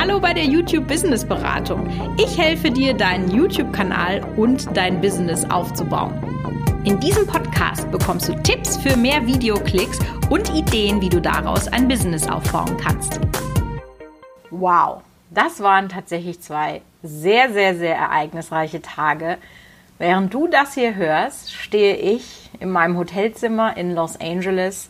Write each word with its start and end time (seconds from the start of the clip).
Hallo 0.00 0.18
bei 0.18 0.32
der 0.32 0.44
YouTube 0.44 0.88
Business 0.88 1.26
Beratung. 1.26 1.86
Ich 2.16 2.38
helfe 2.38 2.70
dir, 2.70 2.94
deinen 2.94 3.30
YouTube-Kanal 3.30 4.22
und 4.38 4.74
dein 4.74 4.98
Business 4.98 5.44
aufzubauen. 5.50 6.14
In 6.84 6.98
diesem 7.00 7.26
Podcast 7.26 7.90
bekommst 7.90 8.26
du 8.26 8.34
Tipps 8.36 8.78
für 8.78 8.96
mehr 8.96 9.26
Videoklicks 9.26 9.98
und 10.30 10.48
Ideen, 10.54 11.02
wie 11.02 11.10
du 11.10 11.20
daraus 11.20 11.68
ein 11.68 11.86
Business 11.86 12.26
aufbauen 12.26 12.78
kannst. 12.78 13.20
Wow, 14.48 15.02
das 15.28 15.60
waren 15.60 15.90
tatsächlich 15.90 16.40
zwei 16.40 16.80
sehr, 17.02 17.52
sehr, 17.52 17.76
sehr 17.76 17.96
ereignisreiche 17.96 18.80
Tage. 18.80 19.36
Während 19.98 20.32
du 20.32 20.46
das 20.46 20.72
hier 20.72 20.94
hörst, 20.94 21.52
stehe 21.52 21.96
ich 21.96 22.48
in 22.58 22.70
meinem 22.70 22.96
Hotelzimmer 22.96 23.76
in 23.76 23.94
Los 23.94 24.18
Angeles 24.18 24.88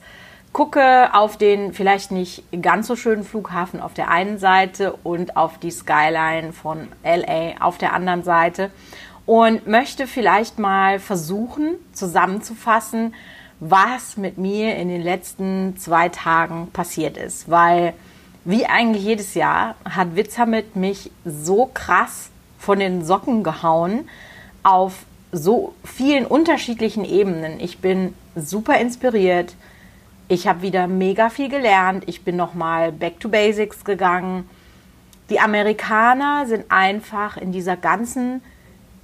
gucke 0.53 1.15
auf 1.15 1.37
den 1.37 1.73
vielleicht 1.73 2.11
nicht 2.11 2.43
ganz 2.61 2.87
so 2.89 2.97
schönen 2.97 3.25
Flughafen 3.25 3.81
auf 3.81 3.95
der 3.95 4.11
einen 4.11 4.39
Seite 4.39 4.95
und 5.05 5.37
auf 5.37 5.59
die 5.59 5.71
Skyline 5.71 6.53
von 6.53 6.89
LA 7.05 7.61
auf 7.61 7.79
der 7.79 7.93
anderen 7.93 8.25
Seite 8.25 8.71
und 9.27 9.67
möchte 9.69 10.07
vielleicht 10.07 10.59
mal 10.59 10.99
versuchen 10.99 11.77
zusammenzufassen, 11.93 13.15
was 13.61 14.17
mit 14.17 14.39
mir 14.39 14.77
in 14.77 14.89
den 14.89 15.03
letzten 15.03 15.77
zwei 15.77 16.09
Tagen 16.09 16.71
passiert 16.73 17.17
ist, 17.17 17.49
weil 17.49 17.93
wie 18.45 18.67
eigentlich 18.67 19.05
jedes 19.05 19.35
Jahr 19.35 19.77
hat 19.85 20.17
Witzhamit 20.17 20.75
mich 20.75 21.11
so 21.25 21.71
krass 21.73 22.31
von 22.59 22.79
den 22.79 23.05
Socken 23.05 23.45
gehauen 23.45 24.09
auf 24.63 25.05
so 25.31 25.75
vielen 25.85 26.27
unterschiedlichen 26.27 27.05
Ebenen. 27.05 27.61
Ich 27.61 27.79
bin 27.79 28.15
super 28.35 28.79
inspiriert, 28.81 29.55
ich 30.31 30.47
habe 30.47 30.63
wieder 30.63 30.87
mega 30.87 31.29
viel 31.29 31.49
gelernt. 31.49 32.05
Ich 32.07 32.23
bin 32.23 32.37
nochmal 32.37 32.93
back 32.93 33.19
to 33.19 33.29
basics 33.29 33.85
gegangen. 33.85 34.49
Die 35.29 35.41
Amerikaner 35.41 36.47
sind 36.47 36.67
einfach 36.69 37.37
in 37.37 37.51
dieser 37.51 37.77
ganzen 37.77 38.41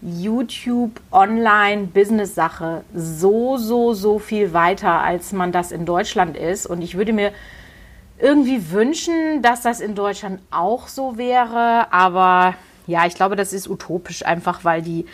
YouTube 0.00 1.00
Online 1.11 1.89
Business 1.89 2.37
Sache 2.37 2.84
so, 2.95 3.56
so, 3.56 3.92
so 3.92 4.20
viel 4.20 4.53
weiter, 4.53 5.03
als 5.03 5.33
man 5.33 5.50
das 5.50 5.73
in 5.73 5.84
Deutschland 5.84 6.37
ist. 6.37 6.65
Und 6.65 6.81
ich 6.81 6.97
würde 6.97 7.12
mir 7.12 7.33
irgendwie 8.20 8.70
wünschen, 8.70 9.43
dass 9.43 9.62
das 9.62 9.81
in 9.81 9.97
Deutschland 9.97 10.41
auch 10.53 10.87
so 10.87 11.19
wäre. 11.19 11.93
Aber 11.93 12.55
ja, 12.87 13.05
ich 13.05 13.17
glaube, 13.17 13.34
das 13.34 13.53
ist 13.53 13.69
utopisch, 13.69 14.25
einfach 14.25 14.65
weil 14.65 14.81
die 14.81 15.06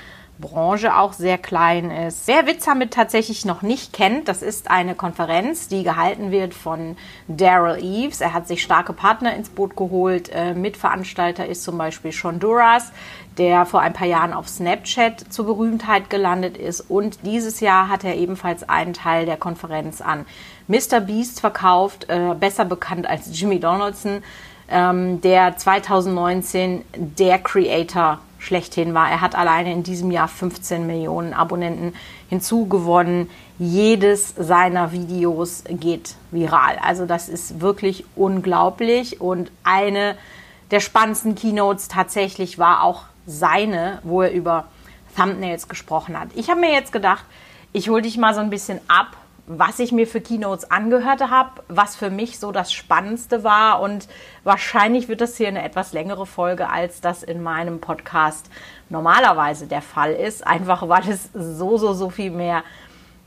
Branche 0.43 0.95
auch 0.95 1.15
sehr 1.15 1.39
klein 1.39 1.91
ist. 1.91 2.27
Wer 2.27 2.47
Witzhamit 2.47 2.93
tatsächlich 2.93 3.47
noch 3.47 3.63
nicht 3.63 3.95
kennt, 3.95 4.29
das 4.29 4.43
ist 4.43 4.71
eine 4.71 4.95
Konferenz, 4.95 5.69
die 5.69 5.83
gehalten 5.83 6.31
wird 6.31 6.53
von 6.53 6.99
Daryl 7.29 7.83
Eves. 7.83 8.21
Er 8.21 8.35
hat 8.35 8.47
sich 8.47 8.63
starke 8.63 8.93
Partner 8.93 9.35
ins 9.35 9.49
Boot 9.49 9.75
geholt. 9.75 10.29
Äh, 10.29 10.53
Mitveranstalter 10.53 11.47
ist 11.47 11.63
zum 11.63 11.79
Beispiel 11.79 12.13
Sean 12.13 12.39
Duras, 12.39 12.93
der 13.39 13.65
vor 13.65 13.81
ein 13.81 13.95
paar 13.95 14.07
Jahren 14.07 14.35
auf 14.35 14.49
Snapchat 14.49 15.33
zur 15.33 15.47
Berühmtheit 15.47 16.11
gelandet 16.11 16.59
ist. 16.59 16.83
Und 16.83 17.21
dieses 17.25 17.61
Jahr 17.61 17.89
hat 17.89 18.05
er 18.05 18.17
ebenfalls 18.17 18.69
einen 18.69 18.93
Teil 18.93 19.25
der 19.25 19.39
Konferenz 19.39 20.03
an 20.03 20.27
Mr. 20.69 21.01
Beast 21.01 21.41
verkauft, 21.41 22.07
äh, 22.09 22.35
besser 22.35 22.67
bekannt 22.67 23.09
als 23.09 23.29
Jimmy 23.33 23.61
Donaldson, 23.61 24.23
ähm, 24.69 25.21
der 25.21 25.57
2019 25.57 26.85
der 26.95 27.39
Creator 27.39 28.19
schlechthin 28.43 28.93
war. 28.93 29.09
Er 29.09 29.21
hat 29.21 29.37
alleine 29.37 29.73
in 29.73 29.85
diesem 29.85 30.11
Jahr 30.11 30.27
15 30.27 30.87
Millionen 30.87 31.33
Abonnenten 31.33 31.95
hinzugewonnen. 32.29 33.31
Jedes 33.59 34.35
seiner 34.37 34.91
Videos 34.91 35.63
geht 35.69 36.17
viral. 36.33 36.77
Also 36.83 37.07
das 37.07 37.29
ist 37.29 37.61
wirklich 37.61 38.05
unglaublich. 38.17 39.21
Und 39.21 39.53
eine 39.63 40.17
der 40.73 40.81
spannendsten 40.81 41.37
Keynotes 41.37 41.87
tatsächlich 41.87 42.59
war 42.59 42.83
auch 42.83 43.05
seine, 43.27 44.01
wo 44.03 44.23
er 44.23 44.33
über 44.33 44.65
Thumbnails 45.17 45.69
gesprochen 45.69 46.19
hat. 46.19 46.29
Ich 46.35 46.51
habe 46.51 46.61
mir 46.61 46.73
jetzt 46.73 46.93
gedacht, 46.93 47.25
ich 47.73 47.91
hole 47.91 48.03
dich 48.03 48.19
mal 48.19 48.35
so 48.35 48.41
ein 48.41 48.51
bisschen 48.51 48.81
ab 48.89 49.17
was 49.47 49.81
ich 49.81 49.91
mir 49.91 50.07
für 50.07 50.21
Keynotes 50.21 50.71
angehört 50.71 51.29
habe, 51.29 51.63
was 51.69 51.97
für 51.97 52.11
mich 52.11 52.39
so 52.39 52.53
das 52.53 52.73
Spannendste 52.73 53.43
war. 53.43 53.81
Und 53.81 54.09
wahrscheinlich 54.45 55.09
wird 55.09 55.21
das 55.21 55.37
hier 55.37 55.49
eine 55.49 55.65
etwas 55.65 55.93
längere 55.93 56.27
Folge, 56.27 56.69
als 56.69 57.01
das 57.01 57.23
in 57.23 57.43
meinem 57.43 57.81
Podcast 57.81 58.49
normalerweise 58.89 59.67
der 59.67 59.83
Fall 59.83 60.13
ist. 60.13 60.47
Einfach 60.47 60.89
weil 60.89 61.09
es 61.09 61.29
so, 61.35 61.77
so, 61.77 61.93
so 61.93 62.11
viel 62.11 62.31
mehr 62.31 62.63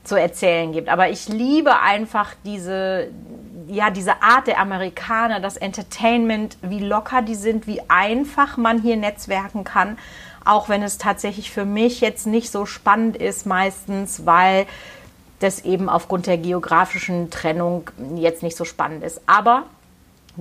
zu 0.04 0.14
erzählen 0.14 0.72
gibt. 0.72 0.88
Aber 0.88 1.10
ich 1.10 1.28
liebe 1.28 1.80
einfach 1.80 2.32
diese, 2.44 3.08
ja, 3.68 3.90
diese 3.90 4.22
Art 4.22 4.46
der 4.46 4.58
Amerikaner, 4.58 5.40
das 5.40 5.56
Entertainment, 5.56 6.56
wie 6.62 6.80
locker 6.80 7.22
die 7.22 7.34
sind, 7.34 7.66
wie 7.66 7.82
einfach 7.88 8.56
man 8.56 8.80
hier 8.80 8.96
netzwerken 8.96 9.64
kann. 9.64 9.98
Auch 10.44 10.68
wenn 10.68 10.82
es 10.82 10.96
tatsächlich 10.96 11.50
für 11.50 11.64
mich 11.64 12.00
jetzt 12.00 12.26
nicht 12.26 12.52
so 12.52 12.66
spannend 12.66 13.16
ist 13.16 13.46
meistens, 13.46 14.24
weil 14.24 14.66
das 15.40 15.64
eben 15.64 15.88
aufgrund 15.88 16.26
der 16.26 16.38
geografischen 16.38 17.30
Trennung 17.30 17.90
jetzt 18.16 18.42
nicht 18.42 18.56
so 18.56 18.64
spannend 18.64 19.04
ist. 19.04 19.20
Aber 19.26 19.64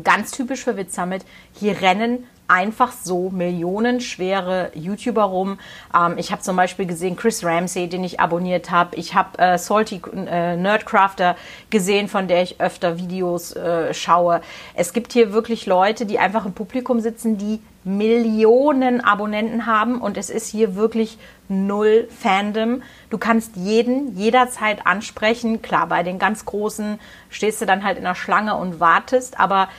ganz 0.04 0.32
typisch 0.32 0.64
für 0.64 0.78
Witsummit, 0.78 1.26
hier 1.54 1.82
rennen 1.82 2.28
einfach 2.48 2.92
so 2.92 3.30
millionenschwere 3.30 4.72
YouTuber 4.74 5.24
rum. 5.24 5.60
Ähm, 5.96 6.18
ich 6.18 6.32
habe 6.32 6.42
zum 6.42 6.56
Beispiel 6.56 6.86
gesehen 6.86 7.16
Chris 7.16 7.44
Ramsey, 7.44 7.88
den 7.88 8.04
ich 8.04 8.20
abonniert 8.20 8.72
habe. 8.72 8.96
Ich 8.96 9.16
habe 9.16 9.38
äh, 9.40 9.58
Salty 9.58 10.02
äh, 10.14 10.56
Nerdcrafter 10.56 11.36
gesehen, 11.70 12.08
von 12.08 12.28
der 12.28 12.44
ich 12.44 12.62
öfter 12.62 12.98
Videos 12.98 13.56
äh, 13.56 13.94
schaue. 13.94 14.42
Es 14.74 14.94
gibt 14.94 15.14
hier 15.14 15.34
wirklich 15.34 15.66
Leute, 15.66 16.06
die 16.06 16.20
einfach 16.20 16.46
im 16.46 16.54
Publikum 16.54 17.00
sitzen, 17.00 17.38
die 17.38 17.62
Millionen 17.86 19.00
Abonnenten 19.00 19.68
haben 19.68 20.02
und 20.02 20.18
es 20.18 20.32
ist 20.32 20.48
hier 20.48 20.76
wirklich 20.76 21.20
null 21.48 22.08
Fandom. 22.10 22.82
Du 23.12 23.20
kannst 23.20 23.56
jeden 23.56 24.18
jederzeit 24.18 24.88
ansprechen. 24.88 25.62
Klar, 25.62 25.86
bei 25.86 26.02
den 26.02 26.18
ganz 26.18 26.46
Großen 26.46 27.00
stehst 27.30 27.62
du 27.62 27.68
dann 27.68 27.84
halt 27.84 28.00
in 28.00 28.04
der 28.04 28.16
Schlange 28.16 28.56
und 28.56 28.80
wartest, 28.80 29.40
aber 29.40 29.70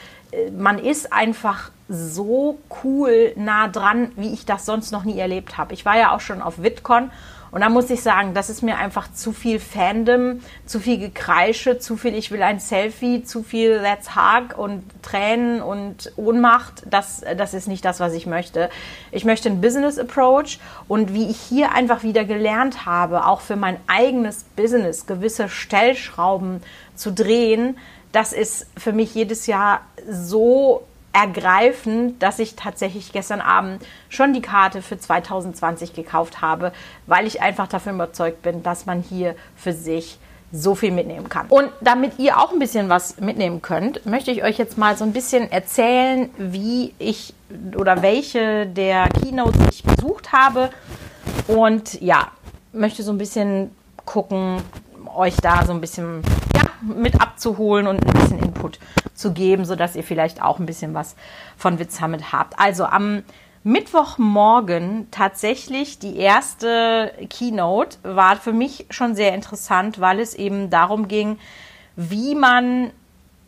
man 0.57 0.79
ist 0.79 1.13
einfach 1.13 1.71
so 1.89 2.59
cool 2.83 3.33
nah 3.37 3.69
dran, 3.69 4.11
wie 4.17 4.33
ich 4.33 4.45
das 4.45 4.67
sonst 4.67 4.91
noch 4.91 5.05
nie 5.05 5.19
erlebt 5.19 5.57
habe. 5.57 5.75
Ich 5.75 5.85
war 5.85 5.97
ja 5.97 6.15
auch 6.15 6.21
schon 6.21 6.43
auf 6.43 6.63
VidCon 6.63 7.11
und 7.53 7.61
da 7.61 7.69
muss 7.69 7.89
ich 7.91 8.03
sagen, 8.03 8.35
das 8.35 8.51
ist 8.51 8.63
mir 8.63 8.77
einfach 8.77 9.11
zu 9.13 9.33
viel 9.33 9.61
Fandom, 9.61 10.41
zu 10.67 10.81
viel 10.81 10.99
Gekreische, 10.99 11.79
zu 11.79 11.97
viel 11.97 12.15
ich 12.15 12.31
will 12.31 12.43
ein 12.43 12.59
Selfie, 12.59 13.23
zu 13.23 13.43
viel 13.43 13.71
Let's 13.71 14.17
Hug 14.17 14.59
und 14.59 14.83
Tränen 15.03 15.63
und 15.63 16.13
Ohnmacht. 16.17 16.83
Das, 16.91 17.23
das 17.37 17.55
ist 17.55 17.69
nicht 17.69 17.85
das, 17.85 18.01
was 18.01 18.13
ich 18.15 18.27
möchte. 18.27 18.69
Ich 19.13 19.25
möchte 19.25 19.49
einen 19.49 19.61
Business 19.61 19.99
Approach 19.99 20.59
und 20.89 21.15
wie 21.15 21.31
ich 21.31 21.39
hier 21.39 21.73
einfach 21.73 22.03
wieder 22.03 22.25
gelernt 22.25 22.85
habe, 22.85 23.27
auch 23.27 23.41
für 23.41 23.57
mein 23.57 23.79
eigenes 23.87 24.45
Business 24.57 25.07
gewisse 25.07 25.49
Stellschrauben 25.49 26.63
zu 26.95 27.13
drehen, 27.13 27.79
das 28.16 28.32
ist 28.32 28.66
für 28.78 28.94
mich 28.94 29.15
jedes 29.15 29.47
Jahr 29.47 29.82
so 30.09 30.87
ergreifend, 31.12 32.22
dass 32.22 32.38
ich 32.38 32.56
tatsächlich 32.56 33.12
gestern 33.12 33.43
Abend 33.43 33.84
schon 34.09 34.32
die 34.32 34.41
Karte 34.41 34.81
für 34.81 34.99
2020 34.99 35.93
gekauft 35.93 36.41
habe, 36.41 36.72
weil 37.06 37.26
ich 37.26 37.43
einfach 37.43 37.69
davon 37.69 37.97
überzeugt 37.97 38.41
bin, 38.41 38.62
dass 38.62 38.87
man 38.87 39.03
hier 39.03 39.37
für 39.55 39.75
sich 39.75 40.19
so 40.50 40.75
viel 40.75 40.93
mitnehmen 40.93 41.28
kann. 41.28 41.47
Und 41.49 41.71
damit 41.82 42.19
ihr 42.19 42.38
auch 42.38 42.53
ein 42.53 42.59
bisschen 42.59 42.88
was 42.88 43.21
mitnehmen 43.21 43.60
könnt, 43.60 44.06
möchte 44.06 44.31
ich 44.31 44.43
euch 44.43 44.56
jetzt 44.56 44.78
mal 44.78 44.97
so 44.97 45.05
ein 45.05 45.12
bisschen 45.12 45.53
erzählen, 45.53 46.31
wie 46.38 46.94
ich 46.99 47.34
oder 47.76 48.00
welche 48.00 48.65
der 48.66 49.10
Keynotes 49.10 49.60
ich 49.71 49.84
besucht 49.84 50.32
habe. 50.32 50.71
Und 51.49 52.00
ja, 52.00 52.28
möchte 52.72 53.03
so 53.03 53.12
ein 53.12 53.19
bisschen 53.19 53.72
gucken, 54.06 54.62
euch 55.15 55.37
da 55.37 55.66
so 55.66 55.72
ein 55.72 55.82
bisschen 55.82 56.22
mit 56.82 57.20
abzuholen 57.20 57.87
und 57.87 58.04
ein 58.06 58.12
bisschen 58.12 58.38
Input 58.38 58.78
zu 59.14 59.32
geben, 59.32 59.64
sodass 59.64 59.97
ihr 59.97 60.04
vielleicht 60.04 60.42
auch 60.42 60.59
ein 60.59 60.66
bisschen 60.66 60.94
was 60.94 61.16
von 61.56 61.78
Witzhamit 61.78 62.32
habt. 62.32 62.58
Also 62.58 62.84
am 62.84 63.23
Mittwochmorgen 63.64 65.08
tatsächlich 65.11 65.99
die 65.99 66.19
erste 66.19 67.12
Keynote 67.28 67.99
war 68.05 68.37
für 68.37 68.52
mich 68.52 68.87
schon 68.90 69.17
sehr 69.17 69.34
interessant, 69.34 70.00
weil 70.00 70.20
es 70.20 70.34
eben 70.34 70.70
darum 70.70 71.08
ging, 71.08 71.38
wie 71.96 72.37
man 72.37 72.93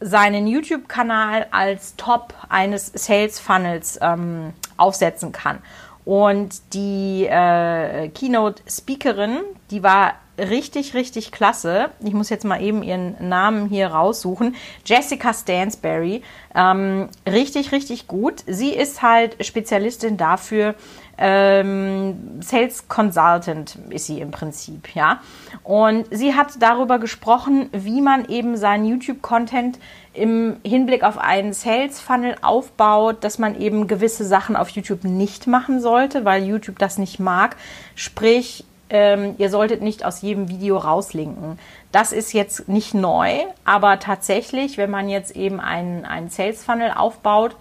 seinen 0.00 0.46
YouTube-Kanal 0.46 1.46
als 1.50 1.94
Top 1.96 2.34
eines 2.48 2.90
Sales 2.94 3.38
Funnels 3.38 3.98
ähm, 4.02 4.54
aufsetzen 4.76 5.32
kann. 5.32 5.58
Und 6.04 6.74
die 6.74 7.26
äh, 7.26 8.08
Keynote-Speakerin, 8.08 9.38
die 9.70 9.82
war 9.82 10.14
richtig, 10.38 10.94
richtig 10.94 11.32
klasse. 11.32 11.90
Ich 12.04 12.14
muss 12.14 12.30
jetzt 12.30 12.44
mal 12.44 12.62
eben 12.62 12.82
ihren 12.82 13.28
Namen 13.28 13.68
hier 13.68 13.88
raussuchen. 13.88 14.54
Jessica 14.84 15.34
Stansberry. 15.34 16.22
Ähm, 16.54 17.08
richtig, 17.26 17.72
richtig 17.72 18.08
gut. 18.08 18.44
Sie 18.46 18.70
ist 18.70 19.02
halt 19.02 19.44
Spezialistin 19.44 20.16
dafür, 20.16 20.74
ähm, 21.20 22.40
Sales 22.40 22.86
Consultant 22.86 23.76
ist 23.90 24.06
sie 24.06 24.20
im 24.20 24.30
Prinzip, 24.30 24.94
ja. 24.94 25.20
Und 25.64 26.06
sie 26.12 26.34
hat 26.34 26.62
darüber 26.62 27.00
gesprochen, 27.00 27.68
wie 27.72 28.00
man 28.00 28.24
eben 28.26 28.56
seinen 28.56 28.84
YouTube-Content 28.84 29.80
im 30.14 30.58
Hinblick 30.64 31.02
auf 31.02 31.18
einen 31.18 31.52
Sales 31.52 32.00
Funnel 32.00 32.36
aufbaut, 32.40 33.24
dass 33.24 33.38
man 33.38 33.60
eben 33.60 33.88
gewisse 33.88 34.24
Sachen 34.24 34.54
auf 34.54 34.68
YouTube 34.70 35.02
nicht 35.02 35.48
machen 35.48 35.80
sollte, 35.80 36.24
weil 36.24 36.44
YouTube 36.44 36.78
das 36.78 36.98
nicht 36.98 37.18
mag. 37.18 37.56
Sprich, 37.96 38.64
ähm, 38.90 39.34
ihr 39.38 39.50
solltet 39.50 39.82
nicht 39.82 40.04
aus 40.04 40.22
jedem 40.22 40.48
Video 40.48 40.76
rauslinken. 40.76 41.58
Das 41.92 42.12
ist 42.12 42.32
jetzt 42.32 42.68
nicht 42.68 42.94
neu, 42.94 43.40
aber 43.64 43.98
tatsächlich, 43.98 44.78
wenn 44.78 44.90
man 44.90 45.08
jetzt 45.08 45.36
eben 45.36 45.60
einen, 45.60 46.04
einen 46.04 46.30
Sales 46.30 46.64
Funnel 46.64 46.92
aufbaut, 46.96 47.56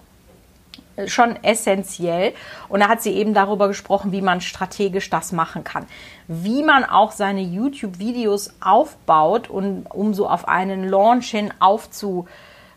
schon 1.06 1.36
essentiell. 1.44 2.34
Und 2.70 2.80
da 2.80 2.90
hat 2.90 3.02
sie 3.02 3.12
eben 3.12 3.34
darüber 3.34 3.68
gesprochen, 3.68 4.12
wie 4.12 4.22
man 4.22 4.42
strategisch 4.42 5.10
das 5.10 5.32
machen 5.32 5.64
kann. 5.64 5.86
Wie 6.28 6.64
man 6.64 6.84
auch 6.84 7.12
seine 7.12 7.42
YouTube-Videos 7.42 8.56
aufbaut 8.60 9.50
und 9.50 9.86
um 9.86 10.14
so 10.14 10.28
auf 10.28 10.48
einen 10.48 10.90
Launch 10.90 11.30
hin 11.30 11.54
aufzu 11.60 12.28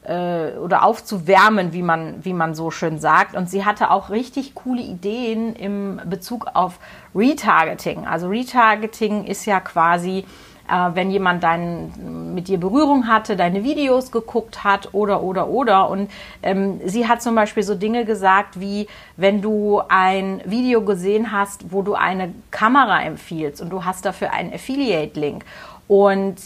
äh, 0.02 0.52
oder 0.58 0.84
aufzuwärmen, 0.84 1.72
wie 1.72 1.82
man, 1.82 2.24
wie 2.24 2.34
man 2.34 2.54
so 2.54 2.70
schön 2.70 2.98
sagt. 2.98 3.34
Und 3.34 3.48
sie 3.48 3.64
hatte 3.64 3.90
auch 3.90 4.10
richtig 4.10 4.54
coole 4.54 4.82
Ideen 4.82 5.54
im 5.54 6.00
Bezug 6.04 6.48
auf 6.54 6.78
Retargeting. 7.14 8.06
Also 8.06 8.28
Retargeting 8.28 9.24
ist 9.24 9.46
ja 9.46 9.60
quasi 9.60 10.24
äh, 10.70 10.94
wenn 10.94 11.10
jemand 11.10 11.42
dein, 11.42 12.34
mit 12.34 12.48
dir 12.48 12.58
Berührung 12.58 13.08
hatte, 13.08 13.36
deine 13.36 13.64
Videos 13.64 14.12
geguckt 14.12 14.62
hat 14.62 14.90
oder, 14.92 15.22
oder, 15.22 15.48
oder. 15.48 15.90
Und 15.90 16.10
ähm, 16.42 16.80
sie 16.84 17.08
hat 17.08 17.22
zum 17.22 17.34
Beispiel 17.34 17.62
so 17.62 17.74
Dinge 17.74 18.04
gesagt 18.04 18.60
wie, 18.60 18.86
wenn 19.16 19.42
du 19.42 19.82
ein 19.88 20.40
Video 20.44 20.82
gesehen 20.82 21.32
hast, 21.32 21.72
wo 21.72 21.82
du 21.82 21.94
eine 21.94 22.32
Kamera 22.50 23.02
empfiehlst 23.02 23.60
und 23.60 23.70
du 23.70 23.84
hast 23.84 24.04
dafür 24.04 24.32
einen 24.32 24.52
Affiliate-Link 24.52 25.44
und 25.88 26.36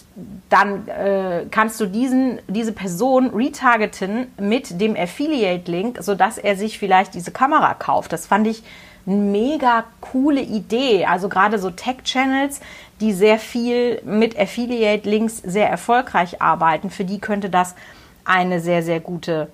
dann 0.49 0.89
äh, 0.89 1.45
kannst 1.51 1.79
du 1.79 1.85
diesen, 1.85 2.39
diese 2.49 2.73
Person 2.73 3.29
retargeten 3.35 4.29
mit 4.41 4.81
dem 4.81 4.97
Affiliate-Link, 4.97 5.99
sodass 6.01 6.39
er 6.39 6.57
sich 6.57 6.79
vielleicht 6.79 7.15
diese 7.15 7.31
Kamera 7.31 7.75
kauft. 7.75 8.15
Das 8.15 8.27
fand 8.27 8.47
ich 8.47 8.63
mega 9.07 9.85
coole 10.01 10.41
Idee. 10.41 11.07
Also 11.07 11.29
gerade 11.29 11.59
so 11.59 11.71
Tech-Channels, 11.71 12.61
die 13.01 13.13
sehr 13.13 13.39
viel 13.39 14.01
mit 14.05 14.39
Affiliate-Links 14.39 15.39
sehr 15.39 15.69
erfolgreich 15.69 16.41
arbeiten, 16.41 16.91
für 16.91 17.05
die 17.05 17.19
könnte 17.19 17.51
das 17.51 17.75
eine 18.25 18.61
sehr, 18.61 18.83
sehr 18.83 19.01
gute 19.01 19.49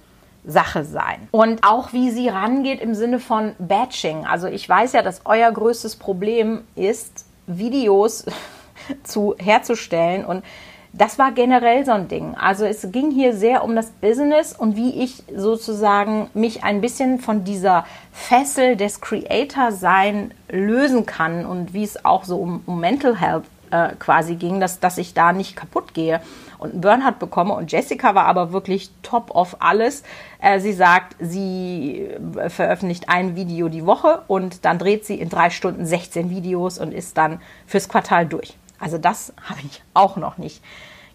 Sache 0.45 0.85
sein. 0.85 1.29
Und 1.33 1.65
auch 1.65 1.93
wie 1.93 2.11
sie 2.11 2.29
rangeht 2.29 2.81
im 2.81 2.95
Sinne 2.95 3.19
von 3.19 3.55
Batching. 3.59 4.27
Also 4.27 4.47
ich 4.47 4.69
weiß 4.69 4.93
ja, 4.93 5.03
dass 5.03 5.23
euer 5.25 5.51
größtes 5.51 5.97
Problem 5.97 6.63
ist, 6.77 7.27
Videos 7.47 8.25
zu 9.03 9.35
herzustellen 9.39 10.25
und 10.25 10.45
das 10.93 11.19
war 11.19 11.33
generell 11.33 11.85
so 11.85 11.93
ein 11.93 12.09
Ding. 12.09 12.35
Also 12.35 12.65
es 12.65 12.91
ging 12.91 13.11
hier 13.11 13.35
sehr 13.35 13.63
um 13.63 13.77
das 13.77 13.91
Business 13.91 14.53
und 14.53 14.77
wie 14.77 15.03
ich 15.03 15.23
sozusagen 15.35 16.29
mich 16.35 16.65
ein 16.65 16.81
bisschen 16.81 17.21
von 17.21 17.45
dieser 17.45 17.85
Fessel 18.13 18.77
des 18.77 19.01
Creator-Sein 19.01 20.35
lösen 20.49 21.07
kann 21.07 21.47
und 21.47 21.75
wie 21.75 21.85
es 21.85 22.05
auch 22.05 22.25
so 22.25 22.39
um, 22.39 22.63
um 22.67 22.81
Mental 22.81 23.21
Health 23.21 23.45
äh, 23.71 23.95
quasi 23.99 24.35
ging, 24.35 24.59
dass, 24.59 24.81
dass 24.81 24.99
ich 24.99 25.15
da 25.15 25.33
nicht 25.33 25.55
kaputt 25.55 25.95
gehe 25.95 26.21
und 26.59 26.73
einen 26.73 26.81
Burnout 26.81 27.19
bekomme. 27.19 27.55
Und 27.55 27.71
Jessica 27.71 28.15
war 28.15 28.27
aber 28.27 28.53
wirklich 28.53 28.91
top 29.03 29.31
of 29.35 29.57
alles. 29.61 30.03
Äh, 30.41 30.59
sie 30.59 30.73
sagt, 30.73 31.15
sie 31.21 32.09
äh, 32.37 32.51
veröffentlicht 32.51 33.09
ein 33.09 33.37
Video 33.37 33.69
die 33.69 33.87
Woche 33.87 34.23
und 34.27 34.65
dann 34.65 34.79
dreht 34.79 35.05
sie 35.05 35.21
in 35.21 35.29
drei 35.29 35.51
Stunden 35.51 35.87
16 35.87 36.31
Videos 36.31 36.79
und 36.79 36.93
ist 36.93 37.17
dann 37.17 37.41
fürs 37.67 37.89
Quartal 37.89 38.27
durch. 38.27 38.57
Also 38.81 38.99
das 38.99 39.33
habe 39.49 39.61
ich 39.63 39.83
auch 39.95 40.17
noch 40.17 40.39
nicht 40.39 40.63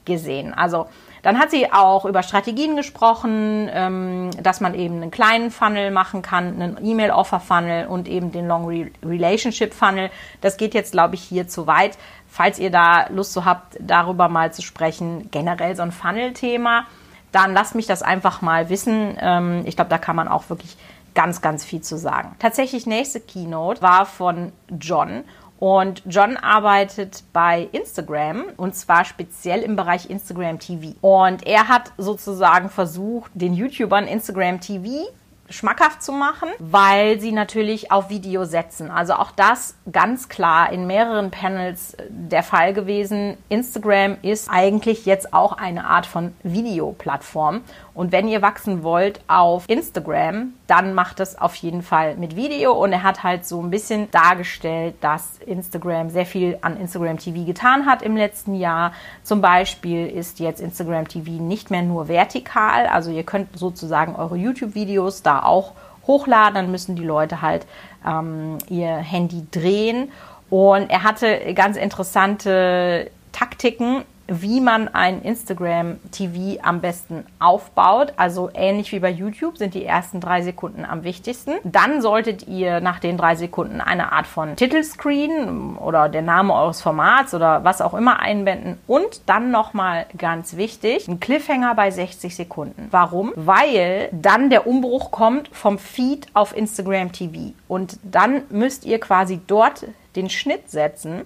gesehen. 0.06 0.54
Also 0.54 0.88
dann 1.24 1.40
hat 1.40 1.50
sie 1.50 1.74
auch 1.74 2.06
über 2.06 2.22
Strategien 2.22 2.76
gesprochen, 2.76 3.68
ähm, 3.74 4.30
dass 4.40 4.62
man 4.62 4.76
eben 4.76 5.02
einen 5.02 5.10
kleinen 5.10 5.50
Funnel 5.50 5.90
machen 5.90 6.22
kann, 6.22 6.62
einen 6.62 6.78
E-Mail-Offer-Funnel 6.86 7.88
und 7.88 8.08
eben 8.08 8.32
den 8.32 8.48
Long 8.48 8.68
Relationship-Funnel. 9.04 10.12
Das 10.42 10.58
geht 10.58 10.76
jetzt, 10.76 10.92
glaube 10.92 11.16
ich, 11.16 11.24
hier 11.24 11.48
zu 11.48 11.66
weit. 11.66 11.98
Falls 12.28 12.60
ihr 12.60 12.70
da 12.70 13.08
Lust 13.10 13.34
so 13.34 13.44
habt, 13.44 13.76
darüber 13.80 14.30
mal 14.30 14.54
zu 14.54 14.62
sprechen, 14.62 15.32
generell 15.32 15.76
so 15.76 15.82
ein 15.82 15.92
Funnel-Thema, 15.92 16.86
dann 17.32 17.54
lasst 17.54 17.74
mich 17.74 17.88
das 17.88 18.04
einfach 18.04 18.44
mal 18.44 18.70
wissen. 18.70 19.18
Ähm, 19.20 19.64
ich 19.66 19.76
glaube, 19.76 19.90
da 19.90 19.98
kann 19.98 20.16
man 20.16 20.28
auch 20.28 20.50
wirklich 20.50 20.78
ganz, 21.16 21.42
ganz 21.42 21.66
viel 21.66 21.82
zu 21.82 21.98
sagen. 21.98 22.36
Tatsächlich 22.38 22.86
nächste 22.86 23.20
Keynote 23.20 23.82
war 23.82 24.06
von 24.06 24.52
John 24.80 25.24
und 25.60 26.04
John 26.06 26.38
arbeitet 26.38 27.24
bei 27.31 27.69
Instagram 27.72 28.46
und 28.57 28.75
zwar 28.75 29.06
speziell 29.06 29.62
im 29.62 29.75
Bereich 29.75 30.10
Instagram 30.10 30.60
TV. 30.60 30.96
Und 31.02 31.48
er 31.48 31.68
hat 31.68 31.92
sozusagen 31.98 32.69
versucht, 32.69 33.31
den 33.34 33.54
YouTubern 33.54 34.07
Instagram 34.07 34.60
TV 34.60 35.07
schmackhaft 35.50 36.02
zu 36.02 36.12
machen, 36.12 36.50
weil 36.60 37.19
sie 37.19 37.31
natürlich 37.31 37.92
auf 37.92 38.10
Video 38.10 38.46
setzen. 38.46 38.90
Also 38.90 39.13
auch 39.13 39.31
das 39.31 39.75
ganz 39.92 40.28
klar 40.28 40.72
in 40.72 40.88
mehreren 40.88 41.31
Panels 41.31 41.94
äh, 41.94 42.06
der 42.10 42.44
Fall 42.44 42.74
gewesen. 42.74 43.38
Instagram 43.50 44.18
ist 44.22 44.50
eigentlich 44.50 45.06
jetzt 45.06 45.34
auch 45.34 45.54
eine 45.54 45.86
Art 45.86 46.06
von 46.06 46.34
Videoplattform. 46.44 47.62
Und 47.95 48.12
wenn 48.12 48.27
ihr 48.27 48.42
wachsen 48.42 48.83
wollt 48.83 49.21
auf 49.27 49.63
Instagram, 49.69 50.53
dann 50.68 50.94
macht 50.94 51.21
es 51.21 51.39
auf 51.39 51.56
jeden 51.56 51.81
Fall 51.81 52.18
mit 52.18 52.36
Video. 52.36 52.74
Und 52.74 52.92
er 52.92 53.03
hat 53.03 53.24
halt 53.24 53.45
so 53.45 53.63
ein 53.63 53.69
bisschen 53.69 54.12
dargestellt, 54.12 54.95
dass 55.00 55.39
Instagram 55.45 56.09
sehr 56.09 56.25
viel 56.25 56.57
an 56.62 56.77
Instagram 56.77 57.18
TV 57.18 57.45
getan 57.45 57.86
hat 57.86 58.01
im 58.01 58.18
letzten 58.18 58.53
Jahr. 58.53 58.92
Zum 59.24 59.39
Beispiel 59.39 60.07
ist 60.07 60.42
jetzt 60.42 60.59
Instagram 60.59 61.07
TV 61.07 61.31
nicht 61.42 61.71
mehr 61.71 61.83
nur 61.83 62.09
vertikal. 62.09 62.86
Also 62.88 63.12
ihr 63.12 63.24
könnt 63.24 63.57
sozusagen 63.57 64.18
eure 64.18 64.36
YouTube-Videos 64.36 65.24
da 65.24 65.42
auch 65.44 65.71
hochladen. 66.06 66.56
Dann 66.56 66.71
müssen 66.71 66.97
die 66.97 67.06
Leute 67.06 67.42
halt 67.42 67.65
ähm, 68.06 68.57
ihr 68.68 68.94
Handy 68.97 69.47
drehen. 69.51 70.12
Und 70.50 70.89
er 70.89 71.03
hatte 71.03 71.53
ganz 71.53 71.77
interessante 71.77 73.09
Taktiken, 73.31 74.03
wie 74.27 74.62
man 74.62 74.88
ein 74.88 75.22
Instagram 75.22 75.98
TV 76.12 76.62
am 76.63 76.81
besten 76.81 77.25
aufbaut. 77.39 78.13
Also 78.18 78.50
ähnlich 78.54 78.92
wie 78.92 79.00
bei 79.00 79.10
YouTube 79.10 79.57
sind 79.57 79.74
die 79.74 79.86
ersten 79.86 80.19
drei 80.19 80.42
Sekunden 80.42 80.86
am 80.86 81.04
wichtigsten. 81.04 81.54
Dann 81.63 82.01
solltet 82.01 82.48
ihr 82.48 82.80
nach 82.80 83.00
den 83.00 83.18
drei 83.18 83.36
Sekunden 83.36 83.81
eine 83.81 84.12
Art 84.12 84.27
von 84.27 84.56
Titelscreen 84.56 85.77
oder 85.77 86.10
der 86.10 86.22
Name 86.22 86.54
eures 86.54 86.81
Formats 86.81 87.33
oder 87.33 87.63
was 87.63 87.81
auch 87.81 87.94
immer 87.94 88.19
einbinden 88.19 88.77
und 88.88 89.22
dann 89.27 89.51
nochmal 89.51 90.06
ganz 90.18 90.57
wichtig, 90.57 91.07
ein 91.07 91.19
Cliffhanger 91.19 91.75
bei 91.75 91.92
60 91.92 92.36
Sekunden. 92.36 92.88
Warum? 92.92 93.33
Weil 93.36 94.10
dann 94.12 94.50
der 94.50 94.68
Umbruch 94.68 95.12
kommt 95.12 95.50
vom 95.51 95.78
Feed 95.78 96.28
auf 96.33 96.56
Instagram 96.56 97.12
TV 97.12 97.54
und 97.68 98.00
dann 98.04 98.44
müsst 98.50 98.85
ihr 98.85 99.00
quasi 99.00 99.40
dort 99.45 99.85
den 100.16 100.30
Schnitt 100.30 100.69
setzen 100.69 101.21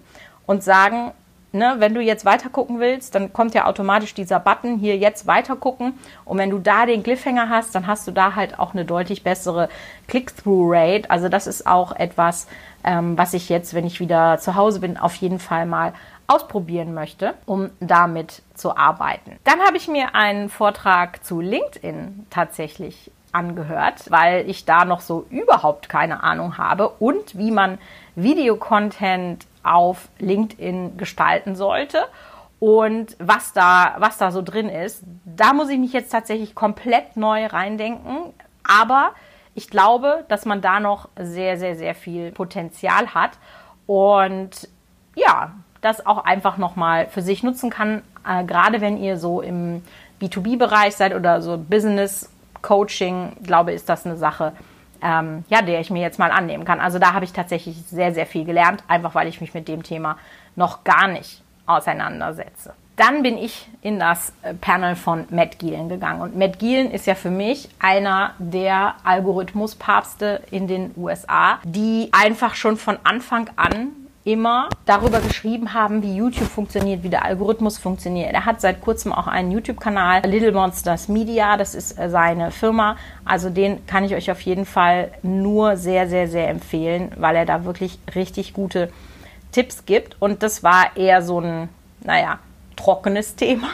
und 0.46 0.64
sagen, 0.64 1.12
ne, 1.52 1.76
wenn 1.80 1.94
du 1.94 2.02
jetzt 2.02 2.26
weiter 2.26 2.50
gucken 2.50 2.80
willst, 2.80 3.16
dann 3.16 3.34
kommt 3.34 3.54
ja 3.54 3.66
automatisch 3.66 4.14
dieser 4.14 4.40
Button 4.40 4.78
hier 4.78 4.98
jetzt 4.98 5.28
weiter 5.28 5.56
gucken. 5.56 5.98
Und 6.26 6.38
wenn 6.38 6.50
du 6.50 6.60
da 6.60 6.86
den 6.86 7.04
Cliffhanger 7.04 7.50
hast, 7.50 7.74
dann 7.76 7.88
hast 7.88 8.08
du 8.08 8.12
da 8.12 8.36
halt 8.36 8.60
auch 8.60 8.74
eine 8.74 8.86
deutlich 8.86 9.24
bessere 9.24 9.70
Click-Through-Rate. 10.08 11.10
Also 11.10 11.30
das 11.30 11.48
ist 11.48 11.66
auch 11.66 11.96
etwas, 11.96 12.48
ähm, 12.84 13.18
was 13.18 13.34
ich 13.34 13.50
jetzt, 13.50 13.74
wenn 13.74 13.86
ich 13.86 14.00
wieder 14.00 14.38
zu 14.40 14.56
Hause 14.56 14.80
bin, 14.80 14.98
auf 14.98 15.16
jeden 15.16 15.40
Fall 15.40 15.66
mal 15.66 15.94
ausprobieren 16.28 16.94
möchte, 16.94 17.34
um 17.46 17.72
damit 17.80 18.44
zu 18.54 18.78
arbeiten. 18.78 19.38
Dann 19.46 19.60
habe 19.62 19.78
ich 19.78 19.88
mir 19.88 20.14
einen 20.14 20.50
Vortrag 20.50 21.26
zu 21.26 21.42
LinkedIn 21.42 22.28
tatsächlich 22.30 23.12
angehört, 23.32 24.10
weil 24.10 24.50
ich 24.50 24.66
da 24.66 24.86
noch 24.86 25.02
so 25.02 25.26
überhaupt 25.30 25.90
keine 25.90 26.24
Ahnung 26.24 26.58
habe 26.58 26.90
und 26.90 27.38
wie 27.38 27.52
man 27.52 27.78
Videocontent 28.16 29.46
auf 29.64 30.10
LinkedIn 30.20 30.98
gestalten 30.98 31.56
sollte 31.56 32.06
und 32.60 33.16
was 33.20 33.54
da, 33.54 33.96
was 34.00 34.18
da 34.18 34.32
so 34.32 34.42
drin 34.42 34.70
ist. 34.70 35.04
Da 35.26 35.54
muss 35.54 35.70
ich 35.70 35.80
mich 35.80 35.94
jetzt 35.94 36.12
tatsächlich 36.12 36.56
komplett 36.56 37.16
neu 37.16 37.46
reindenken. 37.46 38.34
Aber 38.64 39.12
ich 39.56 39.70
glaube, 39.70 40.26
dass 40.28 40.46
man 40.46 40.62
da 40.62 40.80
noch 40.80 41.10
sehr, 41.18 41.58
sehr, 41.58 41.76
sehr 41.76 41.96
viel 41.96 42.32
Potenzial 42.32 43.14
hat 43.14 43.32
und 43.88 44.68
ja, 45.16 45.54
das 45.82 46.06
auch 46.06 46.24
einfach 46.26 46.58
nochmal 46.58 47.08
für 47.08 47.22
sich 47.22 47.44
nutzen 47.44 47.70
kann, 47.70 48.02
äh, 48.28 48.44
gerade 48.44 48.82
wenn 48.82 48.98
ihr 48.98 49.18
so 49.18 49.42
im 49.42 49.82
B2B-Bereich 50.22 50.96
seid 50.96 51.16
oder 51.16 51.42
so 51.42 51.58
Business 51.58 52.30
Coaching, 52.62 53.38
glaube 53.44 53.72
ist 53.72 53.88
das 53.88 54.06
eine 54.06 54.18
Sache, 54.18 54.54
ähm, 55.02 55.44
ja, 55.50 55.62
der 55.62 55.80
ich 55.80 55.90
mir 55.90 56.02
jetzt 56.02 56.20
mal 56.20 56.32
annehmen 56.32 56.66
kann. 56.66 56.80
Also 56.80 57.00
da 57.00 57.14
habe 57.14 57.26
ich 57.26 57.34
tatsächlich 57.34 57.78
sehr, 57.88 58.14
sehr 58.14 58.26
viel 58.26 58.46
gelernt, 58.46 58.84
einfach 58.88 59.16
weil 59.16 59.28
ich 59.28 59.42
mich 59.42 59.54
mit 59.54 59.68
dem 59.68 59.84
Thema 59.84 60.18
noch 60.56 60.84
gar 60.84 61.08
nicht 61.08 61.42
auseinandersetze. 61.66 62.74
Dann 62.96 63.24
bin 63.24 63.38
ich 63.38 63.70
in 63.82 63.98
das 63.98 64.34
äh, 64.42 64.54
Panel 64.54 64.96
von 64.96 65.26
Matt 65.30 65.58
Gielen 65.58 65.88
gegangen. 65.88 66.22
Und 66.22 66.38
Matt 66.38 66.60
Gielen 66.60 66.92
ist 66.92 67.08
ja 67.08 67.16
für 67.16 67.30
mich 67.30 67.70
einer 67.80 68.32
der 68.40 68.96
Algorithmuspapste 69.06 70.42
in 70.52 70.68
den 70.68 70.92
USA, 70.98 71.60
die 71.64 72.10
einfach 72.12 72.56
schon 72.56 72.76
von 72.76 72.98
Anfang 73.04 73.50
an 73.56 73.92
immer 74.32 74.70
darüber 74.86 75.20
geschrieben 75.20 75.74
haben, 75.74 76.04
wie 76.04 76.16
YouTube 76.16 76.48
funktioniert, 76.48 77.04
wie 77.04 77.10
der 77.10 77.26
Algorithmus 77.26 77.78
funktioniert. 77.78 78.34
Er 78.34 78.46
hat 78.46 78.62
seit 78.62 78.82
kurzem 78.82 79.12
auch 79.12 79.28
einen 79.28 79.52
YouTube-Kanal, 79.52 80.22
Little 80.26 80.52
Monsters 80.52 81.08
Media, 81.08 81.58
das 81.58 81.76
ist 81.76 81.98
äh, 81.98 82.10
seine 82.10 82.52
Firma. 82.52 82.98
Also 83.26 83.50
den 83.50 83.86
kann 83.86 84.04
ich 84.04 84.16
euch 84.16 84.32
auf 84.32 84.42
jeden 84.42 84.66
Fall 84.66 85.12
nur 85.24 85.78
sehr, 85.78 86.08
sehr, 86.08 86.28
sehr 86.28 86.50
empfehlen, 86.50 87.12
weil 87.18 87.36
er 87.36 87.46
da 87.46 87.66
wirklich 87.66 88.00
richtig 88.16 88.54
gute 88.54 88.92
Tipps 89.52 89.86
gibt. 89.86 90.22
Und 90.22 90.44
das 90.44 90.64
war 90.64 90.96
eher 90.96 91.22
so 91.22 91.40
ein, 91.40 91.70
naja, 92.02 92.40
trockenes 92.76 93.36
Thema. 93.36 93.68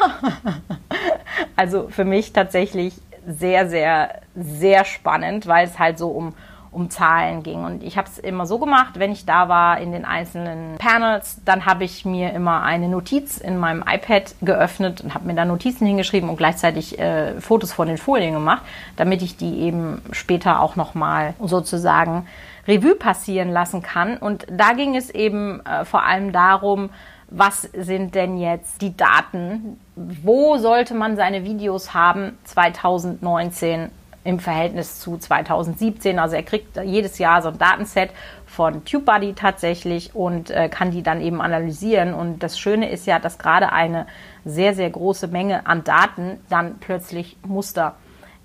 also 1.56 1.88
für 1.90 2.06
mich 2.06 2.34
tatsächlich 2.34 2.94
sehr, 3.28 3.70
sehr, 3.70 4.22
sehr 4.36 4.86
spannend, 4.86 5.48
weil 5.48 5.68
es 5.68 5.80
halt 5.80 5.98
so 5.98 6.10
um, 6.10 6.34
um 6.76 6.90
Zahlen 6.90 7.42
ging. 7.42 7.64
Und 7.64 7.84
ich 7.84 7.98
habe 7.98 8.08
es 8.08 8.20
immer 8.20 8.46
so 8.46 8.60
gemacht, 8.60 9.00
wenn 9.00 9.12
ich 9.12 9.26
da 9.26 9.48
war 9.48 9.80
in 9.80 9.94
den 9.94 10.04
einzelnen 10.04 10.78
Panels, 10.78 11.42
dann 11.46 11.66
habe 11.66 11.86
ich 11.86 12.06
mir 12.06 12.34
immer 12.34 12.64
eine 12.64 12.90
Notiz 12.90 13.38
in 13.38 13.58
meinem 13.58 13.84
iPad 13.88 14.36
geöffnet 14.42 15.02
und 15.02 15.14
habe 15.14 15.26
mir 15.26 15.36
da 15.36 15.46
Notizen 15.46 15.88
hingeschrieben 15.88 16.30
und 16.30 16.36
gleichzeitig 16.36 17.00
äh, 17.00 17.40
Fotos 17.40 17.72
von 17.72 17.88
den 17.88 17.98
Folien 17.98 18.34
gemacht, 18.34 18.62
damit 18.98 19.22
ich 19.22 19.38
die 19.38 19.60
eben 19.62 20.02
später 20.12 20.60
auch 20.60 20.76
nochmal 20.76 21.34
sozusagen 21.42 22.28
Revue 22.68 22.96
passieren 22.96 23.52
lassen 23.52 23.82
kann. 23.82 24.18
Und 24.18 24.46
da 24.50 24.74
ging 24.74 24.96
es 24.96 25.10
eben 25.10 25.66
äh, 25.66 25.86
vor 25.86 26.04
allem 26.04 26.34
darum, 26.34 26.90
was 27.30 27.64
sind 27.64 28.16
denn 28.16 28.38
jetzt 28.38 28.82
die 28.82 28.96
Daten? 28.96 29.80
Wo 29.96 30.58
sollte 30.58 30.94
man 30.94 31.16
seine 31.16 31.44
Videos 31.44 31.94
haben 31.94 32.38
2019 32.44 33.90
im 34.26 34.40
Verhältnis 34.40 35.00
zu 35.00 35.18
2017? 35.18 36.20
Also 36.20 36.36
er 36.36 36.44
kriegt 36.44 36.78
jedes 36.84 37.18
Jahr 37.18 37.42
so 37.42 37.50
ein 37.50 37.58
Datenset 37.58 38.10
von 38.46 38.84
TubeBuddy 38.84 39.34
tatsächlich 39.34 40.14
und 40.14 40.52
äh, 40.52 40.68
kann 40.68 40.92
die 40.92 41.04
dann 41.04 41.22
eben 41.22 41.42
analysieren. 41.42 42.14
Und 42.14 42.40
das 42.40 42.60
Schöne 42.60 42.90
ist 42.90 43.08
ja, 43.08 43.20
dass 43.20 43.38
gerade 43.38 43.72
eine 43.72 44.08
sehr, 44.44 44.74
sehr 44.74 44.90
große 44.90 45.28
Menge 45.28 45.66
an 45.66 45.86
Daten 45.86 46.40
dann 46.50 46.80
plötzlich 46.80 47.38
Muster 47.46 47.96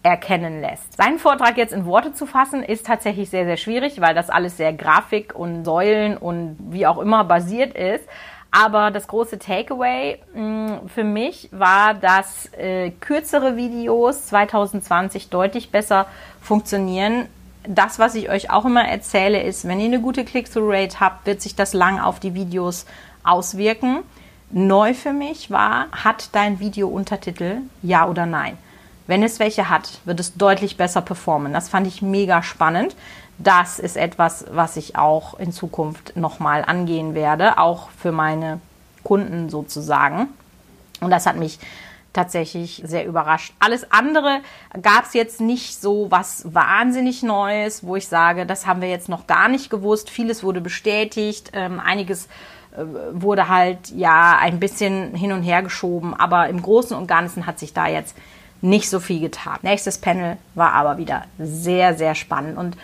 erkennen 0.02 0.60
lässt. 0.60 0.96
Seinen 0.96 1.18
Vortrag 1.18 1.56
jetzt 1.58 1.72
in 1.72 1.84
Worte 1.84 2.12
zu 2.12 2.26
fassen, 2.26 2.62
ist 2.62 2.86
tatsächlich 2.86 3.28
sehr, 3.28 3.44
sehr 3.44 3.56
schwierig, 3.56 4.00
weil 4.00 4.14
das 4.14 4.30
alles 4.30 4.56
sehr 4.56 4.72
Grafik 4.72 5.34
und 5.34 5.64
Säulen 5.64 6.16
und 6.16 6.56
wie 6.70 6.86
auch 6.86 6.98
immer 6.98 7.24
basiert 7.24 7.74
ist. 7.76 8.08
Aber 8.50 8.90
das 8.90 9.06
große 9.06 9.38
Takeaway 9.38 10.18
mm, 10.34 10.88
für 10.92 11.04
mich 11.04 11.48
war, 11.52 11.94
dass 11.94 12.52
äh, 12.54 12.90
kürzere 12.90 13.56
Videos 13.56 14.26
2020 14.26 15.28
deutlich 15.28 15.70
besser 15.70 16.06
funktionieren. 16.40 17.26
Das, 17.66 17.98
was 17.98 18.14
ich 18.14 18.28
euch 18.28 18.50
auch 18.50 18.64
immer 18.64 18.84
erzähle, 18.84 19.42
ist, 19.42 19.68
wenn 19.68 19.78
ihr 19.78 19.86
eine 19.86 20.00
gute 20.00 20.24
Click-through-Rate 20.24 20.98
habt, 20.98 21.26
wird 21.26 21.42
sich 21.42 21.54
das 21.54 21.74
lang 21.74 22.00
auf 22.00 22.18
die 22.18 22.34
Videos 22.34 22.86
auswirken. 23.22 24.00
Neu 24.50 24.94
für 24.94 25.12
mich 25.12 25.50
war, 25.50 25.86
hat 25.92 26.30
dein 26.32 26.58
Video 26.58 26.88
Untertitel, 26.88 27.58
ja 27.82 28.08
oder 28.08 28.26
nein? 28.26 28.58
Wenn 29.06 29.22
es 29.22 29.38
welche 29.38 29.68
hat, 29.68 30.00
wird 30.04 30.18
es 30.18 30.34
deutlich 30.34 30.76
besser 30.76 31.02
performen. 31.02 31.52
Das 31.52 31.68
fand 31.68 31.86
ich 31.86 32.02
mega 32.02 32.42
spannend 32.42 32.96
das 33.42 33.78
ist 33.78 33.96
etwas, 33.96 34.44
was 34.50 34.76
ich 34.76 34.96
auch 34.96 35.38
in 35.38 35.50
Zukunft 35.50 36.14
nochmal 36.16 36.62
angehen 36.64 37.14
werde, 37.14 37.58
auch 37.58 37.88
für 37.90 38.12
meine 38.12 38.60
Kunden 39.02 39.48
sozusagen. 39.48 40.28
Und 41.00 41.10
das 41.10 41.24
hat 41.24 41.36
mich 41.36 41.58
tatsächlich 42.12 42.82
sehr 42.84 43.06
überrascht. 43.06 43.54
Alles 43.58 43.90
andere 43.90 44.40
gab 44.82 45.04
es 45.04 45.14
jetzt 45.14 45.40
nicht 45.40 45.80
so 45.80 46.10
was 46.10 46.42
wahnsinnig 46.52 47.22
Neues, 47.22 47.82
wo 47.84 47.96
ich 47.96 48.08
sage, 48.08 48.44
das 48.44 48.66
haben 48.66 48.82
wir 48.82 48.90
jetzt 48.90 49.08
noch 49.08 49.26
gar 49.26 49.48
nicht 49.48 49.70
gewusst. 49.70 50.10
Vieles 50.10 50.42
wurde 50.42 50.60
bestätigt, 50.60 51.50
ähm, 51.54 51.80
einiges 51.80 52.26
äh, 52.76 52.82
wurde 53.12 53.48
halt 53.48 53.90
ja 53.90 54.36
ein 54.38 54.60
bisschen 54.60 55.14
hin 55.14 55.32
und 55.32 55.42
her 55.42 55.62
geschoben, 55.62 56.12
aber 56.12 56.48
im 56.48 56.60
Großen 56.60 56.96
und 56.96 57.06
Ganzen 57.06 57.46
hat 57.46 57.58
sich 57.58 57.72
da 57.72 57.86
jetzt 57.86 58.14
nicht 58.60 58.90
so 58.90 59.00
viel 59.00 59.20
getan. 59.20 59.58
Nächstes 59.62 59.98
Panel 59.98 60.36
war 60.54 60.72
aber 60.72 60.98
wieder 60.98 61.24
sehr, 61.38 61.94
sehr 61.94 62.14
spannend 62.14 62.58
und 62.58 62.76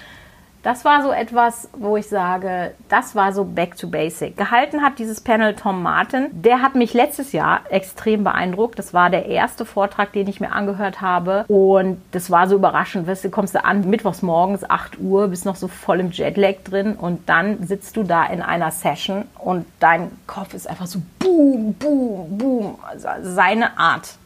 das 0.67 0.85
war 0.85 1.01
so 1.05 1.13
etwas, 1.13 1.69
wo 1.79 1.97
ich 1.97 2.09
sage, 2.09 2.75
das 2.89 3.15
war 3.15 3.33
so 3.33 3.45
back 3.45 3.77
to 3.77 3.87
basic. 3.87 4.37
Gehalten 4.37 4.83
hat 4.83 4.99
dieses 4.99 5.21
Panel 5.21 5.55
Tom 5.55 5.81
Martin. 5.81 6.27
Der 6.33 6.61
hat 6.61 6.75
mich 6.75 6.93
letztes 6.93 7.31
Jahr 7.31 7.61
extrem 7.71 8.25
beeindruckt. 8.25 8.77
Das 8.77 8.93
war 8.93 9.09
der 9.09 9.27
erste 9.27 9.65
Vortrag, 9.65 10.13
den 10.13 10.27
ich 10.27 10.41
mir 10.41 10.51
angehört 10.51 11.01
habe. 11.01 11.45
Und 11.47 12.03
das 12.11 12.33
war 12.33 12.49
so 12.49 12.57
überraschend. 12.57 13.07
Weißt 13.07 13.23
du, 13.23 13.31
kommst 13.31 13.55
du 13.55 13.65
an, 13.65 13.89
mittwochs 13.89 14.23
morgens, 14.23 14.69
8 14.69 14.99
Uhr, 14.99 15.29
bist 15.29 15.45
noch 15.45 15.55
so 15.55 15.69
voll 15.69 16.01
im 16.01 16.11
Jetlag 16.11 16.57
drin 16.65 16.95
und 16.95 17.29
dann 17.29 17.65
sitzt 17.65 17.97
du 17.97 18.03
da 18.03 18.25
in 18.25 18.43
einer 18.43 18.73
Session 18.73 19.27
und 19.39 19.67
dein 19.79 20.11
Kopf 20.27 20.53
ist 20.53 20.69
einfach 20.69 20.89
so 20.89 21.01
boom, 21.21 21.75
boom, 21.75 22.39
boom. 22.39 22.79
Also 22.83 23.07
seine 23.23 23.79
Art, 23.79 24.17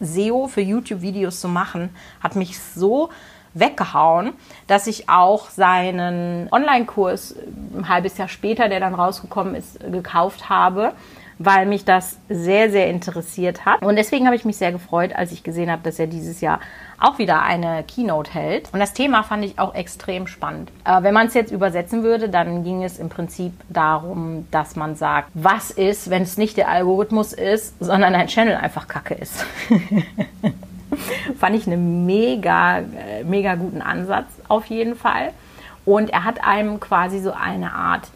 SEO 0.00 0.48
für 0.48 0.62
YouTube-Videos 0.62 1.40
zu 1.40 1.46
machen, 1.46 1.90
hat 2.20 2.34
mich 2.34 2.58
so 2.58 3.10
weggehauen, 3.58 4.32
dass 4.66 4.86
ich 4.86 5.08
auch 5.08 5.50
seinen 5.50 6.48
Online-Kurs 6.52 7.36
ein 7.76 7.88
halbes 7.88 8.18
Jahr 8.18 8.28
später, 8.28 8.68
der 8.68 8.80
dann 8.80 8.94
rausgekommen 8.94 9.54
ist, 9.54 9.80
gekauft 9.80 10.48
habe 10.48 10.92
weil 11.38 11.66
mich 11.66 11.84
das 11.84 12.18
sehr, 12.28 12.70
sehr 12.70 12.88
interessiert 12.88 13.64
hat. 13.64 13.82
Und 13.82 13.96
deswegen 13.96 14.26
habe 14.26 14.36
ich 14.36 14.44
mich 14.44 14.56
sehr 14.56 14.72
gefreut, 14.72 15.14
als 15.14 15.32
ich 15.32 15.42
gesehen 15.42 15.70
habe, 15.70 15.82
dass 15.82 15.98
er 15.98 16.06
dieses 16.06 16.40
Jahr 16.40 16.60
auch 16.98 17.18
wieder 17.18 17.42
eine 17.42 17.84
Keynote 17.84 18.32
hält. 18.32 18.70
Und 18.72 18.80
das 18.80 18.94
Thema 18.94 19.22
fand 19.22 19.44
ich 19.44 19.58
auch 19.58 19.74
extrem 19.74 20.26
spannend. 20.26 20.70
Äh, 20.84 21.02
wenn 21.02 21.12
man 21.12 21.26
es 21.26 21.34
jetzt 21.34 21.52
übersetzen 21.52 22.02
würde, 22.02 22.30
dann 22.30 22.64
ging 22.64 22.82
es 22.82 22.98
im 22.98 23.10
Prinzip 23.10 23.52
darum, 23.68 24.46
dass 24.50 24.76
man 24.76 24.96
sagt, 24.96 25.28
was 25.34 25.70
ist, 25.70 26.08
wenn 26.08 26.22
es 26.22 26.38
nicht 26.38 26.56
der 26.56 26.68
Algorithmus 26.68 27.34
ist, 27.34 27.74
sondern 27.80 28.14
ein 28.14 28.28
Channel 28.28 28.56
einfach 28.56 28.88
kacke 28.88 29.14
ist. 29.14 29.44
Fand 31.38 31.56
ich 31.56 31.66
einen 31.66 32.06
mega, 32.06 32.78
äh, 32.78 33.24
mega 33.24 33.54
guten 33.54 33.82
Ansatz 33.82 34.26
auf 34.48 34.66
jeden 34.66 34.96
Fall. 34.96 35.32
Und 35.84 36.10
er 36.10 36.24
hat 36.24 36.44
einem 36.44 36.80
quasi 36.80 37.20
so 37.20 37.32
eine 37.32 37.72
Art 37.72 38.10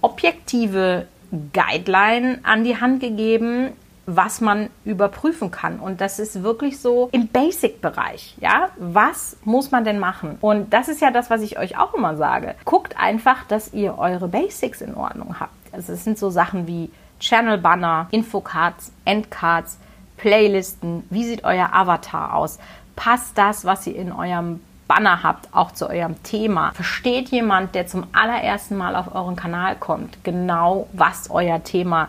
objektive 0.00 1.06
Guideline 1.52 2.38
an 2.44 2.64
die 2.64 2.80
Hand 2.80 3.00
gegeben, 3.00 3.72
was 4.06 4.40
man 4.40 4.70
überprüfen 4.84 5.50
kann. 5.50 5.80
Und 5.80 6.00
das 6.00 6.20
ist 6.20 6.44
wirklich 6.44 6.78
so 6.78 7.08
im 7.10 7.26
Basic-Bereich. 7.26 8.36
Ja, 8.40 8.68
was 8.78 9.36
muss 9.44 9.72
man 9.72 9.84
denn 9.84 9.98
machen? 9.98 10.38
Und 10.40 10.72
das 10.72 10.88
ist 10.88 11.00
ja 11.00 11.10
das, 11.10 11.28
was 11.28 11.42
ich 11.42 11.58
euch 11.58 11.76
auch 11.76 11.92
immer 11.94 12.16
sage. 12.16 12.54
Guckt 12.64 12.96
einfach, 12.98 13.44
dass 13.48 13.72
ihr 13.72 13.98
eure 13.98 14.28
Basics 14.28 14.80
in 14.80 14.94
Ordnung 14.94 15.40
habt. 15.40 15.52
Also 15.72 15.92
es 15.92 16.04
sind 16.04 16.18
so 16.18 16.30
Sachen 16.30 16.68
wie 16.68 16.90
Channel 17.18 17.58
Banner, 17.58 18.06
Infocards, 18.12 18.92
Endcards, 19.04 19.78
Playlisten, 20.16 21.04
wie 21.10 21.24
sieht 21.24 21.44
euer 21.44 21.72
Avatar 21.72 22.34
aus? 22.34 22.58
Passt 22.94 23.36
das, 23.36 23.64
was 23.64 23.86
ihr 23.86 23.96
in 23.96 24.12
eurem 24.12 24.60
Banner 24.88 25.22
habt, 25.22 25.48
auch 25.52 25.72
zu 25.72 25.88
eurem 25.88 26.22
Thema? 26.22 26.72
Versteht 26.72 27.28
jemand, 27.28 27.74
der 27.74 27.86
zum 27.86 28.06
allerersten 28.12 28.76
Mal 28.76 28.96
auf 28.96 29.14
euren 29.14 29.36
Kanal 29.36 29.76
kommt, 29.76 30.22
genau 30.24 30.88
was 30.92 31.30
euer 31.30 31.62
Thema 31.62 32.08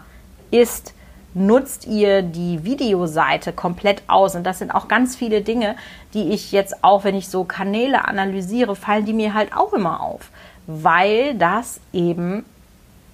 ist? 0.51 0.93
Nutzt 1.33 1.85
ihr 1.85 2.23
die 2.23 2.63
Videoseite 2.63 3.53
komplett 3.53 4.01
aus? 4.07 4.35
Und 4.35 4.43
das 4.43 4.59
sind 4.59 4.73
auch 4.73 4.87
ganz 4.87 5.15
viele 5.15 5.41
Dinge, 5.41 5.75
die 6.13 6.29
ich 6.29 6.51
jetzt 6.51 6.83
auch, 6.83 7.03
wenn 7.03 7.15
ich 7.15 7.27
so 7.27 7.43
Kanäle 7.43 8.07
analysiere, 8.07 8.75
fallen 8.75 9.05
die 9.05 9.13
mir 9.13 9.33
halt 9.33 9.55
auch 9.55 9.73
immer 9.73 10.01
auf, 10.01 10.31
weil 10.65 11.35
das 11.35 11.79
eben 11.93 12.45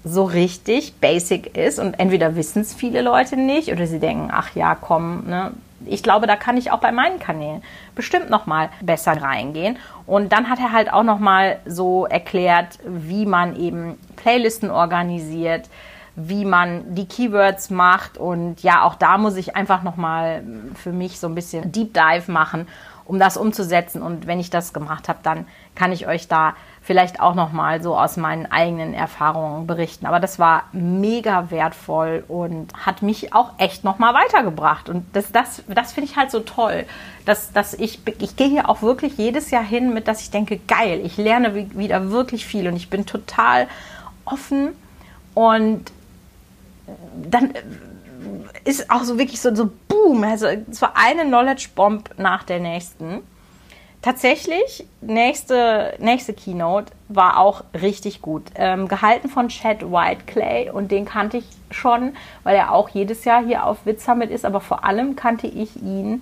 so 0.04 0.24
richtig 0.24 0.96
basic 0.96 1.56
ist 1.58 1.80
und 1.80 1.94
entweder 2.00 2.36
wissen 2.36 2.62
es 2.62 2.74
viele 2.74 3.02
Leute 3.02 3.38
nicht 3.38 3.72
oder 3.72 3.88
sie 3.88 4.00
denken, 4.00 4.30
ach 4.32 4.56
ja, 4.56 4.76
komm, 4.76 5.26
ne? 5.28 5.52
Ich 5.86 6.02
glaube, 6.02 6.28
da 6.28 6.38
kann 6.38 6.56
ich 6.56 6.72
auch 6.72 6.80
bei 6.80 6.94
meinen 6.94 7.20
Kanälen 7.20 7.62
bestimmt 7.94 8.30
noch 8.30 8.46
mal 8.46 8.70
besser 8.80 9.22
reingehen. 9.22 9.76
Und 10.06 10.32
dann 10.32 10.50
hat 10.50 10.60
er 10.60 10.72
halt 10.72 10.92
auch 10.94 11.04
noch 11.04 11.20
mal 11.20 11.60
so 11.66 12.06
erklärt, 12.06 12.80
wie 12.86 13.26
man 13.26 13.58
eben 13.58 13.98
Playlisten 14.16 14.72
organisiert, 14.72 15.68
wie 16.16 16.46
man 16.46 16.96
die 16.96 17.08
Keywords 17.08 17.70
macht 17.70 18.18
und 18.18 18.62
ja, 18.62 18.84
auch 18.84 18.96
da 18.96 19.18
muss 19.18 19.36
ich 19.36 19.56
einfach 19.56 19.82
noch 19.84 19.98
mal 19.98 20.44
für 20.76 20.92
mich 20.92 21.20
so 21.20 21.28
ein 21.28 21.36
bisschen 21.36 21.72
Deep 21.72 21.94
Dive 21.94 22.32
machen, 22.32 22.68
um 23.06 23.20
das 23.20 23.38
umzusetzen. 23.38 24.02
Und 24.02 24.28
wenn 24.28 24.40
ich 24.40 24.50
das 24.50 24.74
gemacht 24.74 25.10
habe, 25.10 25.20
dann 25.24 25.48
kann 25.76 25.92
ich 25.92 26.08
euch 26.08 26.28
da 26.28 26.56
vielleicht 26.82 27.20
auch 27.20 27.34
noch 27.34 27.52
mal 27.52 27.82
so 27.82 27.98
aus 27.98 28.18
meinen 28.18 28.46
eigenen 28.52 28.94
Erfahrungen 28.94 29.68
berichten. 29.68 30.06
Aber 30.06 30.20
das 30.20 30.40
war 30.40 30.64
mega 30.74 31.50
wertvoll 31.50 32.24
und 32.28 32.74
hat 32.86 33.02
mich 33.02 33.34
auch 33.34 33.52
echt 33.58 33.84
noch 33.84 34.00
mal 34.00 34.14
weitergebracht. 34.14 34.90
Und 34.90 35.06
das, 35.14 35.32
das, 35.32 35.64
das 35.68 35.94
finde 35.94 36.10
ich 36.10 36.18
halt 36.18 36.32
so 36.32 36.42
toll, 36.42 36.86
dass, 37.26 37.54
dass 37.54 37.74
ich, 37.74 38.00
ich 38.20 38.36
gehe 38.36 38.50
hier 38.50 38.70
auch 38.70 38.82
wirklich 38.82 39.18
jedes 39.18 39.52
Jahr 39.52 39.64
hin 39.64 39.94
mit, 39.94 40.08
dass 40.08 40.22
ich 40.22 40.32
denke, 40.32 40.60
geil, 40.68 41.02
ich 41.04 41.18
lerne 41.18 41.56
wieder 41.56 42.12
wirklich 42.12 42.46
viel 42.46 42.68
und 42.68 42.76
ich 42.76 42.90
bin 42.90 43.06
total 43.06 43.68
offen 44.26 44.74
und 45.34 45.92
dann 47.16 47.54
ist 48.64 48.90
auch 48.90 49.04
so 49.04 49.18
wirklich 49.18 49.42
so, 49.42 49.54
so 49.54 49.70
boom. 49.88 50.24
Also 50.24 50.48
es 50.48 50.82
war 50.82 50.94
eine 50.96 51.24
Knowledge 51.24 51.70
Bomb 51.76 52.10
nach 52.18 52.44
der 52.44 52.60
nächsten. 52.60 53.22
Tatsächlich, 54.04 54.86
nächste, 55.00 55.94
nächste 55.98 56.34
Keynote 56.34 56.92
war 57.08 57.40
auch 57.40 57.64
richtig 57.74 58.22
gut. 58.22 58.44
Ähm, 58.56 58.90
gehalten 58.90 59.30
von 59.30 59.48
Chad 59.48 59.82
Whiteclay 59.82 60.70
und 60.70 60.92
den 60.92 61.06
kannte 61.06 61.38
ich 61.38 61.46
schon, 61.72 62.12
weil 62.44 62.58
er 62.58 62.74
auch 62.74 62.90
jedes 62.90 63.24
Jahr 63.24 63.46
hier 63.46 63.66
auf 63.66 63.86
Witz 63.86 64.06
ist, 64.30 64.44
aber 64.44 64.60
vor 64.60 64.84
allem 64.84 65.16
kannte 65.16 65.48
ich 65.48 65.82
ihn, 65.82 66.22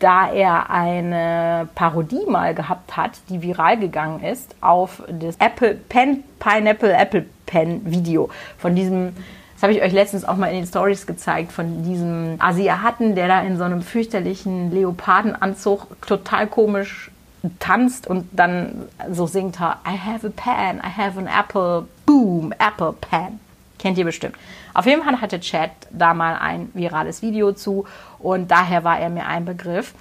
da 0.00 0.28
er 0.32 0.70
eine 0.70 1.68
Parodie 1.76 2.26
mal 2.26 2.52
gehabt 2.52 2.96
hat, 2.96 3.12
die 3.28 3.42
viral 3.42 3.78
gegangen 3.78 4.24
ist, 4.24 4.56
auf 4.60 5.02
das 5.08 5.36
Apple 5.36 5.74
Pen, 5.74 6.24
Pineapple 6.40 6.92
Apple 6.92 7.26
Pen 7.46 7.80
Video 7.84 8.28
von 8.58 8.74
diesem 8.74 9.14
das 9.58 9.64
habe 9.64 9.72
ich 9.72 9.82
euch 9.82 9.92
letztens 9.92 10.24
auch 10.24 10.36
mal 10.36 10.46
in 10.46 10.58
den 10.58 10.66
Stories 10.68 11.04
gezeigt 11.04 11.50
von 11.50 11.82
diesem 11.82 12.36
Asiaten, 12.38 13.16
der 13.16 13.26
da 13.26 13.40
in 13.40 13.58
so 13.58 13.64
einem 13.64 13.82
fürchterlichen 13.82 14.70
Leopardenanzug 14.70 16.00
total 16.06 16.46
komisch 16.46 17.10
tanzt 17.58 18.06
und 18.06 18.28
dann 18.30 18.84
so 19.10 19.26
singt 19.26 19.56
I 19.58 19.98
have 19.98 20.24
a 20.24 20.30
pen, 20.30 20.78
I 20.78 20.96
have 20.96 21.18
an 21.18 21.26
apple, 21.26 21.88
boom, 22.06 22.52
apple 22.52 22.92
pen. 23.00 23.40
Kennt 23.80 23.98
ihr 23.98 24.04
bestimmt. 24.04 24.36
Auf 24.74 24.86
jeden 24.86 25.02
Fall 25.02 25.20
hatte 25.20 25.40
Chad 25.40 25.70
da 25.90 26.14
mal 26.14 26.36
ein 26.36 26.70
virales 26.74 27.20
Video 27.22 27.50
zu 27.50 27.84
und 28.20 28.52
daher 28.52 28.84
war 28.84 29.00
er 29.00 29.10
mir 29.10 29.26
ein 29.26 29.44
Begriff. 29.44 29.92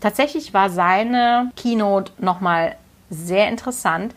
Tatsächlich 0.00 0.54
war 0.54 0.70
seine 0.70 1.50
Keynote 1.56 2.12
nochmal 2.16 2.76
sehr 3.10 3.50
interessant, 3.50 4.14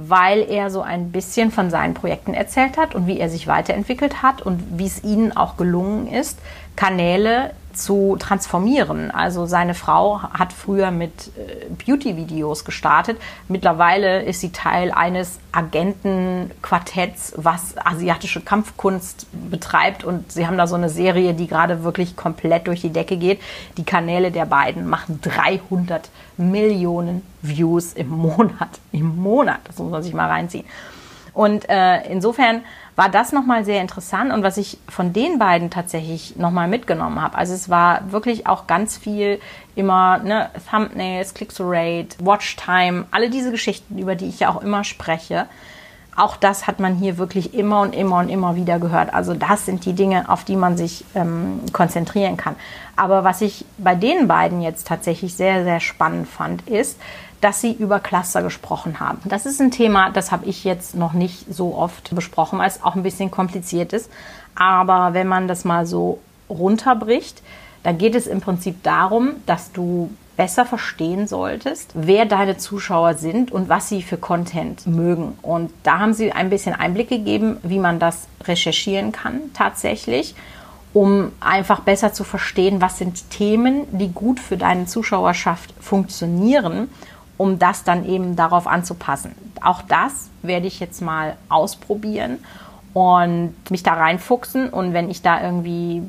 weil 0.00 0.48
er 0.48 0.70
so 0.70 0.80
ein 0.80 1.10
bisschen 1.10 1.50
von 1.50 1.70
seinen 1.70 1.92
Projekten 1.92 2.32
erzählt 2.32 2.78
hat 2.78 2.94
und 2.94 3.08
wie 3.08 3.18
er 3.18 3.28
sich 3.28 3.48
weiterentwickelt 3.48 4.22
hat 4.22 4.40
und 4.40 4.78
wie 4.78 4.86
es 4.86 5.02
ihnen 5.02 5.36
auch 5.36 5.56
gelungen 5.56 6.06
ist, 6.06 6.38
Kanäle 6.76 7.50
zu 7.72 8.16
transformieren. 8.16 9.10
Also 9.10 9.46
seine 9.46 9.74
Frau 9.74 10.22
hat 10.22 10.52
früher 10.52 10.92
mit 10.92 11.32
äh, 11.36 11.66
Beauty-Videos 11.84 12.64
gestartet. 12.64 13.18
Mittlerweile 13.48 14.22
ist 14.22 14.40
sie 14.40 14.52
Teil 14.52 14.92
eines 14.92 15.40
Agentenquartetts, 15.50 17.34
was 17.36 17.74
asiatische 17.76 18.40
Kampfkunst 18.40 19.26
betreibt. 19.50 20.04
Und 20.04 20.30
sie 20.30 20.46
haben 20.46 20.58
da 20.58 20.68
so 20.68 20.76
eine 20.76 20.90
Serie, 20.90 21.34
die 21.34 21.48
gerade 21.48 21.82
wirklich 21.82 22.14
komplett 22.14 22.68
durch 22.68 22.82
die 22.82 22.92
Decke 22.92 23.16
geht. 23.16 23.40
Die 23.76 23.84
Kanäle 23.84 24.30
der 24.30 24.46
beiden 24.46 24.88
machen 24.88 25.20
300 25.22 26.08
Millionen 26.38 27.22
Views 27.42 27.92
im 27.92 28.08
Monat. 28.08 28.80
Im 28.92 29.16
Monat, 29.16 29.60
das 29.64 29.78
muss 29.78 29.90
man 29.90 30.02
sich 30.02 30.14
mal 30.14 30.28
reinziehen. 30.28 30.64
Und 31.34 31.68
äh, 31.68 32.10
insofern 32.10 32.62
war 32.96 33.08
das 33.08 33.30
nochmal 33.30 33.64
sehr 33.64 33.80
interessant 33.80 34.32
und 34.32 34.42
was 34.42 34.56
ich 34.56 34.78
von 34.88 35.12
den 35.12 35.38
beiden 35.38 35.70
tatsächlich 35.70 36.34
nochmal 36.34 36.66
mitgenommen 36.66 37.22
habe. 37.22 37.38
Also 37.38 37.54
es 37.54 37.68
war 37.68 38.10
wirklich 38.10 38.48
auch 38.48 38.66
ganz 38.66 38.96
viel 38.96 39.38
immer 39.76 40.18
ne, 40.18 40.50
Thumbnails, 40.68 41.34
Click-to-Rate, 41.34 42.16
Watch-Time, 42.18 43.06
alle 43.12 43.30
diese 43.30 43.52
Geschichten, 43.52 43.98
über 43.98 44.16
die 44.16 44.28
ich 44.28 44.40
ja 44.40 44.48
auch 44.48 44.60
immer 44.62 44.82
spreche. 44.82 45.46
Auch 46.18 46.36
das 46.36 46.66
hat 46.66 46.80
man 46.80 46.96
hier 46.96 47.16
wirklich 47.16 47.54
immer 47.54 47.80
und 47.82 47.94
immer 47.94 48.18
und 48.18 48.28
immer 48.28 48.56
wieder 48.56 48.80
gehört. 48.80 49.14
Also 49.14 49.34
das 49.34 49.66
sind 49.66 49.84
die 49.84 49.92
Dinge, 49.92 50.28
auf 50.28 50.42
die 50.42 50.56
man 50.56 50.76
sich 50.76 51.04
ähm, 51.14 51.60
konzentrieren 51.72 52.36
kann. 52.36 52.56
Aber 52.96 53.22
was 53.22 53.40
ich 53.40 53.64
bei 53.78 53.94
den 53.94 54.26
beiden 54.26 54.60
jetzt 54.60 54.88
tatsächlich 54.88 55.34
sehr, 55.34 55.62
sehr 55.62 55.78
spannend 55.78 56.26
fand, 56.26 56.68
ist, 56.68 56.98
dass 57.40 57.60
sie 57.60 57.72
über 57.72 58.00
Cluster 58.00 58.42
gesprochen 58.42 58.98
haben. 58.98 59.20
Das 59.26 59.46
ist 59.46 59.60
ein 59.60 59.70
Thema, 59.70 60.10
das 60.10 60.32
habe 60.32 60.46
ich 60.46 60.64
jetzt 60.64 60.96
noch 60.96 61.12
nicht 61.12 61.54
so 61.54 61.76
oft 61.76 62.12
besprochen, 62.14 62.58
weil 62.58 62.68
es 62.68 62.82
auch 62.82 62.96
ein 62.96 63.04
bisschen 63.04 63.30
kompliziert 63.30 63.92
ist. 63.92 64.10
Aber 64.56 65.14
wenn 65.14 65.28
man 65.28 65.46
das 65.46 65.64
mal 65.64 65.86
so 65.86 66.18
runterbricht, 66.50 67.42
dann 67.84 67.96
geht 67.96 68.16
es 68.16 68.26
im 68.26 68.40
Prinzip 68.40 68.82
darum, 68.82 69.36
dass 69.46 69.70
du 69.70 70.10
besser 70.38 70.64
verstehen 70.64 71.26
solltest, 71.26 71.90
wer 71.92 72.24
deine 72.24 72.56
Zuschauer 72.56 73.14
sind 73.14 73.52
und 73.52 73.68
was 73.68 73.90
sie 73.90 74.00
für 74.02 74.16
Content 74.16 74.86
mögen. 74.86 75.36
Und 75.42 75.70
da 75.82 75.98
haben 75.98 76.14
sie 76.14 76.32
ein 76.32 76.48
bisschen 76.48 76.74
Einblick 76.74 77.10
gegeben, 77.10 77.58
wie 77.62 77.78
man 77.78 77.98
das 77.98 78.28
recherchieren 78.44 79.12
kann 79.12 79.40
tatsächlich, 79.52 80.34
um 80.94 81.32
einfach 81.40 81.80
besser 81.80 82.14
zu 82.14 82.24
verstehen, 82.24 82.80
was 82.80 82.96
sind 82.96 83.30
Themen, 83.30 83.82
die 83.90 84.08
gut 84.08 84.40
für 84.40 84.56
deine 84.56 84.86
Zuschauerschaft 84.86 85.74
funktionieren 85.80 86.88
um 87.38 87.58
das 87.58 87.84
dann 87.84 88.04
eben 88.04 88.36
darauf 88.36 88.66
anzupassen. 88.66 89.34
Auch 89.62 89.80
das 89.80 90.28
werde 90.42 90.66
ich 90.66 90.80
jetzt 90.80 91.00
mal 91.00 91.36
ausprobieren 91.48 92.44
und 92.92 93.54
mich 93.70 93.82
da 93.82 93.94
reinfuchsen. 93.94 94.68
Und 94.68 94.92
wenn 94.92 95.08
ich 95.08 95.22
da 95.22 95.42
irgendwie 95.42 96.02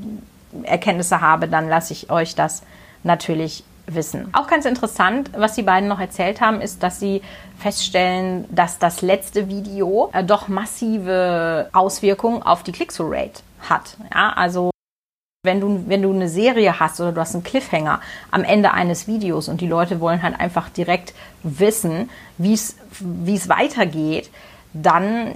Erkenntnisse 0.63 1.21
habe, 1.21 1.47
dann 1.47 1.69
lasse 1.69 1.93
ich 1.93 2.10
euch 2.10 2.36
das 2.36 2.63
natürlich 3.04 3.63
wissen. 3.95 4.30
Auch 4.34 4.47
ganz 4.47 4.65
interessant, 4.65 5.32
was 5.36 5.56
die 5.56 5.63
beiden 5.63 5.89
noch 5.89 5.99
erzählt 5.99 6.41
haben, 6.41 6.62
ist, 6.62 6.84
dass 6.84 6.99
sie 6.99 7.21
feststellen, 7.58 8.45
dass 8.54 8.80
das 8.80 9.02
letzte 9.02 9.49
Video 9.49 10.10
äh, 10.13 10.23
doch 10.23 10.47
massive 10.47 11.69
Auswirkungen 11.73 12.43
auf 12.43 12.63
die 12.63 12.71
Click-through-Rate 12.71 13.41
hat. 13.62 13.97
Ja, 14.13 14.34
also 14.34 14.71
wenn 15.43 15.62
du, 15.62 15.86
wenn 15.88 16.02
du 16.02 16.12
eine 16.12 16.28
Serie 16.28 16.80
hast 16.80 16.99
oder 16.99 17.13
du 17.13 17.21
hast 17.21 17.34
einen 17.34 17.43
Cliffhanger 17.43 18.02
am 18.30 18.43
Ende 18.43 18.71
eines 18.73 19.08
Videos 19.08 19.47
und 19.47 19.62
die 19.62 19.67
Leute 19.67 20.02
wollen 20.02 20.21
halt 20.21 20.39
einfach 20.39 20.69
direkt 20.69 21.13
wissen, 21.43 22.10
wie 22.38 22.54
es 22.54 23.49
weitergeht, 23.49 24.30
dann 24.73 25.36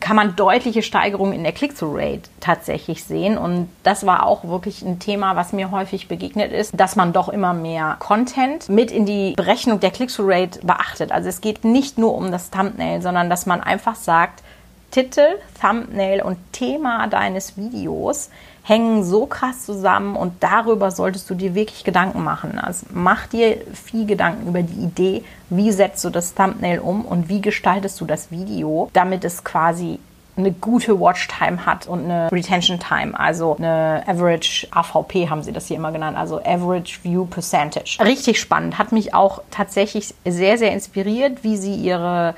kann 0.00 0.16
man 0.16 0.36
deutliche 0.36 0.82
Steigerungen 0.82 1.32
in 1.32 1.42
der 1.42 1.52
Click-through-Rate 1.52 2.30
tatsächlich 2.40 3.04
sehen. 3.04 3.38
Und 3.38 3.68
das 3.82 4.06
war 4.06 4.26
auch 4.26 4.44
wirklich 4.44 4.82
ein 4.82 4.98
Thema, 4.98 5.36
was 5.36 5.52
mir 5.52 5.70
häufig 5.70 6.08
begegnet 6.08 6.52
ist, 6.52 6.72
dass 6.78 6.96
man 6.96 7.12
doch 7.12 7.28
immer 7.28 7.54
mehr 7.54 7.96
Content 7.98 8.68
mit 8.68 8.90
in 8.90 9.06
die 9.06 9.34
Berechnung 9.36 9.80
der 9.80 9.90
Click-through-Rate 9.90 10.60
beachtet. 10.66 11.12
Also 11.12 11.28
es 11.28 11.40
geht 11.40 11.64
nicht 11.64 11.98
nur 11.98 12.14
um 12.14 12.30
das 12.30 12.50
Thumbnail, 12.50 13.02
sondern 13.02 13.30
dass 13.30 13.46
man 13.46 13.60
einfach 13.60 13.94
sagt, 13.94 14.42
Titel, 14.90 15.38
Thumbnail 15.60 16.22
und 16.22 16.38
Thema 16.52 17.06
deines 17.08 17.56
Videos 17.56 18.30
hängen 18.68 19.02
so 19.02 19.24
krass 19.24 19.64
zusammen 19.64 20.14
und 20.14 20.34
darüber 20.40 20.90
solltest 20.90 21.30
du 21.30 21.34
dir 21.34 21.54
wirklich 21.54 21.84
Gedanken 21.84 22.22
machen. 22.22 22.58
Also 22.58 22.86
mach 22.92 23.26
dir 23.26 23.56
viel 23.72 24.04
Gedanken 24.04 24.46
über 24.46 24.62
die 24.62 24.84
Idee, 24.84 25.24
wie 25.48 25.72
setzt 25.72 26.04
du 26.04 26.10
das 26.10 26.34
Thumbnail 26.34 26.78
um 26.80 27.06
und 27.06 27.30
wie 27.30 27.40
gestaltest 27.40 27.98
du 28.00 28.04
das 28.04 28.30
Video, 28.30 28.90
damit 28.92 29.24
es 29.24 29.42
quasi 29.42 29.98
eine 30.36 30.52
gute 30.52 31.00
Watchtime 31.00 31.66
hat 31.66 31.86
und 31.86 32.04
eine 32.04 32.30
Retention 32.30 32.78
Time, 32.78 33.18
also 33.18 33.56
eine 33.56 34.04
Average 34.06 34.68
AVP 34.70 35.28
haben 35.28 35.42
sie 35.42 35.52
das 35.52 35.66
hier 35.66 35.76
immer 35.76 35.90
genannt, 35.90 36.16
also 36.16 36.38
Average 36.44 37.00
View 37.02 37.24
Percentage. 37.24 37.98
Richtig 38.04 38.38
spannend, 38.38 38.78
hat 38.78 38.92
mich 38.92 39.14
auch 39.14 39.40
tatsächlich 39.50 40.14
sehr, 40.24 40.58
sehr 40.58 40.72
inspiriert, 40.72 41.42
wie 41.42 41.56
sie 41.56 41.74
ihre 41.74 42.34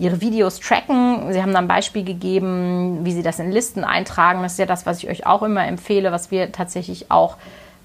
ihre 0.00 0.20
Videos 0.20 0.58
tracken. 0.58 1.32
Sie 1.32 1.40
haben 1.40 1.52
dann 1.52 1.64
ein 1.64 1.68
Beispiel 1.68 2.02
gegeben, 2.02 3.04
wie 3.04 3.12
sie 3.12 3.22
das 3.22 3.38
in 3.38 3.52
Listen 3.52 3.84
eintragen. 3.84 4.42
Das 4.42 4.52
ist 4.52 4.58
ja 4.58 4.66
das, 4.66 4.86
was 4.86 4.98
ich 4.98 5.08
euch 5.08 5.26
auch 5.26 5.42
immer 5.42 5.66
empfehle, 5.66 6.10
was 6.10 6.30
wir 6.30 6.50
tatsächlich 6.50 7.10
auch 7.10 7.36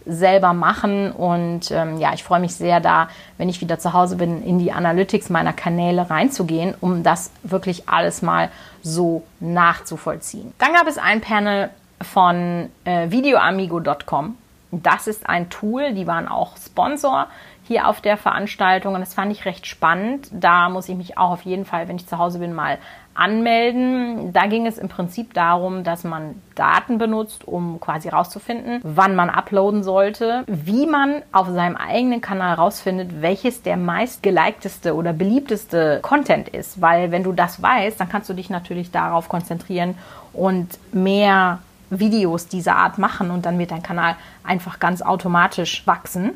selber 0.06 0.54
machen. 0.54 1.12
Und 1.12 1.72
ähm, 1.72 1.98
ja, 1.98 2.14
ich 2.14 2.24
freue 2.24 2.40
mich 2.40 2.56
sehr 2.56 2.80
da, 2.80 3.10
wenn 3.38 3.50
ich 3.50 3.60
wieder 3.60 3.80
zu 3.80 3.92
Hause 3.92 4.16
bin, 4.16 4.44
in 4.44 4.60
die 4.60 4.72
Analytics 4.72 5.30
meiner 5.30 5.52
Kanäle 5.52 6.10
reinzugehen, 6.10 6.74
um 6.80 7.04
das 7.04 7.32
wirklich 7.44 7.90
alles 7.90 8.22
mal 8.22 8.50
so 8.82 9.24
nachzuvollziehen. 9.42 10.54
Dann 10.58 10.74
gab 10.74 10.88
es 10.88 10.98
ein 10.98 11.20
Panel 11.20 11.70
von 12.02 12.70
äh, 12.86 13.12
videoamigo.com. 13.12 14.38
Das 14.72 15.08
ist 15.08 15.28
ein 15.28 15.50
Tool, 15.50 15.94
die 15.94 16.08
waren 16.08 16.28
auch 16.28 16.56
Sponsor 16.58 17.28
hier 17.68 17.88
auf 17.88 18.00
der 18.00 18.18
Veranstaltung 18.18 18.94
und 18.94 19.00
das 19.00 19.14
fand 19.14 19.32
ich 19.32 19.46
recht 19.46 19.66
spannend. 19.66 20.28
Da 20.32 20.70
muss 20.70 20.88
ich 20.88 20.96
mich 20.96 21.18
auch 21.18 21.32
auf 21.32 21.42
jeden 21.42 21.66
Fall, 21.66 21.88
wenn 21.88 21.96
ich 21.96 22.08
zu 22.08 22.18
Hause 22.18 22.40
bin, 22.40 22.54
mal 22.54 22.78
anmelden. 23.16 24.34
Da 24.34 24.46
ging 24.46 24.68
es 24.68 24.78
im 24.78 24.90
Prinzip 24.90 25.34
darum, 25.34 25.84
dass 25.84 26.04
man 26.04 26.42
Daten 26.54 26.98
benutzt, 26.98 27.48
um 27.48 27.80
quasi 27.80 28.10
rauszufinden, 28.10 28.82
wann 28.84 29.16
man 29.16 29.30
uploaden 29.30 29.84
sollte, 29.84 30.44
wie 30.48 30.86
man 30.86 31.24
auf 31.32 31.48
seinem 31.48 31.76
eigenen 31.76 32.22
Kanal 32.22 32.56
rausfindet, 32.56 33.22
welches 33.22 33.64
der 33.64 33.78
meist 33.78 34.22
gelikteste 34.22 34.94
oder 34.94 35.14
beliebteste 35.14 36.00
Content 36.02 36.50
ist. 36.50 36.82
Weil 36.82 37.12
wenn 37.12 37.24
du 37.24 37.32
das 37.32 37.62
weißt, 37.62 38.00
dann 38.00 38.10
kannst 38.10 38.30
du 38.30 38.34
dich 38.34 38.50
natürlich 38.50 38.92
darauf 38.92 39.30
konzentrieren 39.30 39.96
und 40.34 40.78
mehr 40.94 41.60
Videos 41.90 42.48
dieser 42.48 42.76
Art 42.76 42.98
machen 42.98 43.32
und 43.32 43.46
dann 43.46 43.58
wird 43.58 43.72
dein 43.72 43.84
Kanal 43.84 44.16
einfach 44.44 44.80
ganz 44.80 45.02
automatisch 45.02 45.88
wachsen. 45.88 46.32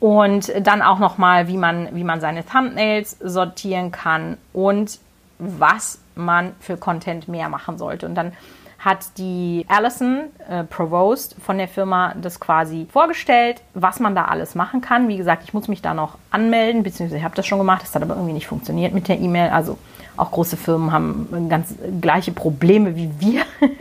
Und 0.00 0.52
dann 0.62 0.80
auch 0.82 0.98
nochmal, 0.98 1.48
wie 1.48 1.56
man, 1.56 1.88
wie 1.92 2.04
man 2.04 2.20
seine 2.20 2.46
Thumbnails 2.46 3.16
sortieren 3.20 3.90
kann 3.90 4.36
und 4.52 4.98
was 5.38 5.98
man 6.14 6.52
für 6.60 6.76
Content 6.76 7.28
mehr 7.28 7.48
machen 7.48 7.78
sollte. 7.78 8.06
Und 8.06 8.14
dann 8.14 8.32
hat 8.78 9.18
die 9.18 9.66
Alison 9.68 10.24
äh, 10.48 10.62
Provost 10.62 11.34
von 11.44 11.58
der 11.58 11.66
Firma 11.66 12.14
das 12.20 12.38
quasi 12.38 12.86
vorgestellt, 12.92 13.60
was 13.74 13.98
man 13.98 14.14
da 14.14 14.26
alles 14.26 14.54
machen 14.54 14.80
kann. 14.80 15.08
Wie 15.08 15.16
gesagt, 15.16 15.42
ich 15.44 15.52
muss 15.52 15.66
mich 15.66 15.82
da 15.82 15.94
noch 15.94 16.16
anmelden, 16.30 16.84
beziehungsweise 16.84 17.18
ich 17.18 17.24
habe 17.24 17.34
das 17.34 17.46
schon 17.46 17.58
gemacht, 17.58 17.82
das 17.82 17.94
hat 17.94 18.02
aber 18.02 18.14
irgendwie 18.14 18.34
nicht 18.34 18.46
funktioniert 18.46 18.94
mit 18.94 19.08
der 19.08 19.18
E-Mail. 19.18 19.50
Also 19.50 19.78
auch 20.18 20.30
große 20.30 20.56
Firmen 20.56 20.92
haben 20.92 21.48
ganz 21.48 21.74
gleiche 22.00 22.32
Probleme 22.32 22.96
wie 22.96 23.10
wir. 23.18 23.42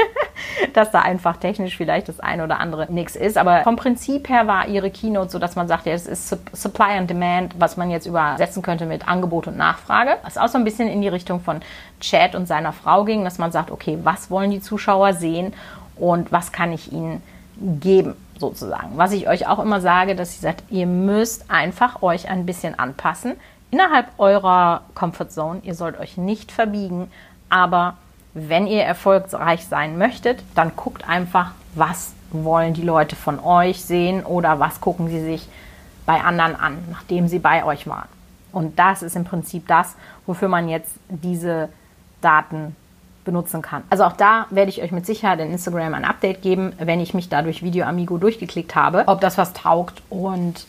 dass 0.73 0.91
da 0.91 1.01
einfach 1.01 1.37
technisch 1.37 1.75
vielleicht 1.75 2.07
das 2.07 2.19
eine 2.19 2.43
oder 2.43 2.59
andere 2.59 2.91
nichts 2.91 3.15
ist. 3.15 3.37
Aber 3.37 3.61
vom 3.63 3.75
Prinzip 3.75 4.29
her 4.29 4.47
war 4.47 4.67
ihre 4.67 4.91
Keynote 4.91 5.31
so, 5.31 5.39
dass 5.39 5.55
man 5.55 5.67
sagt, 5.67 5.85
ja, 5.85 5.93
es 5.93 6.05
ist 6.05 6.29
Supply 6.53 6.97
and 6.97 7.09
Demand, 7.09 7.55
was 7.59 7.77
man 7.77 7.89
jetzt 7.89 8.05
übersetzen 8.05 8.61
könnte 8.61 8.85
mit 8.85 9.07
Angebot 9.07 9.47
und 9.47 9.57
Nachfrage. 9.57 10.17
Was 10.23 10.37
auch 10.37 10.47
so 10.47 10.57
ein 10.57 10.63
bisschen 10.63 10.87
in 10.87 11.01
die 11.01 11.07
Richtung 11.07 11.39
von 11.39 11.61
Chad 11.99 12.35
und 12.35 12.47
seiner 12.47 12.73
Frau 12.73 13.03
ging, 13.05 13.23
dass 13.23 13.37
man 13.37 13.51
sagt, 13.51 13.71
okay, 13.71 13.97
was 14.03 14.29
wollen 14.29 14.51
die 14.51 14.61
Zuschauer 14.61 15.13
sehen 15.13 15.53
und 15.95 16.31
was 16.31 16.51
kann 16.51 16.71
ich 16.71 16.91
ihnen 16.91 17.21
geben? 17.59 18.15
sozusagen. 18.39 18.97
Was 18.97 19.13
ich 19.13 19.27
euch 19.27 19.47
auch 19.47 19.57
immer 19.57 19.81
sage, 19.81 20.15
dass 20.15 20.35
ich 20.35 20.41
sagt, 20.41 20.63
ihr 20.69 20.85
müsst 20.85 21.49
einfach 21.49 22.03
euch 22.03 22.29
ein 22.29 22.45
bisschen 22.45 22.77
anpassen 22.77 23.33
innerhalb 23.71 24.07
eurer 24.17 24.81
Comfort 24.95 25.29
Zone. 25.29 25.59
Ihr 25.63 25.75
sollt 25.75 25.99
euch 25.99 26.17
nicht 26.17 26.51
verbiegen, 26.51 27.11
aber 27.49 27.95
wenn 28.33 28.67
ihr 28.67 28.83
erfolgreich 28.83 29.65
sein 29.65 29.97
möchtet, 29.97 30.43
dann 30.55 30.75
guckt 30.75 31.07
einfach, 31.07 31.51
was 31.75 32.13
wollen 32.31 32.73
die 32.73 32.83
Leute 32.83 33.15
von 33.15 33.39
euch 33.39 33.83
sehen 33.83 34.23
oder 34.23 34.59
was 34.59 34.81
gucken 34.81 35.07
sie 35.07 35.21
sich 35.21 35.47
bei 36.05 36.21
anderen 36.21 36.55
an, 36.55 36.77
nachdem 36.91 37.27
sie 37.27 37.39
bei 37.39 37.63
euch 37.63 37.87
waren. 37.87 38.07
Und 38.51 38.79
das 38.79 39.01
ist 39.01 39.15
im 39.15 39.23
Prinzip 39.23 39.67
das, 39.67 39.95
wofür 40.25 40.47
man 40.47 40.69
jetzt 40.69 40.93
diese 41.09 41.69
Daten 42.21 42.75
benutzen 43.25 43.61
kann. 43.61 43.83
Also 43.89 44.05
auch 44.05 44.13
da 44.13 44.47
werde 44.49 44.69
ich 44.69 44.81
euch 44.81 44.91
mit 44.91 45.05
Sicherheit 45.05 45.39
in 45.39 45.51
Instagram 45.51 45.93
ein 45.93 46.05
Update 46.05 46.41
geben, 46.41 46.73
wenn 46.79 46.99
ich 46.99 47.13
mich 47.13 47.29
da 47.29 47.41
durch 47.41 47.61
Video 47.61 47.85
Amigo 47.85 48.17
durchgeklickt 48.17 48.73
habe, 48.75 49.03
ob 49.05 49.19
das 49.21 49.37
was 49.37 49.53
taugt 49.53 50.01
und 50.09 50.65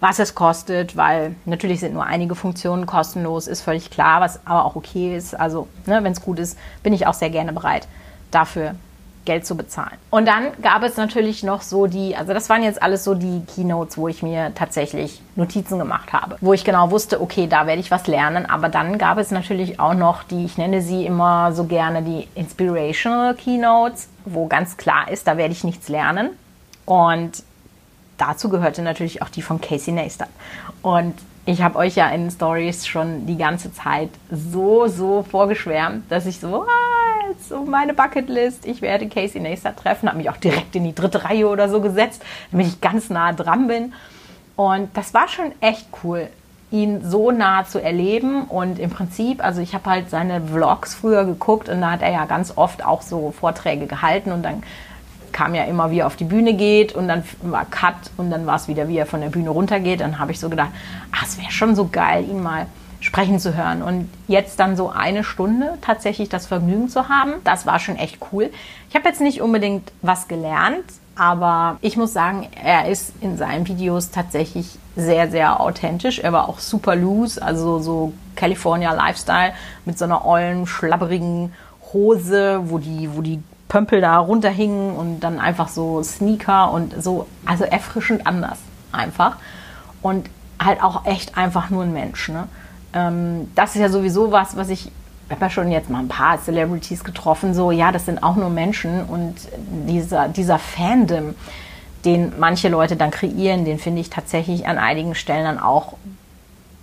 was 0.00 0.18
es 0.18 0.34
kostet, 0.34 0.96
weil 0.96 1.34
natürlich 1.44 1.80
sind 1.80 1.94
nur 1.94 2.04
einige 2.04 2.34
Funktionen 2.34 2.86
kostenlos, 2.86 3.46
ist 3.46 3.62
völlig 3.62 3.90
klar, 3.90 4.20
was 4.20 4.40
aber 4.44 4.64
auch 4.64 4.76
okay 4.76 5.16
ist. 5.16 5.38
Also, 5.38 5.68
ne, 5.86 6.04
wenn 6.04 6.12
es 6.12 6.20
gut 6.20 6.38
ist, 6.38 6.58
bin 6.82 6.92
ich 6.92 7.06
auch 7.06 7.14
sehr 7.14 7.30
gerne 7.30 7.52
bereit, 7.52 7.88
dafür 8.30 8.74
Geld 9.26 9.44
zu 9.44 9.56
bezahlen. 9.56 9.98
Und 10.08 10.26
dann 10.26 10.52
gab 10.62 10.82
es 10.82 10.96
natürlich 10.96 11.42
noch 11.42 11.60
so 11.60 11.86
die, 11.86 12.16
also 12.16 12.32
das 12.32 12.48
waren 12.48 12.62
jetzt 12.62 12.82
alles 12.82 13.04
so 13.04 13.14
die 13.14 13.42
Keynotes, 13.44 13.98
wo 13.98 14.08
ich 14.08 14.22
mir 14.22 14.54
tatsächlich 14.54 15.20
Notizen 15.34 15.78
gemacht 15.78 16.14
habe, 16.14 16.38
wo 16.40 16.54
ich 16.54 16.64
genau 16.64 16.90
wusste, 16.90 17.20
okay, 17.20 17.46
da 17.46 17.66
werde 17.66 17.80
ich 17.80 17.90
was 17.90 18.06
lernen. 18.06 18.48
Aber 18.48 18.70
dann 18.70 18.96
gab 18.96 19.18
es 19.18 19.30
natürlich 19.30 19.78
auch 19.78 19.94
noch 19.94 20.22
die, 20.22 20.46
ich 20.46 20.56
nenne 20.56 20.80
sie 20.80 21.04
immer 21.04 21.52
so 21.52 21.64
gerne 21.64 22.02
die 22.02 22.28
Inspirational 22.34 23.34
Keynotes, 23.34 24.08
wo 24.24 24.46
ganz 24.46 24.78
klar 24.78 25.10
ist, 25.10 25.26
da 25.26 25.36
werde 25.36 25.52
ich 25.52 25.64
nichts 25.64 25.88
lernen. 25.88 26.30
Und 26.86 27.42
dazu 28.18 28.48
gehörte 28.48 28.82
natürlich 28.82 29.22
auch 29.22 29.28
die 29.28 29.42
von 29.42 29.60
Casey 29.60 29.92
Neistat. 29.92 30.28
Und 30.82 31.14
ich 31.44 31.62
habe 31.62 31.78
euch 31.78 31.94
ja 31.94 32.08
in 32.08 32.30
Stories 32.30 32.86
schon 32.86 33.26
die 33.26 33.36
ganze 33.36 33.72
Zeit 33.72 34.10
so, 34.30 34.88
so 34.88 35.22
vorgeschwärmt, 35.22 36.10
dass 36.10 36.26
ich 36.26 36.40
so, 36.40 36.62
ah, 36.62 37.32
so 37.48 37.64
meine 37.64 37.94
Bucketlist, 37.94 38.66
ich 38.66 38.82
werde 38.82 39.08
Casey 39.08 39.40
Neistat 39.40 39.76
treffen, 39.76 40.08
habe 40.08 40.18
mich 40.18 40.30
auch 40.30 40.36
direkt 40.36 40.74
in 40.74 40.84
die 40.84 40.94
dritte 40.94 41.24
Reihe 41.24 41.48
oder 41.48 41.68
so 41.68 41.80
gesetzt, 41.80 42.22
damit 42.50 42.66
ich 42.66 42.80
ganz 42.80 43.10
nah 43.10 43.32
dran 43.32 43.68
bin. 43.68 43.92
Und 44.56 44.88
das 44.96 45.14
war 45.14 45.28
schon 45.28 45.52
echt 45.60 45.86
cool, 46.02 46.28
ihn 46.70 47.08
so 47.08 47.30
nah 47.30 47.64
zu 47.64 47.80
erleben. 47.80 48.44
Und 48.44 48.78
im 48.78 48.90
Prinzip, 48.90 49.44
also 49.44 49.60
ich 49.60 49.74
habe 49.74 49.88
halt 49.88 50.10
seine 50.10 50.40
Vlogs 50.40 50.94
früher 50.94 51.24
geguckt 51.24 51.68
und 51.68 51.80
da 51.80 51.92
hat 51.92 52.02
er 52.02 52.10
ja 52.10 52.24
ganz 52.24 52.54
oft 52.56 52.84
auch 52.84 53.02
so 53.02 53.30
Vorträge 53.30 53.86
gehalten 53.86 54.32
und 54.32 54.42
dann 54.42 54.62
kam 55.36 55.54
ja 55.54 55.64
immer, 55.64 55.90
wie 55.90 55.98
er 55.98 56.06
auf 56.06 56.16
die 56.16 56.24
Bühne 56.24 56.54
geht 56.54 56.94
und 56.94 57.08
dann 57.08 57.22
war 57.42 57.66
Cut 57.66 58.10
und 58.16 58.30
dann 58.30 58.46
war 58.46 58.56
es 58.56 58.68
wieder, 58.68 58.88
wie 58.88 58.96
er 58.96 59.04
von 59.04 59.20
der 59.20 59.28
Bühne 59.28 59.50
runtergeht. 59.50 60.00
Dann 60.00 60.18
habe 60.18 60.32
ich 60.32 60.40
so 60.40 60.48
gedacht, 60.48 60.70
ach, 61.12 61.24
es 61.24 61.38
wäre 61.38 61.50
schon 61.50 61.76
so 61.76 61.88
geil, 61.92 62.24
ihn 62.26 62.42
mal 62.42 62.66
sprechen 63.00 63.38
zu 63.38 63.54
hören. 63.54 63.82
Und 63.82 64.08
jetzt 64.28 64.58
dann 64.58 64.76
so 64.78 64.88
eine 64.88 65.24
Stunde 65.24 65.76
tatsächlich 65.82 66.30
das 66.30 66.46
Vergnügen 66.46 66.88
zu 66.88 67.10
haben, 67.10 67.34
das 67.44 67.66
war 67.66 67.78
schon 67.80 67.96
echt 67.96 68.18
cool. 68.32 68.48
Ich 68.88 68.96
habe 68.96 69.06
jetzt 69.06 69.20
nicht 69.20 69.42
unbedingt 69.42 69.92
was 70.00 70.26
gelernt, 70.26 70.86
aber 71.16 71.76
ich 71.82 71.98
muss 71.98 72.14
sagen, 72.14 72.48
er 72.62 72.88
ist 72.88 73.12
in 73.20 73.36
seinen 73.36 73.68
Videos 73.68 74.10
tatsächlich 74.10 74.78
sehr, 74.96 75.30
sehr 75.30 75.60
authentisch. 75.60 76.18
Er 76.18 76.32
war 76.32 76.48
auch 76.48 76.60
super 76.60 76.96
loose, 76.96 77.42
also 77.42 77.78
so 77.80 78.14
California 78.36 78.94
Lifestyle 78.94 79.52
mit 79.84 79.98
so 79.98 80.06
einer 80.06 80.24
ollen, 80.24 80.66
schlabberigen 80.66 81.52
Hose, 81.92 82.62
wo 82.64 82.78
die, 82.78 83.10
wo 83.14 83.20
die 83.20 83.42
Pömpel 83.68 84.00
da 84.00 84.18
runterhingen 84.18 84.94
und 84.94 85.20
dann 85.20 85.40
einfach 85.40 85.68
so 85.68 86.02
Sneaker 86.02 86.70
und 86.72 87.02
so, 87.02 87.26
also 87.44 87.64
erfrischend 87.64 88.26
anders 88.26 88.58
einfach. 88.92 89.36
Und 90.02 90.28
halt 90.62 90.82
auch 90.82 91.04
echt 91.04 91.36
einfach 91.36 91.70
nur 91.70 91.82
ein 91.82 91.92
Mensch. 91.92 92.28
Ne? 92.28 92.48
Ähm, 92.94 93.50
das 93.54 93.74
ist 93.74 93.80
ja 93.80 93.88
sowieso 93.88 94.32
was, 94.32 94.56
was 94.56 94.68
ich, 94.68 94.86
ich 94.86 95.30
habe 95.30 95.40
ja 95.40 95.50
schon 95.50 95.70
jetzt 95.70 95.90
mal 95.90 95.98
ein 95.98 96.08
paar 96.08 96.40
Celebrities 96.40 97.04
getroffen, 97.04 97.54
so, 97.54 97.70
ja, 97.70 97.92
das 97.92 98.06
sind 98.06 98.22
auch 98.22 98.36
nur 98.36 98.50
Menschen 98.50 99.04
und 99.04 99.34
dieser, 99.88 100.28
dieser 100.28 100.58
Fandom, 100.58 101.34
den 102.04 102.32
manche 102.38 102.68
Leute 102.68 102.96
dann 102.96 103.10
kreieren, 103.10 103.64
den 103.64 103.78
finde 103.78 104.00
ich 104.00 104.10
tatsächlich 104.10 104.68
an 104.68 104.78
einigen 104.78 105.14
Stellen 105.16 105.44
dann 105.44 105.58
auch 105.58 105.94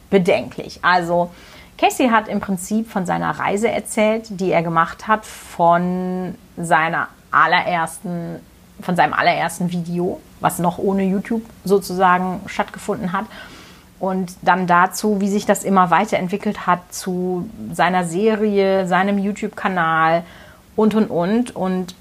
bedenklich. 0.09 0.79
Also, 0.81 1.31
Casey 1.77 2.09
hat 2.09 2.27
im 2.27 2.39
Prinzip 2.39 2.89
von 2.89 3.05
seiner 3.05 3.31
Reise 3.31 3.69
erzählt, 3.69 4.25
die 4.29 4.51
er 4.51 4.63
gemacht 4.63 5.07
hat 5.07 5.25
von 5.25 6.35
seiner 6.57 7.07
allerersten, 7.31 8.39
von 8.81 8.95
seinem 8.95 9.13
allerersten 9.13 9.71
Video, 9.71 10.19
was 10.39 10.59
noch 10.59 10.77
ohne 10.77 11.03
YouTube 11.03 11.43
sozusagen 11.63 12.41
stattgefunden 12.45 13.11
hat. 13.11 13.25
Und 13.99 14.33
dann 14.41 14.67
dazu, 14.67 15.21
wie 15.21 15.29
sich 15.29 15.45
das 15.45 15.63
immer 15.63 15.89
weiterentwickelt 15.89 16.67
hat 16.67 16.93
zu 16.93 17.49
seiner 17.71 18.03
Serie, 18.03 18.85
seinem 18.85 19.17
YouTube-Kanal 19.17 20.23
und 20.75 20.93
und 20.93 21.09
und. 21.09 21.55
Und 21.55 21.95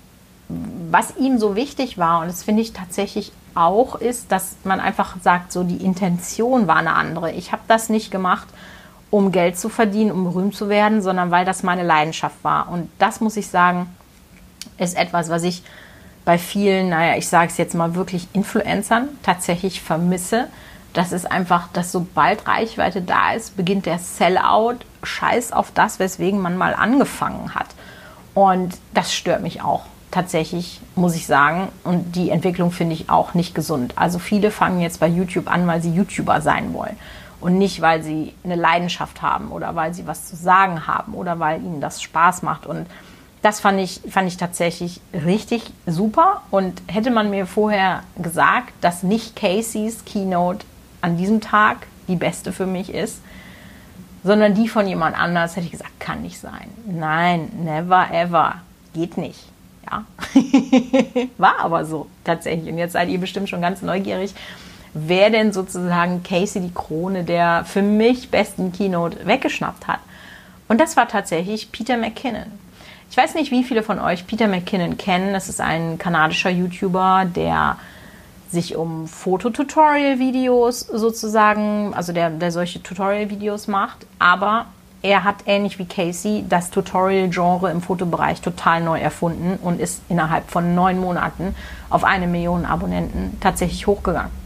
was 0.90 1.16
ihm 1.16 1.38
so 1.38 1.54
wichtig 1.54 1.98
war, 1.98 2.20
und 2.20 2.26
das 2.26 2.42
finde 2.42 2.62
ich 2.62 2.72
tatsächlich 2.72 3.32
auch, 3.54 3.94
ist, 3.96 4.32
dass 4.32 4.56
man 4.64 4.80
einfach 4.80 5.16
sagt, 5.22 5.52
so 5.52 5.62
die 5.62 5.84
Intention 5.84 6.66
war 6.66 6.76
eine 6.76 6.94
andere. 6.94 7.32
Ich 7.32 7.52
habe 7.52 7.62
das 7.68 7.88
nicht 7.88 8.10
gemacht, 8.10 8.48
um 9.12 9.30
Geld 9.30 9.58
zu 9.58 9.68
verdienen, 9.68 10.10
um 10.10 10.24
berühmt 10.24 10.56
zu 10.56 10.70
werden, 10.70 11.02
sondern 11.02 11.30
weil 11.30 11.44
das 11.44 11.62
meine 11.62 11.82
Leidenschaft 11.82 12.42
war. 12.42 12.70
Und 12.70 12.90
das 12.98 13.20
muss 13.20 13.36
ich 13.36 13.46
sagen, 13.46 13.94
ist 14.78 14.96
etwas, 14.96 15.28
was 15.28 15.42
ich 15.42 15.62
bei 16.24 16.38
vielen, 16.38 16.88
naja, 16.88 17.18
ich 17.18 17.28
sage 17.28 17.48
es 17.48 17.58
jetzt 17.58 17.74
mal 17.74 17.94
wirklich 17.94 18.26
Influencern 18.32 19.10
tatsächlich 19.22 19.82
vermisse. 19.82 20.48
Das 20.94 21.12
ist 21.12 21.30
einfach, 21.30 21.68
dass 21.74 21.92
sobald 21.92 22.48
Reichweite 22.48 23.02
da 23.02 23.34
ist, 23.34 23.54
beginnt 23.54 23.84
der 23.84 23.98
Sellout, 23.98 24.78
scheiß 25.02 25.52
auf 25.52 25.72
das, 25.72 25.98
weswegen 25.98 26.40
man 26.40 26.56
mal 26.56 26.72
angefangen 26.72 27.54
hat. 27.54 27.68
Und 28.32 28.78
das 28.94 29.12
stört 29.12 29.42
mich 29.42 29.60
auch 29.60 29.82
tatsächlich, 30.10 30.80
muss 30.94 31.14
ich 31.14 31.26
sagen. 31.26 31.68
Und 31.84 32.16
die 32.16 32.30
Entwicklung 32.30 32.70
finde 32.70 32.94
ich 32.94 33.10
auch 33.10 33.34
nicht 33.34 33.54
gesund. 33.54 33.92
Also 33.96 34.18
viele 34.18 34.50
fangen 34.50 34.80
jetzt 34.80 35.00
bei 35.00 35.06
YouTube 35.06 35.52
an, 35.52 35.66
weil 35.66 35.82
sie 35.82 35.92
YouTuber 35.92 36.40
sein 36.40 36.72
wollen 36.72 36.96
und 37.42 37.58
nicht, 37.58 37.80
weil 37.80 38.02
sie 38.02 38.34
eine 38.44 38.54
Leidenschaft 38.54 39.20
haben 39.20 39.50
oder 39.50 39.74
weil 39.74 39.92
sie 39.92 40.06
was 40.06 40.28
zu 40.28 40.36
sagen 40.36 40.86
haben 40.86 41.14
oder 41.14 41.38
weil 41.40 41.60
ihnen 41.60 41.80
das 41.80 42.00
Spaß 42.00 42.42
macht. 42.42 42.66
Und 42.66 42.86
das 43.42 43.58
fand 43.58 43.80
ich, 43.80 44.00
fand 44.08 44.28
ich 44.28 44.36
tatsächlich 44.36 45.00
richtig 45.12 45.72
super. 45.86 46.42
Und 46.52 46.80
hätte 46.86 47.10
man 47.10 47.30
mir 47.30 47.46
vorher 47.46 48.04
gesagt, 48.16 48.72
dass 48.80 49.02
nicht 49.02 49.34
Caseys 49.34 50.04
Keynote 50.04 50.64
an 51.00 51.16
diesem 51.16 51.40
Tag 51.40 51.88
die 52.06 52.14
beste 52.16 52.52
für 52.52 52.66
mich 52.66 52.94
ist, 52.94 53.20
sondern 54.22 54.54
die 54.54 54.68
von 54.68 54.86
jemand 54.86 55.18
anders, 55.18 55.56
hätte 55.56 55.66
ich 55.66 55.72
gesagt, 55.72 55.98
kann 55.98 56.22
nicht 56.22 56.38
sein. 56.38 56.70
Nein, 56.86 57.50
never 57.64 58.08
ever. 58.12 58.54
Geht 58.94 59.16
nicht. 59.16 59.48
Ja. 59.90 60.04
War 61.38 61.58
aber 61.58 61.84
so 61.84 62.06
tatsächlich. 62.22 62.70
Und 62.72 62.78
jetzt 62.78 62.92
seid 62.92 63.08
ihr 63.08 63.18
bestimmt 63.18 63.48
schon 63.48 63.60
ganz 63.60 63.82
neugierig, 63.82 64.32
wer 64.94 65.30
denn 65.30 65.52
sozusagen 65.52 66.22
Casey 66.22 66.60
die 66.60 66.74
Krone 66.74 67.24
der 67.24 67.64
für 67.64 67.82
mich 67.82 68.30
besten 68.30 68.72
Keynote 68.72 69.26
weggeschnappt 69.26 69.86
hat. 69.86 70.00
Und 70.68 70.80
das 70.80 70.96
war 70.96 71.08
tatsächlich 71.08 71.72
Peter 71.72 71.96
McKinnon. 71.96 72.50
Ich 73.10 73.16
weiß 73.16 73.34
nicht, 73.34 73.50
wie 73.50 73.62
viele 73.62 73.82
von 73.82 73.98
euch 73.98 74.26
Peter 74.26 74.48
McKinnon 74.48 74.96
kennen. 74.96 75.34
Das 75.34 75.50
ist 75.50 75.60
ein 75.60 75.98
kanadischer 75.98 76.48
YouTuber, 76.48 77.26
der 77.26 77.76
sich 78.50 78.76
um 78.76 79.06
Fototutorial-Videos 79.06 80.80
sozusagen, 80.80 81.92
also 81.94 82.12
der, 82.12 82.30
der 82.30 82.52
solche 82.52 82.82
Tutorial-Videos 82.82 83.66
macht. 83.68 84.06
Aber 84.18 84.66
er 85.02 85.24
hat 85.24 85.36
ähnlich 85.46 85.78
wie 85.78 85.84
Casey 85.84 86.44
das 86.48 86.70
Tutorial-Genre 86.70 87.70
im 87.70 87.82
Fotobereich 87.82 88.40
total 88.40 88.82
neu 88.82 88.98
erfunden 88.98 89.58
und 89.62 89.80
ist 89.80 90.00
innerhalb 90.08 90.48
von 90.48 90.74
neun 90.74 90.98
Monaten 90.98 91.54
auf 91.90 92.04
eine 92.04 92.26
Million 92.26 92.64
Abonnenten 92.64 93.38
tatsächlich 93.40 93.86
hochgegangen. 93.86 94.41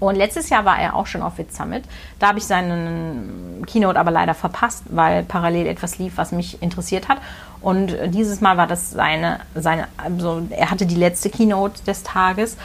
Und 0.00 0.14
letztes 0.14 0.48
Jahr 0.48 0.64
war 0.64 0.78
er 0.78 0.94
auch 0.94 1.06
schon 1.06 1.22
auf 1.22 1.38
Wit 1.38 1.52
Summit. 1.52 1.84
Da 2.18 2.28
habe 2.28 2.38
ich 2.38 2.46
seinen 2.46 3.64
Keynote 3.66 3.98
aber 3.98 4.10
leider 4.10 4.34
verpasst, 4.34 4.84
weil 4.90 5.24
parallel 5.24 5.66
etwas 5.66 5.98
lief, 5.98 6.16
was 6.16 6.30
mich 6.30 6.62
interessiert 6.62 7.08
hat. 7.08 7.18
Und 7.60 7.96
dieses 8.06 8.40
Mal 8.40 8.56
war 8.56 8.68
das 8.68 8.90
seine, 8.90 9.40
seine 9.54 9.88
also 9.96 10.46
er 10.50 10.70
hatte 10.70 10.86
die 10.86 10.94
letzte 10.94 11.30
Keynote 11.30 11.82
des 11.84 12.04
Tages. 12.04 12.56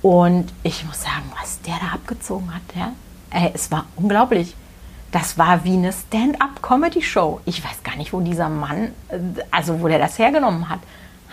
Und 0.00 0.52
ich 0.62 0.84
muss 0.86 1.02
sagen, 1.02 1.30
was 1.40 1.60
der 1.62 1.74
da 1.80 1.94
abgezogen 1.94 2.54
hat, 2.54 2.62
ja, 2.74 2.92
ey, 3.30 3.50
es 3.52 3.70
war 3.70 3.84
unglaublich. 3.96 4.54
Das 5.10 5.38
war 5.38 5.64
wie 5.64 5.72
eine 5.72 5.92
Stand-up-Comedy-Show. 5.92 7.40
Ich 7.46 7.64
weiß 7.64 7.82
gar 7.82 7.96
nicht, 7.96 8.12
wo 8.12 8.20
dieser 8.20 8.48
Mann, 8.48 8.92
also 9.50 9.80
wo 9.80 9.88
der 9.88 9.98
das 9.98 10.18
hergenommen 10.18 10.68
hat. 10.68 10.80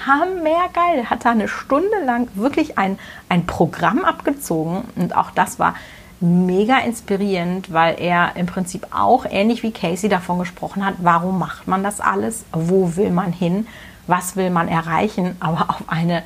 Hammergeil. 0.05 1.09
Hat 1.09 1.25
da 1.25 1.31
eine 1.31 1.47
Stunde 1.47 2.03
lang 2.05 2.27
wirklich 2.35 2.77
ein, 2.77 2.99
ein 3.29 3.45
Programm 3.45 4.03
abgezogen 4.05 4.83
und 4.95 5.15
auch 5.15 5.31
das 5.31 5.59
war 5.59 5.75
mega 6.19 6.79
inspirierend, 6.79 7.71
weil 7.71 7.99
er 7.99 8.35
im 8.35 8.45
Prinzip 8.45 8.87
auch 8.91 9.25
ähnlich 9.29 9.63
wie 9.63 9.71
Casey 9.71 10.09
davon 10.09 10.39
gesprochen 10.39 10.85
hat, 10.85 10.95
warum 10.99 11.39
macht 11.39 11.67
man 11.67 11.83
das 11.83 11.99
alles, 11.99 12.45
wo 12.51 12.95
will 12.95 13.11
man 13.11 13.31
hin, 13.31 13.67
was 14.07 14.35
will 14.35 14.49
man 14.49 14.67
erreichen, 14.67 15.35
aber 15.39 15.69
auf 15.69 15.83
eine 15.87 16.23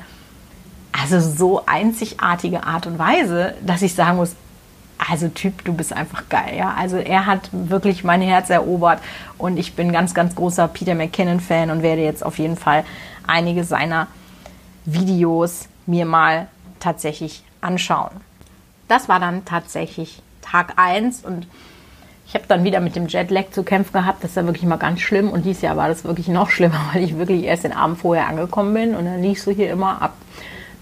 also 0.92 1.20
so 1.20 1.62
einzigartige 1.66 2.64
Art 2.64 2.86
und 2.86 2.98
Weise, 2.98 3.54
dass 3.64 3.82
ich 3.82 3.94
sagen 3.94 4.16
muss, 4.16 4.34
also 4.98 5.28
Typ, 5.28 5.64
du 5.64 5.72
bist 5.72 5.92
einfach 5.92 6.28
geil. 6.28 6.56
Ja? 6.58 6.74
Also 6.76 6.98
er 6.98 7.26
hat 7.26 7.48
wirklich 7.52 8.04
mein 8.04 8.20
Herz 8.20 8.50
erobert 8.50 9.00
und 9.38 9.56
ich 9.56 9.74
bin 9.74 9.92
ganz, 9.92 10.14
ganz 10.14 10.34
großer 10.34 10.68
Peter 10.68 10.94
McKinnon-Fan 10.94 11.70
und 11.70 11.82
werde 11.82 12.02
jetzt 12.02 12.24
auf 12.24 12.38
jeden 12.38 12.56
Fall 12.56 12.84
einige 13.30 13.64
seiner 13.64 14.08
Videos 14.84 15.68
mir 15.86 16.04
mal 16.04 16.48
tatsächlich 16.80 17.42
anschauen. 17.60 18.10
Das 18.88 19.08
war 19.08 19.20
dann 19.20 19.44
tatsächlich 19.44 20.22
Tag 20.42 20.74
1 20.76 21.24
und 21.24 21.46
ich 22.26 22.34
habe 22.34 22.44
dann 22.46 22.62
wieder 22.62 22.78
mit 22.78 22.94
dem 22.94 23.08
Jetlag 23.08 23.50
zu 23.50 23.64
kämpfen 23.64 23.92
gehabt. 23.92 24.22
Das 24.22 24.30
ist 24.30 24.36
ja 24.36 24.44
wirklich 24.44 24.64
mal 24.64 24.76
ganz 24.76 25.00
schlimm. 25.00 25.30
Und 25.30 25.44
dieses 25.44 25.62
Jahr 25.62 25.76
war 25.76 25.88
das 25.88 26.04
wirklich 26.04 26.28
noch 26.28 26.48
schlimmer, 26.50 26.80
weil 26.92 27.02
ich 27.02 27.18
wirklich 27.18 27.42
erst 27.42 27.64
den 27.64 27.72
Abend 27.72 27.98
vorher 27.98 28.28
angekommen 28.28 28.72
bin. 28.72 28.94
Und 28.94 29.04
dann 29.06 29.20
liegst 29.20 29.46
du 29.46 29.50
hier 29.50 29.70
immer 29.70 30.00
ab 30.00 30.14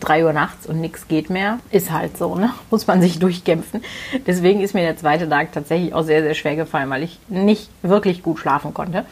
3 0.01 0.27
Uhr 0.27 0.33
nachts 0.35 0.67
und 0.67 0.81
nichts 0.81 1.09
geht 1.09 1.31
mehr. 1.31 1.59
Ist 1.71 1.91
halt 1.91 2.19
so, 2.19 2.35
ne? 2.35 2.51
Muss 2.71 2.87
man 2.87 3.01
sich 3.01 3.19
durchkämpfen. 3.19 3.83
Deswegen 4.27 4.61
ist 4.61 4.75
mir 4.75 4.83
der 4.83 4.99
zweite 4.99 5.27
Tag 5.27 5.53
tatsächlich 5.53 5.95
auch 5.95 6.03
sehr, 6.03 6.23
sehr 6.23 6.35
schwer 6.35 6.55
gefallen, 6.55 6.91
weil 6.91 7.03
ich 7.03 7.19
nicht 7.29 7.71
wirklich 7.83 8.23
gut 8.23 8.39
schlafen 8.39 8.75
konnte. 8.75 9.07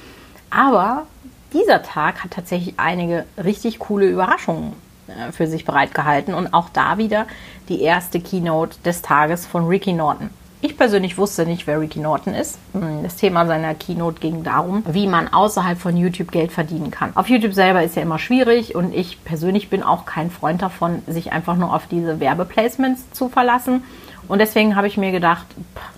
Aber 0.50 1.06
dieser 1.52 1.82
Tag 1.82 2.24
hat 2.24 2.32
tatsächlich 2.32 2.74
einige 2.78 3.24
richtig 3.42 3.78
coole 3.78 4.06
Überraschungen 4.06 4.72
äh, 5.08 5.32
für 5.32 5.46
sich 5.46 5.64
bereitgehalten 5.64 6.34
und 6.34 6.52
auch 6.54 6.68
da 6.70 6.98
wieder 6.98 7.26
die 7.68 7.82
erste 7.82 8.20
Keynote 8.20 8.78
des 8.84 9.02
Tages 9.02 9.46
von 9.46 9.66
Ricky 9.66 9.92
Norton. 9.92 10.30
Ich 10.62 10.76
persönlich 10.76 11.18
wusste 11.18 11.44
nicht, 11.44 11.66
wer 11.66 11.80
Ricky 11.80 12.00
Norton 12.00 12.34
ist. 12.34 12.58
Hm, 12.72 13.02
das 13.02 13.16
Thema 13.16 13.46
seiner 13.46 13.74
Keynote 13.74 14.20
ging 14.20 14.42
darum, 14.42 14.82
wie 14.88 15.06
man 15.06 15.32
außerhalb 15.32 15.78
von 15.78 15.96
YouTube 15.96 16.32
Geld 16.32 16.50
verdienen 16.50 16.90
kann. 16.90 17.12
Auf 17.14 17.28
YouTube 17.28 17.52
selber 17.52 17.82
ist 17.82 17.94
ja 17.94 18.02
immer 18.02 18.18
schwierig 18.18 18.74
und 18.74 18.94
ich 18.94 19.22
persönlich 19.22 19.68
bin 19.68 19.82
auch 19.82 20.06
kein 20.06 20.30
Freund 20.30 20.62
davon, 20.62 21.02
sich 21.06 21.32
einfach 21.32 21.56
nur 21.56 21.74
auf 21.74 21.86
diese 21.86 22.20
Werbeplacements 22.20 23.12
zu 23.12 23.28
verlassen. 23.28 23.84
Und 24.28 24.40
deswegen 24.40 24.76
habe 24.76 24.86
ich 24.86 24.96
mir 24.96 25.12
gedacht, 25.12 25.46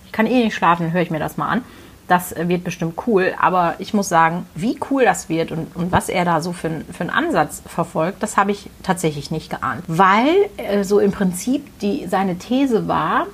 ich 0.04 0.12
kann 0.12 0.26
eh 0.26 0.44
nicht 0.44 0.54
schlafen, 0.54 0.92
höre 0.92 1.02
ich 1.02 1.10
mir 1.10 1.20
das 1.20 1.36
mal 1.36 1.48
an. 1.48 1.64
Das 2.08 2.34
wird 2.36 2.64
bestimmt 2.64 2.94
cool, 3.06 3.34
aber 3.38 3.74
ich 3.78 3.92
muss 3.92 4.08
sagen, 4.08 4.46
wie 4.54 4.78
cool 4.90 5.04
das 5.04 5.28
wird 5.28 5.52
und, 5.52 5.76
und 5.76 5.92
was 5.92 6.08
er 6.08 6.24
da 6.24 6.40
so 6.40 6.52
für, 6.52 6.70
für 6.90 7.02
einen 7.02 7.10
Ansatz 7.10 7.62
verfolgt, 7.66 8.22
das 8.22 8.38
habe 8.38 8.50
ich 8.50 8.70
tatsächlich 8.82 9.30
nicht 9.30 9.50
geahnt. 9.50 9.84
Weil 9.86 10.48
äh, 10.56 10.84
so 10.84 11.00
im 11.00 11.12
Prinzip 11.12 11.78
die, 11.80 12.06
seine 12.06 12.38
These 12.38 12.88
war, 12.88 13.26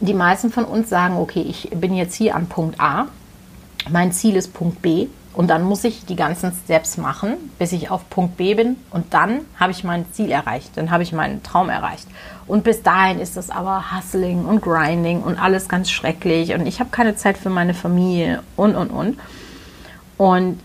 die 0.00 0.14
meisten 0.14 0.52
von 0.52 0.64
uns 0.64 0.90
sagen, 0.90 1.16
okay, 1.16 1.40
ich 1.40 1.70
bin 1.70 1.94
jetzt 1.94 2.14
hier 2.14 2.36
an 2.36 2.48
Punkt 2.48 2.78
A, 2.80 3.06
mein 3.88 4.12
Ziel 4.12 4.36
ist 4.36 4.52
Punkt 4.52 4.82
B 4.82 5.06
und 5.32 5.48
dann 5.48 5.62
muss 5.62 5.84
ich 5.84 6.04
die 6.04 6.16
ganzen 6.16 6.52
Steps 6.52 6.98
machen, 6.98 7.34
bis 7.58 7.72
ich 7.72 7.90
auf 7.90 8.08
Punkt 8.10 8.36
B 8.36 8.54
bin 8.54 8.76
und 8.90 9.14
dann 9.14 9.40
habe 9.58 9.72
ich 9.72 9.84
mein 9.84 10.04
Ziel 10.12 10.30
erreicht, 10.30 10.70
dann 10.76 10.90
habe 10.90 11.02
ich 11.02 11.12
meinen 11.12 11.42
Traum 11.42 11.68
erreicht. 11.68 12.08
Und 12.46 12.64
bis 12.64 12.82
dahin 12.82 13.18
ist 13.18 13.36
das 13.36 13.50
aber 13.50 13.92
Hustling 13.92 14.44
und 14.44 14.62
Grinding 14.62 15.22
und 15.22 15.38
alles 15.38 15.68
ganz 15.68 15.90
schrecklich 15.90 16.54
und 16.54 16.66
ich 16.66 16.78
habe 16.78 16.90
keine 16.90 17.16
Zeit 17.16 17.36
für 17.38 17.50
meine 17.50 17.74
Familie 17.74 18.42
und 18.56 18.76
und 18.76 18.90
und. 18.90 19.18
Und 20.16 20.60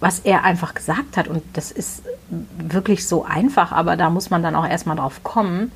was 0.00 0.20
er 0.20 0.44
einfach 0.44 0.74
gesagt 0.74 1.16
hat, 1.16 1.28
und 1.28 1.42
das 1.52 1.70
ist 1.70 2.02
wirklich 2.28 3.06
so 3.06 3.24
einfach, 3.24 3.72
aber 3.72 3.96
da 3.96 4.10
muss 4.10 4.30
man 4.30 4.42
dann 4.42 4.54
auch 4.56 4.66
erstmal 4.66 4.96
drauf 4.96 5.22
kommen, 5.22 5.70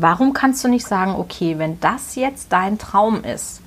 Warum 0.00 0.32
kannst 0.32 0.62
du 0.62 0.68
nicht 0.68 0.86
sagen, 0.86 1.16
okay, 1.16 1.58
wenn 1.58 1.80
das 1.80 2.14
jetzt 2.14 2.52
dein 2.52 2.78
Traum 2.78 3.24
ist, 3.24 3.60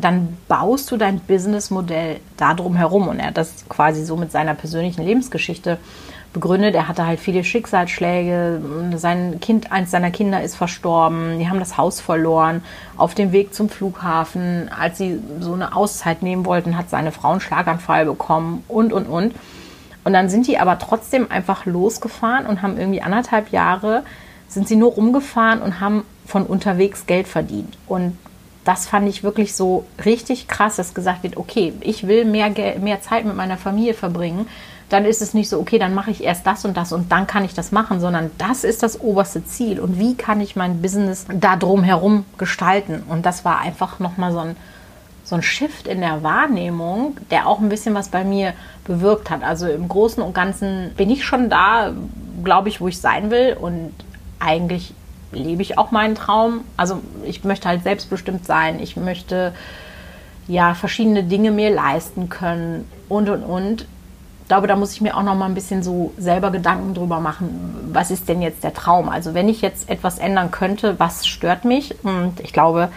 dann 0.00 0.36
baust 0.48 0.90
du 0.90 0.96
dein 0.96 1.20
Businessmodell 1.20 2.20
darum 2.36 2.76
herum. 2.76 3.08
Und 3.08 3.18
er 3.18 3.28
hat 3.28 3.36
das 3.36 3.68
quasi 3.68 4.04
so 4.04 4.16
mit 4.16 4.32
seiner 4.32 4.54
persönlichen 4.54 5.04
Lebensgeschichte 5.04 5.78
begründet. 6.32 6.74
Er 6.74 6.86
hatte 6.86 7.06
halt 7.06 7.18
viele 7.18 7.44
Schicksalsschläge. 7.44 8.60
Sein 8.96 9.40
Kind, 9.40 9.72
eins 9.72 9.90
seiner 9.90 10.10
Kinder 10.10 10.42
ist 10.42 10.54
verstorben. 10.54 11.38
Die 11.38 11.48
haben 11.48 11.58
das 11.58 11.78
Haus 11.78 12.00
verloren. 12.00 12.62
Auf 12.96 13.14
dem 13.14 13.32
Weg 13.32 13.54
zum 13.54 13.68
Flughafen, 13.68 14.70
als 14.78 14.98
sie 14.98 15.20
so 15.40 15.54
eine 15.54 15.74
Auszeit 15.74 16.22
nehmen 16.22 16.44
wollten, 16.44 16.76
hat 16.76 16.90
seine 16.90 17.12
Frau 17.12 17.32
einen 17.32 17.40
Schlaganfall 17.40 18.04
bekommen 18.04 18.64
und, 18.68 18.92
und, 18.92 19.06
und. 19.06 19.34
Und 20.04 20.12
dann 20.12 20.28
sind 20.28 20.46
die 20.46 20.58
aber 20.58 20.78
trotzdem 20.78 21.30
einfach 21.30 21.66
losgefahren 21.66 22.46
und 22.46 22.62
haben 22.62 22.78
irgendwie 22.78 23.02
anderthalb 23.02 23.50
Jahre 23.50 24.04
sind 24.48 24.68
sie 24.68 24.76
nur 24.76 24.92
rumgefahren 24.92 25.60
und 25.60 25.80
haben 25.80 26.04
von 26.24 26.44
unterwegs 26.44 27.06
Geld 27.06 27.26
verdient. 27.26 27.76
Und 27.88 28.16
das 28.66 28.88
fand 28.88 29.08
ich 29.08 29.22
wirklich 29.22 29.54
so 29.54 29.84
richtig 30.04 30.48
krass, 30.48 30.76
dass 30.76 30.92
gesagt 30.92 31.22
wird, 31.22 31.36
okay, 31.36 31.72
ich 31.80 32.06
will 32.08 32.24
mehr, 32.24 32.50
mehr 32.80 33.00
Zeit 33.00 33.24
mit 33.24 33.36
meiner 33.36 33.56
Familie 33.56 33.94
verbringen. 33.94 34.48
Dann 34.88 35.04
ist 35.04 35.22
es 35.22 35.34
nicht 35.34 35.48
so, 35.48 35.60
okay, 35.60 35.78
dann 35.78 35.94
mache 35.94 36.10
ich 36.10 36.24
erst 36.24 36.46
das 36.46 36.64
und 36.64 36.76
das 36.76 36.92
und 36.92 37.10
dann 37.12 37.28
kann 37.28 37.44
ich 37.44 37.54
das 37.54 37.70
machen, 37.70 38.00
sondern 38.00 38.30
das 38.38 38.64
ist 38.64 38.82
das 38.82 39.00
oberste 39.00 39.44
Ziel. 39.44 39.78
Und 39.78 40.00
wie 40.00 40.16
kann 40.16 40.40
ich 40.40 40.56
mein 40.56 40.82
Business 40.82 41.26
da 41.32 41.54
drum 41.54 41.84
herum 41.84 42.24
gestalten? 42.38 43.04
Und 43.08 43.24
das 43.24 43.44
war 43.44 43.60
einfach 43.60 44.00
nochmal 44.00 44.32
so 44.32 44.40
ein, 44.40 44.56
so 45.22 45.36
ein 45.36 45.42
Shift 45.42 45.86
in 45.86 46.00
der 46.00 46.24
Wahrnehmung, 46.24 47.18
der 47.30 47.46
auch 47.46 47.60
ein 47.60 47.68
bisschen 47.68 47.94
was 47.94 48.08
bei 48.08 48.24
mir 48.24 48.52
bewirkt 48.84 49.30
hat. 49.30 49.44
Also 49.44 49.68
im 49.68 49.88
Großen 49.88 50.22
und 50.22 50.34
Ganzen 50.34 50.92
bin 50.96 51.08
ich 51.10 51.24
schon 51.24 51.50
da, 51.50 51.92
glaube 52.42 52.68
ich, 52.68 52.80
wo 52.80 52.88
ich 52.88 53.00
sein 53.00 53.30
will. 53.30 53.56
Und 53.60 53.92
eigentlich 54.40 54.92
lebe 55.36 55.62
ich 55.62 55.78
auch 55.78 55.90
meinen 55.90 56.14
Traum. 56.14 56.62
Also 56.76 57.00
ich 57.24 57.44
möchte 57.44 57.68
halt 57.68 57.82
selbstbestimmt 57.82 58.44
sein. 58.44 58.80
Ich 58.80 58.96
möchte 58.96 59.52
ja 60.48 60.74
verschiedene 60.74 61.24
Dinge 61.24 61.50
mir 61.50 61.70
leisten 61.70 62.28
können 62.28 62.90
und 63.08 63.28
und 63.28 63.42
und. 63.42 63.86
Ich 64.42 64.48
glaube, 64.48 64.68
da 64.68 64.76
muss 64.76 64.92
ich 64.92 65.00
mir 65.00 65.16
auch 65.16 65.24
noch 65.24 65.34
mal 65.34 65.46
ein 65.46 65.54
bisschen 65.54 65.82
so 65.82 66.12
selber 66.18 66.52
Gedanken 66.52 66.94
drüber 66.94 67.18
machen. 67.18 67.90
Was 67.92 68.12
ist 68.12 68.28
denn 68.28 68.42
jetzt 68.42 68.62
der 68.62 68.72
Traum? 68.72 69.08
Also 69.08 69.34
wenn 69.34 69.48
ich 69.48 69.60
jetzt 69.60 69.90
etwas 69.90 70.18
ändern 70.18 70.52
könnte, 70.52 71.00
was 71.00 71.26
stört 71.26 71.64
mich? 71.64 71.96
Und 72.04 72.38
ich 72.40 72.52
glaube, 72.52 72.90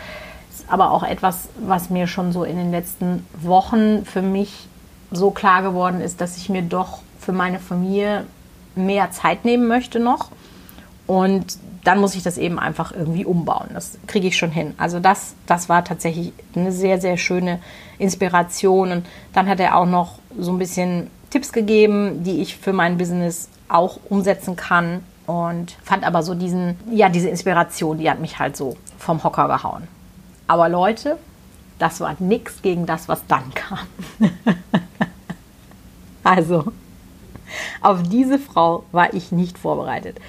es 0.52 0.60
ist 0.60 0.72
aber 0.72 0.92
auch 0.92 1.02
etwas, 1.02 1.50
was 1.60 1.90
mir 1.90 2.06
schon 2.06 2.32
so 2.32 2.44
in 2.44 2.58
den 2.58 2.70
letzten 2.70 3.26
Wochen 3.42 4.06
für 4.06 4.22
mich 4.22 4.68
so 5.12 5.32
klar 5.32 5.64
geworden 5.64 6.02
ist, 6.02 6.22
dass 6.22 6.38
ich 6.38 6.50
mir 6.50 6.62
doch 6.62 7.00
für 7.20 7.32
meine 7.32 7.60
Familie 7.60 8.26
mehr 8.76 9.10
Zeit 9.10 9.44
nehmen 9.44 9.68
möchte 9.68 10.00
noch 10.00 10.30
und 11.08 11.58
dann 11.90 12.02
muss 12.02 12.14
ich 12.14 12.22
das 12.22 12.38
eben 12.38 12.60
einfach 12.60 12.92
irgendwie 12.92 13.26
umbauen. 13.26 13.70
Das 13.74 13.98
kriege 14.06 14.28
ich 14.28 14.38
schon 14.38 14.52
hin. 14.52 14.76
Also 14.78 15.00
das, 15.00 15.34
das 15.48 15.70
war 15.70 15.84
tatsächlich 15.84 16.34
eine 16.56 16.72
sehr, 16.72 17.02
sehr 17.02 17.18
schöne 17.18 17.60
Inspiration. 17.98 18.92
Und 18.92 19.08
dann 19.34 19.50
hat 19.50 19.60
er 19.60 19.76
auch 19.76 19.88
noch 19.88 20.20
so 20.38 20.52
ein 20.52 20.60
bisschen 20.60 21.10
Tipps 21.32 21.52
gegeben, 21.52 22.24
die 22.24 22.42
ich 22.42 22.58
für 22.58 22.74
mein 22.74 23.00
Business 23.00 23.50
auch 23.70 24.00
umsetzen 24.08 24.56
kann. 24.56 25.04
Und 25.26 25.78
fand 25.84 26.04
aber 26.04 26.22
so 26.22 26.36
diesen, 26.36 26.78
ja, 26.92 27.10
diese 27.10 27.30
Inspiration, 27.30 27.98
die 27.98 28.08
hat 28.08 28.20
mich 28.20 28.38
halt 28.38 28.56
so 28.56 28.78
vom 29.00 29.24
Hocker 29.24 29.48
gehauen. 29.48 29.88
Aber 30.46 30.70
Leute, 30.70 31.18
das 31.80 32.02
war 32.02 32.16
nichts 32.20 32.62
gegen 32.62 32.86
das, 32.86 33.10
was 33.10 33.26
dann 33.28 33.52
kam. 33.56 33.80
also, 36.24 36.72
auf 37.82 38.04
diese 38.04 38.38
Frau 38.38 38.84
war 38.92 39.12
ich 39.12 39.32
nicht 39.32 39.58
vorbereitet. 39.58 40.20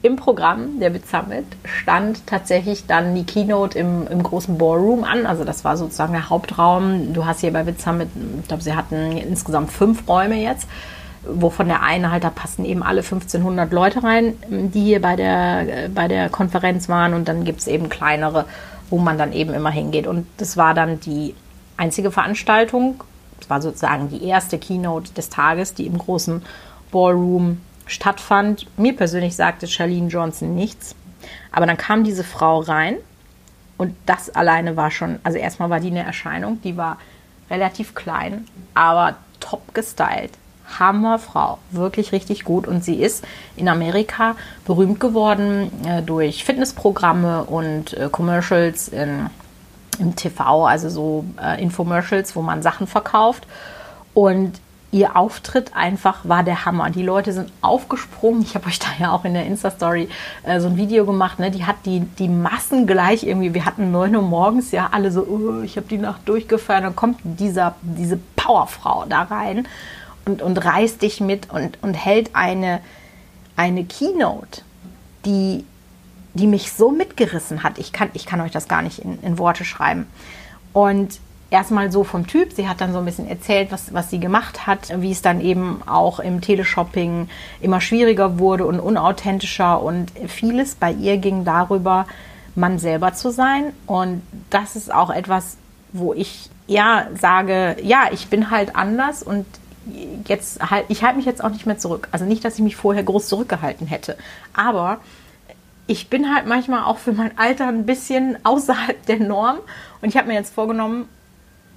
Im 0.00 0.16
Programm 0.16 0.78
der 0.78 0.90
Bit 0.90 1.08
Summit 1.08 1.44
stand 1.64 2.26
tatsächlich 2.26 2.86
dann 2.86 3.14
die 3.14 3.24
Keynote 3.24 3.78
im, 3.78 4.06
im 4.06 4.22
großen 4.22 4.56
Ballroom 4.56 5.02
an. 5.02 5.26
Also 5.26 5.44
das 5.44 5.64
war 5.64 5.76
sozusagen 5.76 6.12
der 6.12 6.30
Hauptraum. 6.30 7.12
Du 7.12 7.26
hast 7.26 7.40
hier 7.40 7.52
bei 7.52 7.64
Bit 7.64 7.80
Summit, 7.80 8.08
ich 8.40 8.48
glaube, 8.48 8.62
sie 8.62 8.74
hatten 8.74 9.16
insgesamt 9.16 9.72
fünf 9.72 10.08
Räume 10.08 10.36
jetzt 10.36 10.68
wovon 11.28 11.68
der 11.68 11.82
eine 11.82 12.10
halt, 12.10 12.24
da 12.24 12.30
passen 12.30 12.64
eben 12.64 12.82
alle 12.82 13.00
1500 13.00 13.72
Leute 13.72 14.02
rein, 14.02 14.34
die 14.48 14.82
hier 14.82 15.02
bei 15.02 15.16
der, 15.16 15.88
bei 15.94 16.08
der 16.08 16.28
Konferenz 16.28 16.88
waren 16.88 17.14
und 17.14 17.28
dann 17.28 17.44
gibt 17.44 17.60
es 17.60 17.66
eben 17.66 17.88
kleinere, 17.88 18.46
wo 18.90 18.98
man 18.98 19.18
dann 19.18 19.32
eben 19.32 19.52
immer 19.52 19.70
hingeht. 19.70 20.06
Und 20.06 20.26
das 20.38 20.56
war 20.56 20.74
dann 20.74 21.00
die 21.00 21.34
einzige 21.76 22.10
Veranstaltung, 22.10 23.02
das 23.38 23.50
war 23.50 23.62
sozusagen 23.62 24.08
die 24.08 24.24
erste 24.24 24.58
Keynote 24.58 25.12
des 25.12 25.28
Tages, 25.28 25.74
die 25.74 25.86
im 25.86 25.98
großen 25.98 26.42
Ballroom 26.90 27.60
stattfand. 27.88 28.66
Mir 28.78 28.94
persönlich 28.94 29.34
sagte 29.34 29.66
Charlene 29.66 30.08
Johnson 30.08 30.54
nichts. 30.54 30.94
Aber 31.50 31.66
dann 31.66 31.76
kam 31.76 32.04
diese 32.04 32.22
Frau 32.22 32.60
rein 32.60 32.96
und 33.76 33.96
das 34.06 34.30
alleine 34.30 34.76
war 34.76 34.90
schon, 34.90 35.18
also 35.24 35.38
erstmal 35.38 35.70
war 35.70 35.80
die 35.80 35.90
eine 35.90 36.04
Erscheinung, 36.04 36.60
die 36.62 36.76
war 36.76 36.98
relativ 37.50 37.94
klein, 37.94 38.46
aber 38.74 39.16
top 39.40 39.74
gestylt. 39.74 40.32
Hammerfrau, 40.78 41.58
wirklich 41.70 42.12
richtig 42.12 42.44
gut. 42.44 42.66
Und 42.66 42.84
sie 42.84 42.96
ist 42.96 43.24
in 43.56 43.68
Amerika 43.68 44.36
berühmt 44.66 45.00
geworden 45.00 45.70
äh, 45.86 46.02
durch 46.02 46.44
Fitnessprogramme 46.44 47.44
und 47.44 47.94
äh, 47.94 48.08
Commercials 48.10 48.88
in, 48.88 49.30
im 49.98 50.14
TV, 50.14 50.66
also 50.66 50.90
so 50.90 51.24
äh, 51.40 51.62
Infomercials, 51.62 52.36
wo 52.36 52.42
man 52.42 52.62
Sachen 52.62 52.86
verkauft. 52.86 53.46
Und 54.12 54.60
ihr 54.90 55.16
Auftritt 55.16 55.74
einfach 55.76 56.20
war 56.26 56.42
der 56.42 56.64
Hammer. 56.64 56.90
Die 56.90 57.02
Leute 57.02 57.32
sind 57.32 57.52
aufgesprungen. 57.60 58.42
Ich 58.42 58.54
habe 58.54 58.66
euch 58.66 58.78
da 58.78 58.86
ja 58.98 59.12
auch 59.12 59.24
in 59.24 59.34
der 59.34 59.44
Insta-Story 59.44 60.08
äh, 60.44 60.60
so 60.60 60.68
ein 60.68 60.76
Video 60.76 61.04
gemacht. 61.04 61.38
Ne? 61.38 61.50
Die 61.50 61.66
hat 61.66 61.76
die, 61.84 62.00
die 62.00 62.28
Massen 62.28 62.86
gleich 62.86 63.24
irgendwie. 63.24 63.52
Wir 63.52 63.66
hatten 63.66 63.90
9 63.90 64.16
Uhr 64.16 64.22
morgens, 64.22 64.70
ja, 64.72 64.88
alle 64.90 65.10
so, 65.10 65.22
oh, 65.22 65.62
ich 65.62 65.76
habe 65.76 65.86
die 65.88 65.98
Nacht 65.98 66.26
durchgefeiert. 66.26 66.84
Dann 66.84 66.96
kommt 66.96 67.20
dieser, 67.22 67.74
diese 67.82 68.18
Powerfrau 68.36 69.04
da 69.06 69.22
rein 69.24 69.68
und, 70.24 70.40
und 70.40 70.64
reißt 70.64 71.02
dich 71.02 71.20
mit 71.20 71.50
und, 71.50 71.78
und 71.82 71.94
hält 71.94 72.34
eine, 72.34 72.80
eine 73.56 73.84
Keynote, 73.84 74.62
die, 75.26 75.66
die 76.32 76.46
mich 76.46 76.72
so 76.72 76.90
mitgerissen 76.90 77.62
hat. 77.62 77.78
Ich 77.78 77.92
kann, 77.92 78.08
ich 78.14 78.24
kann 78.24 78.40
euch 78.40 78.52
das 78.52 78.68
gar 78.68 78.80
nicht 78.80 79.00
in, 79.00 79.20
in 79.20 79.38
Worte 79.38 79.66
schreiben. 79.66 80.06
Und 80.72 81.18
erstmal 81.50 81.90
so 81.90 82.04
vom 82.04 82.26
Typ. 82.26 82.52
Sie 82.52 82.68
hat 82.68 82.80
dann 82.80 82.92
so 82.92 82.98
ein 82.98 83.04
bisschen 83.04 83.28
erzählt, 83.28 83.72
was, 83.72 83.94
was 83.94 84.10
sie 84.10 84.20
gemacht 84.20 84.66
hat, 84.66 85.00
wie 85.00 85.10
es 85.10 85.22
dann 85.22 85.40
eben 85.40 85.82
auch 85.86 86.20
im 86.20 86.40
Teleshopping 86.40 87.28
immer 87.60 87.80
schwieriger 87.80 88.38
wurde 88.38 88.66
und 88.66 88.80
unauthentischer 88.80 89.82
und 89.82 90.12
vieles 90.26 90.74
bei 90.74 90.92
ihr 90.92 91.16
ging 91.18 91.44
darüber, 91.44 92.06
man 92.54 92.78
selber 92.78 93.14
zu 93.14 93.30
sein. 93.30 93.72
Und 93.86 94.22
das 94.50 94.76
ist 94.76 94.92
auch 94.92 95.10
etwas, 95.10 95.56
wo 95.92 96.12
ich 96.12 96.50
ja 96.66 97.06
sage, 97.18 97.76
ja, 97.82 98.08
ich 98.12 98.28
bin 98.28 98.50
halt 98.50 98.76
anders 98.76 99.22
und 99.22 99.46
jetzt 100.26 100.70
halt, 100.70 100.84
ich 100.88 101.02
halte 101.02 101.16
mich 101.16 101.24
jetzt 101.24 101.42
auch 101.42 101.48
nicht 101.48 101.64
mehr 101.64 101.78
zurück. 101.78 102.08
Also 102.12 102.26
nicht, 102.26 102.44
dass 102.44 102.56
ich 102.56 102.60
mich 102.60 102.76
vorher 102.76 103.02
groß 103.02 103.28
zurückgehalten 103.28 103.86
hätte. 103.86 104.18
Aber 104.52 104.98
ich 105.86 106.10
bin 106.10 106.34
halt 106.34 106.46
manchmal 106.46 106.84
auch 106.84 106.98
für 106.98 107.12
mein 107.12 107.36
Alter 107.38 107.68
ein 107.68 107.86
bisschen 107.86 108.36
außerhalb 108.44 109.06
der 109.06 109.20
Norm. 109.20 109.56
Und 110.02 110.10
ich 110.10 110.16
habe 110.18 110.28
mir 110.28 110.34
jetzt 110.34 110.54
vorgenommen, 110.54 111.08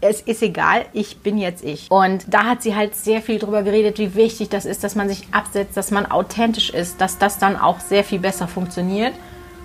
es 0.01 0.21
ist 0.21 0.41
egal, 0.41 0.85
ich 0.93 1.19
bin 1.19 1.37
jetzt 1.37 1.63
ich. 1.63 1.89
Und 1.89 2.25
da 2.27 2.45
hat 2.45 2.63
sie 2.63 2.75
halt 2.75 2.95
sehr 2.95 3.21
viel 3.21 3.39
drüber 3.39 3.63
geredet, 3.63 3.99
wie 3.99 4.15
wichtig 4.15 4.49
das 4.49 4.65
ist, 4.65 4.83
dass 4.83 4.95
man 4.95 5.07
sich 5.07 5.27
absetzt, 5.31 5.77
dass 5.77 5.91
man 5.91 6.05
authentisch 6.07 6.71
ist, 6.71 6.99
dass 6.99 7.17
das 7.17 7.37
dann 7.37 7.55
auch 7.55 7.79
sehr 7.79 8.03
viel 8.03 8.19
besser 8.19 8.47
funktioniert. 8.47 9.13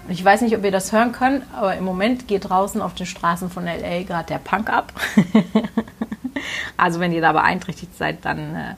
Und 0.07 0.13
ich 0.13 0.25
weiß 0.25 0.43
nicht, 0.43 0.57
ob 0.57 0.65
ihr 0.65 0.71
das 0.71 0.93
hören 0.93 1.13
könnt, 1.13 1.43
aber 1.55 1.75
im 1.75 1.85
Moment 1.85 2.29
geht 2.29 2.49
draußen 2.49 2.81
auf 2.81 2.95
den 2.95 3.07
Straßen 3.07 3.51
von 3.51 3.65
LA 3.65 4.03
gerade 4.05 4.29
der 4.29 4.39
Punk 4.39 4.71
ab. 4.71 4.93
also 6.77 7.01
wenn 7.01 7.13
ihr 7.13 7.23
da 7.23 7.33
beeinträchtigt 7.33 7.97
seid, 7.97 8.25
dann 8.25 8.55
äh, 8.55 8.75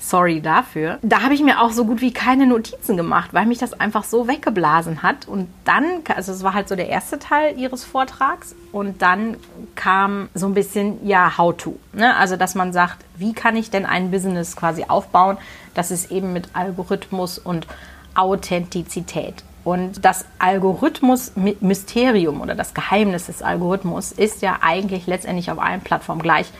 Sorry 0.00 0.40
dafür. 0.40 0.98
Da 1.02 1.22
habe 1.22 1.34
ich 1.34 1.42
mir 1.42 1.60
auch 1.60 1.72
so 1.72 1.84
gut 1.84 2.00
wie 2.00 2.12
keine 2.12 2.46
Notizen 2.46 2.96
gemacht, 2.96 3.30
weil 3.32 3.46
mich 3.46 3.58
das 3.58 3.78
einfach 3.78 4.04
so 4.04 4.28
weggeblasen 4.28 5.02
hat. 5.02 5.26
Und 5.26 5.48
dann, 5.64 5.84
also 6.14 6.32
es 6.32 6.44
war 6.44 6.54
halt 6.54 6.68
so 6.68 6.76
der 6.76 6.88
erste 6.88 7.18
Teil 7.18 7.58
ihres 7.58 7.84
Vortrags. 7.84 8.54
Und 8.70 9.02
dann 9.02 9.36
kam 9.74 10.28
so 10.34 10.46
ein 10.46 10.54
bisschen, 10.54 11.04
ja, 11.06 11.36
how 11.36 11.56
to. 11.56 11.78
Ne? 11.92 12.14
Also, 12.16 12.36
dass 12.36 12.54
man 12.54 12.72
sagt, 12.72 13.04
wie 13.16 13.32
kann 13.32 13.56
ich 13.56 13.70
denn 13.70 13.86
ein 13.86 14.12
Business 14.12 14.54
quasi 14.54 14.84
aufbauen? 14.86 15.36
Das 15.74 15.90
ist 15.90 16.12
eben 16.12 16.32
mit 16.32 16.50
Algorithmus 16.52 17.38
und 17.38 17.66
Authentizität. 18.14 19.42
Und 19.64 20.04
das 20.04 20.26
Algorithmus-Mysterium 20.38 22.40
oder 22.40 22.54
das 22.54 22.72
Geheimnis 22.72 23.26
des 23.26 23.42
Algorithmus 23.42 24.12
ist 24.12 24.42
ja 24.42 24.58
eigentlich 24.62 25.06
letztendlich 25.06 25.50
auf 25.50 25.58
allen 25.58 25.80
Plattformen 25.80 26.22
gleich, 26.22 26.50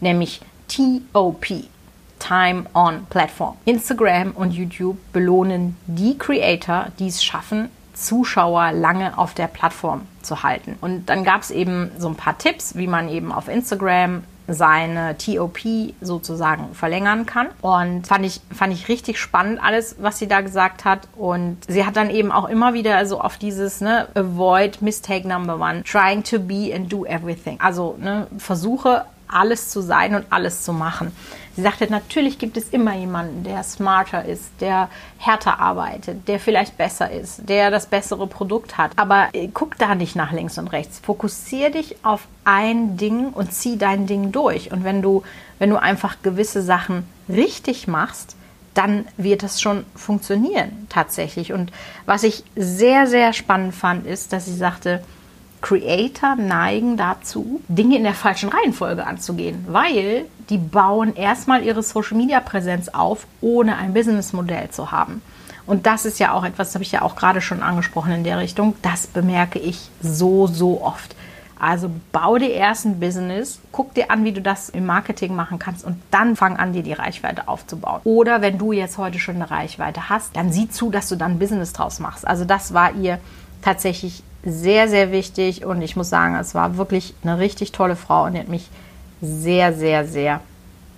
nämlich 0.00 0.40
TOP. 0.66 1.46
Time 2.18 2.64
on 2.74 3.06
Platform. 3.10 3.56
Instagram 3.64 4.32
und 4.32 4.52
YouTube 4.52 4.98
belohnen 5.12 5.76
die 5.86 6.18
Creator, 6.18 6.86
die 6.98 7.08
es 7.08 7.22
schaffen, 7.22 7.68
Zuschauer 7.94 8.72
lange 8.72 9.16
auf 9.16 9.34
der 9.34 9.46
Plattform 9.46 10.02
zu 10.22 10.42
halten. 10.42 10.76
Und 10.80 11.06
dann 11.06 11.24
gab 11.24 11.42
es 11.42 11.50
eben 11.50 11.90
so 11.98 12.08
ein 12.08 12.14
paar 12.14 12.38
Tipps, 12.38 12.76
wie 12.76 12.86
man 12.86 13.08
eben 13.08 13.32
auf 13.32 13.48
Instagram 13.48 14.22
seine 14.48 15.16
TOP 15.18 15.58
sozusagen 16.00 16.74
verlängern 16.74 17.26
kann. 17.26 17.48
Und 17.62 18.06
fand 18.06 18.24
ich, 18.24 18.40
fand 18.54 18.72
ich 18.72 18.88
richtig 18.88 19.18
spannend, 19.18 19.60
alles, 19.62 19.96
was 19.98 20.18
sie 20.18 20.28
da 20.28 20.40
gesagt 20.40 20.84
hat. 20.84 21.08
Und 21.16 21.58
sie 21.66 21.84
hat 21.84 21.96
dann 21.96 22.10
eben 22.10 22.30
auch 22.30 22.48
immer 22.48 22.74
wieder 22.74 23.04
so 23.06 23.20
auf 23.20 23.38
dieses, 23.38 23.80
ne, 23.80 24.08
avoid 24.14 24.82
mistake 24.82 25.26
number 25.26 25.58
one, 25.58 25.82
trying 25.84 26.22
to 26.22 26.38
be 26.38 26.72
and 26.74 26.92
do 26.92 27.04
everything. 27.06 27.58
Also, 27.60 27.96
ne, 27.98 28.26
versuche 28.38 29.04
alles 29.28 29.70
zu 29.70 29.80
sein 29.80 30.14
und 30.14 30.26
alles 30.30 30.62
zu 30.62 30.72
machen. 30.72 31.12
Sie 31.56 31.62
sagte, 31.62 31.90
natürlich 31.90 32.38
gibt 32.38 32.58
es 32.58 32.68
immer 32.68 32.94
jemanden, 32.94 33.42
der 33.42 33.62
smarter 33.62 34.26
ist, 34.26 34.50
der 34.60 34.90
härter 35.16 35.58
arbeitet, 35.58 36.28
der 36.28 36.38
vielleicht 36.38 36.76
besser 36.76 37.10
ist, 37.10 37.48
der 37.48 37.70
das 37.70 37.86
bessere 37.86 38.26
Produkt 38.26 38.76
hat. 38.76 38.90
Aber 38.96 39.28
äh, 39.32 39.48
guck 39.52 39.78
da 39.78 39.94
nicht 39.94 40.16
nach 40.16 40.32
links 40.32 40.58
und 40.58 40.68
rechts. 40.68 41.00
Fokussier 41.00 41.70
dich 41.70 41.96
auf 42.04 42.28
ein 42.44 42.98
Ding 42.98 43.30
und 43.30 43.54
zieh 43.54 43.78
dein 43.78 44.06
Ding 44.06 44.32
durch. 44.32 44.70
Und 44.70 44.84
wenn 44.84 45.00
du, 45.00 45.22
wenn 45.58 45.70
du 45.70 45.80
einfach 45.80 46.16
gewisse 46.22 46.60
Sachen 46.60 47.08
richtig 47.26 47.88
machst, 47.88 48.36
dann 48.74 49.06
wird 49.16 49.42
das 49.42 49.58
schon 49.62 49.86
funktionieren 49.94 50.86
tatsächlich. 50.90 51.54
Und 51.54 51.72
was 52.04 52.22
ich 52.22 52.44
sehr, 52.54 53.06
sehr 53.06 53.32
spannend 53.32 53.74
fand, 53.74 54.06
ist, 54.06 54.34
dass 54.34 54.44
sie 54.44 54.54
sagte, 54.54 55.02
Creator 55.66 56.36
neigen 56.36 56.96
dazu, 56.96 57.60
Dinge 57.66 57.96
in 57.96 58.04
der 58.04 58.14
falschen 58.14 58.50
Reihenfolge 58.50 59.04
anzugehen, 59.04 59.64
weil 59.66 60.26
die 60.48 60.58
bauen 60.58 61.16
erstmal 61.16 61.64
ihre 61.64 61.82
Social-Media-Präsenz 61.82 62.90
auf, 62.90 63.26
ohne 63.40 63.76
ein 63.76 63.92
Businessmodell 63.92 64.70
zu 64.70 64.92
haben. 64.92 65.22
Und 65.66 65.86
das 65.86 66.04
ist 66.04 66.20
ja 66.20 66.32
auch 66.34 66.44
etwas, 66.44 66.68
das 66.68 66.74
habe 66.76 66.84
ich 66.84 66.92
ja 66.92 67.02
auch 67.02 67.16
gerade 67.16 67.40
schon 67.40 67.64
angesprochen 67.64 68.12
in 68.12 68.22
der 68.22 68.38
Richtung. 68.38 68.76
Das 68.82 69.08
bemerke 69.08 69.58
ich 69.58 69.90
so, 70.00 70.46
so 70.46 70.84
oft. 70.84 71.16
Also 71.58 71.90
bau 72.12 72.38
dir 72.38 72.52
erst 72.52 72.84
ein 72.84 73.00
Business, 73.00 73.58
guck 73.72 73.92
dir 73.92 74.12
an, 74.12 74.22
wie 74.22 74.32
du 74.32 74.40
das 74.40 74.68
im 74.68 74.86
Marketing 74.86 75.34
machen 75.34 75.58
kannst 75.58 75.84
und 75.84 76.00
dann 76.12 76.36
fang 76.36 76.56
an, 76.58 76.74
dir 76.74 76.84
die 76.84 76.92
Reichweite 76.92 77.48
aufzubauen. 77.48 78.02
Oder 78.04 78.40
wenn 78.40 78.58
du 78.58 78.70
jetzt 78.70 78.98
heute 78.98 79.18
schon 79.18 79.34
eine 79.34 79.50
Reichweite 79.50 80.10
hast, 80.10 80.36
dann 80.36 80.52
sieh 80.52 80.68
zu, 80.68 80.90
dass 80.90 81.08
du 81.08 81.16
dann 81.16 81.32
ein 81.32 81.38
Business 81.40 81.72
draus 81.72 81.98
machst. 81.98 82.24
Also 82.24 82.44
das 82.44 82.72
war 82.72 82.94
ihr 82.94 83.18
tatsächlich 83.62 84.22
sehr, 84.46 84.88
sehr 84.88 85.10
wichtig 85.10 85.64
und 85.64 85.82
ich 85.82 85.96
muss 85.96 86.08
sagen, 86.08 86.36
es 86.36 86.54
war 86.54 86.76
wirklich 86.76 87.14
eine 87.22 87.38
richtig 87.38 87.72
tolle 87.72 87.96
Frau 87.96 88.24
und 88.24 88.34
die 88.34 88.38
hat 88.38 88.48
mich 88.48 88.68
sehr, 89.20 89.72
sehr, 89.72 90.06
sehr 90.06 90.40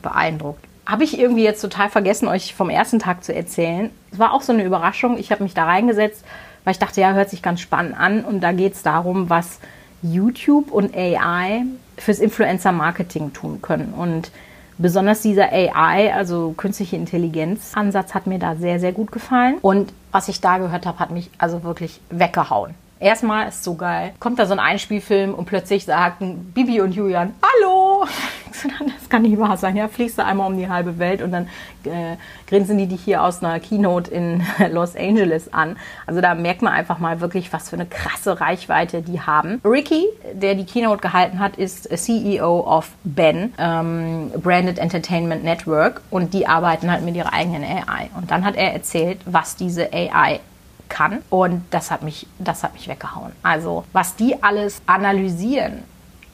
beeindruckt. 0.03 0.65
Habe 0.85 1.05
ich 1.05 1.19
irgendwie 1.19 1.45
jetzt 1.45 1.63
total 1.63 1.89
vergessen, 1.89 2.29
euch 2.29 2.55
vom 2.55 2.71
ersten 2.71 2.99
Tag 2.99 3.25
zu 3.25 3.35
erzählen. 3.35 3.91
Es 4.13 4.19
war 4.19 4.33
auch 4.33 4.43
so 4.43 4.53
eine 4.53 4.65
Überraschung. 4.65 5.19
Ich 5.19 5.33
habe 5.33 5.43
mich 5.43 5.55
da 5.55 5.65
reingesetzt, 5.65 6.25
weil 6.65 6.73
ich 6.73 6.79
dachte, 6.79 7.01
ja, 7.01 7.13
hört 7.13 7.31
sich 7.31 7.43
ganz 7.43 7.61
spannend 7.61 7.99
an. 7.99 8.25
Und 8.25 8.41
da 8.41 8.53
geht 8.53 8.75
es 8.75 8.83
darum, 8.83 9.29
was 9.29 9.59
YouTube 10.03 10.71
und 10.71 10.97
AI 10.97 11.65
fürs 11.99 12.21
Influencer-Marketing 12.21 13.33
tun 13.33 13.61
können. 13.61 13.93
Und 13.95 14.31
besonders 14.79 15.21
dieser 15.21 15.53
AI, 15.53 16.15
also 16.15 16.55
künstliche 16.57 16.97
Intelligenz-Ansatz, 16.97 18.15
hat 18.15 18.27
mir 18.27 18.39
da 18.39 18.57
sehr, 18.57 18.81
sehr 18.81 18.93
gut 18.93 19.13
gefallen. 19.13 19.57
Und 19.61 19.93
was 20.11 20.29
ich 20.29 20.41
da 20.41 20.57
gehört 20.59 20.87
habe, 20.87 20.99
hat 20.99 21.11
mich 21.11 21.31
also 21.37 21.65
wirklich 21.65 22.01
weggehauen. 22.09 22.75
Erstmal 23.01 23.49
ist 23.49 23.63
so 23.63 23.75
geil. 23.75 24.13
Kommt 24.19 24.39
da 24.39 24.47
so 24.47 24.53
ein 24.53 24.59
Einspielfilm 24.59 25.35
und 25.35 25.45
plötzlich 25.45 25.85
sagen 25.85 26.53
Bibi 26.55 26.81
und 26.81 26.93
Julian, 26.93 27.35
Hallo! 27.43 28.07
Das 28.61 29.09
kann 29.09 29.23
nicht 29.23 29.39
wahr 29.39 29.57
sein. 29.57 29.77
Ja, 29.77 29.87
fliegst 29.87 30.19
du 30.19 30.25
einmal 30.25 30.51
um 30.51 30.59
die 30.59 30.69
halbe 30.69 30.99
Welt 30.99 31.23
und 31.23 31.31
dann 31.31 31.49
äh, 31.85 32.17
grinsen 32.49 32.77
die 32.77 32.87
dich 32.87 33.03
hier 33.03 33.23
aus 33.23 33.43
einer 33.43 33.61
Keynote 33.61 34.11
in 34.11 34.43
Los 34.73 34.97
Angeles 34.97 35.53
an. 35.53 35.77
Also 36.07 36.21
da 36.21 36.35
merkt 36.35 36.63
man 36.63 36.73
einfach 36.73 36.99
mal 36.99 37.21
wirklich, 37.21 37.53
was 37.53 37.71
für 37.71 37.77
eine 37.77 37.87
krasse 37.87 38.41
Reichweite 38.41 39.01
die 39.01 39.21
haben. 39.21 39.61
Ricky, 39.65 40.07
der 40.33 40.57
die 40.57 40.65
Keynote 40.65 41.01
gehalten 41.01 41.39
hat, 41.39 41.57
ist 41.57 41.89
CEO 41.97 42.67
of 42.67 42.91
Ben, 43.05 43.55
ähm, 43.59 44.33
Branded 44.43 44.79
Entertainment 44.79 45.45
Network 45.45 46.01
und 46.11 46.35
die 46.35 46.49
arbeiten 46.49 46.91
halt 46.91 47.05
mit 47.05 47.15
ihrer 47.15 47.33
eigenen 47.33 47.63
AI. 47.63 48.11
Und 48.17 48.33
dann 48.33 48.45
hat 48.45 48.57
er 48.57 48.73
erzählt, 48.73 49.21
was 49.25 49.55
diese 49.55 49.93
AI 49.93 50.41
kann. 50.88 51.18
Und 51.31 51.62
das 51.70 51.90
hat 51.90 52.03
mich, 52.03 52.27
das 52.38 52.62
hat 52.62 52.74
mich 52.74 52.88
weggehauen. 52.88 53.33
Also, 53.42 53.85
was 53.92 54.16
die 54.16 54.42
alles 54.42 54.81
analysieren, 54.87 55.83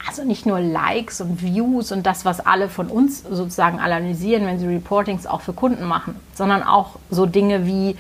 also 0.06 0.24
nicht 0.24 0.46
nur 0.46 0.60
Likes 0.60 1.20
und 1.20 1.40
Views 1.42 1.90
und 1.92 2.04
das, 2.04 2.24
was 2.24 2.44
alle 2.44 2.68
von 2.68 2.88
uns 2.88 3.22
sozusagen 3.22 3.78
analysieren, 3.78 4.46
wenn 4.46 4.58
sie 4.58 4.66
Reportings 4.66 5.26
auch 5.26 5.40
für 5.40 5.54
Kunden 5.54 5.84
machen, 5.84 6.16
sondern 6.34 6.62
auch 6.62 6.96
so 7.10 7.26
Dinge 7.26 7.66
wie 7.66 7.96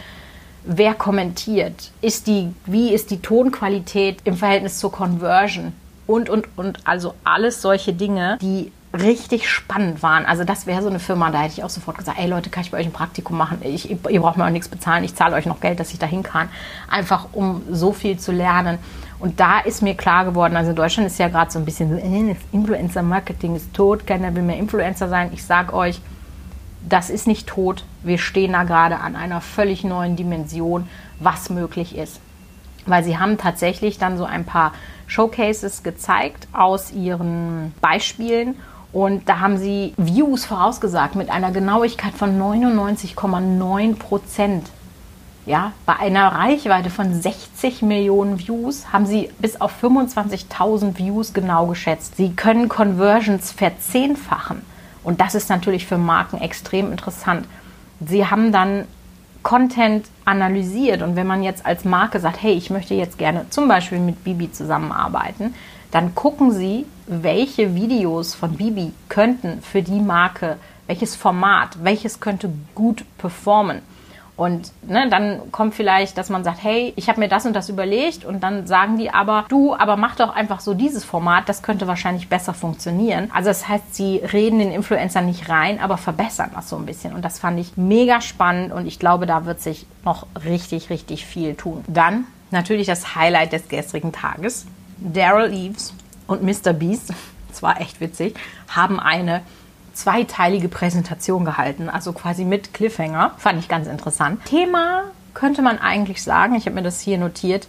wer 0.64 0.94
kommentiert, 0.94 1.92
ist 2.00 2.26
die, 2.26 2.54
wie 2.66 2.92
ist 2.92 3.10
die 3.10 3.20
Tonqualität 3.20 4.18
im 4.24 4.36
Verhältnis 4.36 4.78
zur 4.78 4.92
Conversion 4.92 5.72
und 6.06 6.28
und 6.28 6.46
und 6.56 6.78
also 6.84 7.14
alles 7.24 7.62
solche 7.62 7.92
Dinge, 7.92 8.38
die 8.40 8.72
richtig 8.94 9.48
spannend 9.48 10.02
waren. 10.02 10.24
Also 10.24 10.44
das 10.44 10.66
wäre 10.66 10.82
so 10.82 10.88
eine 10.88 11.00
Firma, 11.00 11.30
da 11.30 11.40
hätte 11.40 11.54
ich 11.54 11.64
auch 11.64 11.70
sofort 11.70 11.98
gesagt, 11.98 12.18
ey 12.18 12.28
Leute, 12.28 12.48
kann 12.48 12.62
ich 12.62 12.70
bei 12.70 12.78
euch 12.78 12.86
ein 12.86 12.92
Praktikum 12.92 13.36
machen? 13.36 13.58
Ich, 13.62 13.90
ihr 13.90 14.20
braucht 14.20 14.36
mir 14.36 14.46
auch 14.46 14.50
nichts 14.50 14.68
bezahlen, 14.68 15.04
ich 15.04 15.14
zahle 15.14 15.34
euch 15.34 15.46
noch 15.46 15.60
Geld, 15.60 15.80
dass 15.80 15.92
ich 15.92 15.98
dahin 15.98 16.22
kann. 16.22 16.48
Einfach 16.88 17.26
um 17.32 17.62
so 17.70 17.92
viel 17.92 18.18
zu 18.18 18.30
lernen. 18.30 18.78
Und 19.18 19.40
da 19.40 19.60
ist 19.60 19.82
mir 19.82 19.94
klar 19.94 20.24
geworden, 20.24 20.56
also 20.56 20.72
Deutschland 20.72 21.06
ist 21.08 21.18
ja 21.18 21.28
gerade 21.28 21.50
so 21.50 21.58
ein 21.58 21.64
bisschen 21.64 21.98
äh, 21.98 22.36
Influencer-Marketing 22.52 23.56
ist 23.56 23.74
tot, 23.74 24.06
keiner 24.06 24.34
will 24.34 24.42
mehr 24.42 24.58
Influencer 24.58 25.08
sein. 25.08 25.30
Ich 25.32 25.44
sage 25.44 25.72
euch, 25.72 26.00
das 26.88 27.10
ist 27.10 27.26
nicht 27.26 27.46
tot. 27.46 27.84
Wir 28.02 28.18
stehen 28.18 28.52
da 28.52 28.64
gerade 28.64 28.98
an 28.98 29.16
einer 29.16 29.40
völlig 29.40 29.82
neuen 29.84 30.16
Dimension, 30.16 30.88
was 31.18 31.48
möglich 31.48 31.96
ist. 31.96 32.20
Weil 32.86 33.02
sie 33.02 33.18
haben 33.18 33.38
tatsächlich 33.38 33.98
dann 33.98 34.18
so 34.18 34.24
ein 34.24 34.44
paar 34.44 34.72
Showcases 35.06 35.82
gezeigt 35.82 36.46
aus 36.52 36.92
ihren 36.92 37.72
Beispielen 37.80 38.56
Und 38.94 39.28
da 39.28 39.40
haben 39.40 39.58
sie 39.58 39.92
Views 39.96 40.44
vorausgesagt 40.44 41.16
mit 41.16 41.28
einer 41.28 41.50
Genauigkeit 41.50 42.14
von 42.14 42.40
99,9 42.40 43.96
Prozent. 43.96 44.70
Ja, 45.46 45.72
bei 45.84 45.96
einer 45.96 46.28
Reichweite 46.28 46.90
von 46.90 47.12
60 47.12 47.82
Millionen 47.82 48.38
Views 48.38 48.92
haben 48.92 49.04
sie 49.04 49.30
bis 49.40 49.60
auf 49.60 49.72
25.000 49.82 50.96
Views 50.96 51.34
genau 51.34 51.66
geschätzt. 51.66 52.16
Sie 52.16 52.34
können 52.34 52.68
Conversions 52.68 53.50
verzehnfachen. 53.50 54.62
Und 55.02 55.20
das 55.20 55.34
ist 55.34 55.50
natürlich 55.50 55.86
für 55.86 55.98
Marken 55.98 56.40
extrem 56.40 56.92
interessant. 56.92 57.48
Sie 58.06 58.24
haben 58.24 58.52
dann 58.52 58.84
Content 59.42 60.06
analysiert 60.24 61.02
und 61.02 61.16
wenn 61.16 61.26
man 61.26 61.42
jetzt 61.42 61.66
als 61.66 61.84
Marke 61.84 62.20
sagt, 62.20 62.40
hey, 62.42 62.52
ich 62.52 62.70
möchte 62.70 62.94
jetzt 62.94 63.18
gerne 63.18 63.44
zum 63.50 63.66
Beispiel 63.66 63.98
mit 63.98 64.22
Bibi 64.22 64.52
zusammenarbeiten, 64.52 65.52
dann 65.94 66.16
gucken 66.16 66.50
Sie, 66.50 66.86
welche 67.06 67.76
Videos 67.76 68.34
von 68.34 68.56
Bibi 68.56 68.92
könnten 69.08 69.62
für 69.62 69.80
die 69.80 70.00
Marke, 70.00 70.56
welches 70.88 71.14
Format, 71.14 71.84
welches 71.84 72.18
könnte 72.18 72.50
gut 72.74 73.04
performen. 73.16 73.80
Und 74.36 74.72
ne, 74.82 75.08
dann 75.08 75.52
kommt 75.52 75.76
vielleicht, 75.76 76.18
dass 76.18 76.30
man 76.30 76.42
sagt, 76.42 76.64
hey, 76.64 76.92
ich 76.96 77.08
habe 77.08 77.20
mir 77.20 77.28
das 77.28 77.46
und 77.46 77.54
das 77.54 77.68
überlegt 77.68 78.24
und 78.24 78.42
dann 78.42 78.66
sagen 78.66 78.98
die 78.98 79.10
aber, 79.10 79.44
du, 79.48 79.76
aber 79.76 79.96
mach 79.96 80.16
doch 80.16 80.34
einfach 80.34 80.58
so 80.58 80.74
dieses 80.74 81.04
Format, 81.04 81.48
das 81.48 81.62
könnte 81.62 81.86
wahrscheinlich 81.86 82.28
besser 82.28 82.54
funktionieren. 82.54 83.30
Also 83.32 83.50
das 83.50 83.68
heißt, 83.68 83.94
sie 83.94 84.16
reden 84.16 84.58
den 84.58 84.72
Influencer 84.72 85.20
nicht 85.20 85.48
rein, 85.48 85.78
aber 85.78 85.96
verbessern 85.96 86.50
das 86.52 86.68
so 86.68 86.74
ein 86.74 86.86
bisschen. 86.86 87.14
Und 87.14 87.24
das 87.24 87.38
fand 87.38 87.60
ich 87.60 87.76
mega 87.76 88.20
spannend 88.20 88.72
und 88.72 88.88
ich 88.88 88.98
glaube, 88.98 89.26
da 89.26 89.46
wird 89.46 89.60
sich 89.60 89.86
noch 90.04 90.26
richtig, 90.44 90.90
richtig 90.90 91.24
viel 91.24 91.54
tun. 91.54 91.84
Dann 91.86 92.26
natürlich 92.50 92.88
das 92.88 93.14
Highlight 93.14 93.52
des 93.52 93.68
gestrigen 93.68 94.10
Tages. 94.10 94.66
Daryl 94.98 95.52
Eves 95.52 95.92
und 96.26 96.42
Mr. 96.42 96.72
Beast, 96.72 97.12
das 97.48 97.62
war 97.62 97.80
echt 97.80 98.00
witzig, 98.00 98.36
haben 98.68 99.00
eine 99.00 99.42
zweiteilige 99.92 100.68
Präsentation 100.68 101.44
gehalten, 101.44 101.88
also 101.88 102.12
quasi 102.12 102.44
mit 102.44 102.74
Cliffhanger. 102.74 103.32
Fand 103.38 103.60
ich 103.60 103.68
ganz 103.68 103.86
interessant. 103.86 104.44
Thema 104.44 105.04
könnte 105.34 105.62
man 105.62 105.78
eigentlich 105.78 106.22
sagen, 106.22 106.54
ich 106.54 106.66
habe 106.66 106.76
mir 106.76 106.82
das 106.82 107.00
hier 107.00 107.18
notiert, 107.18 107.68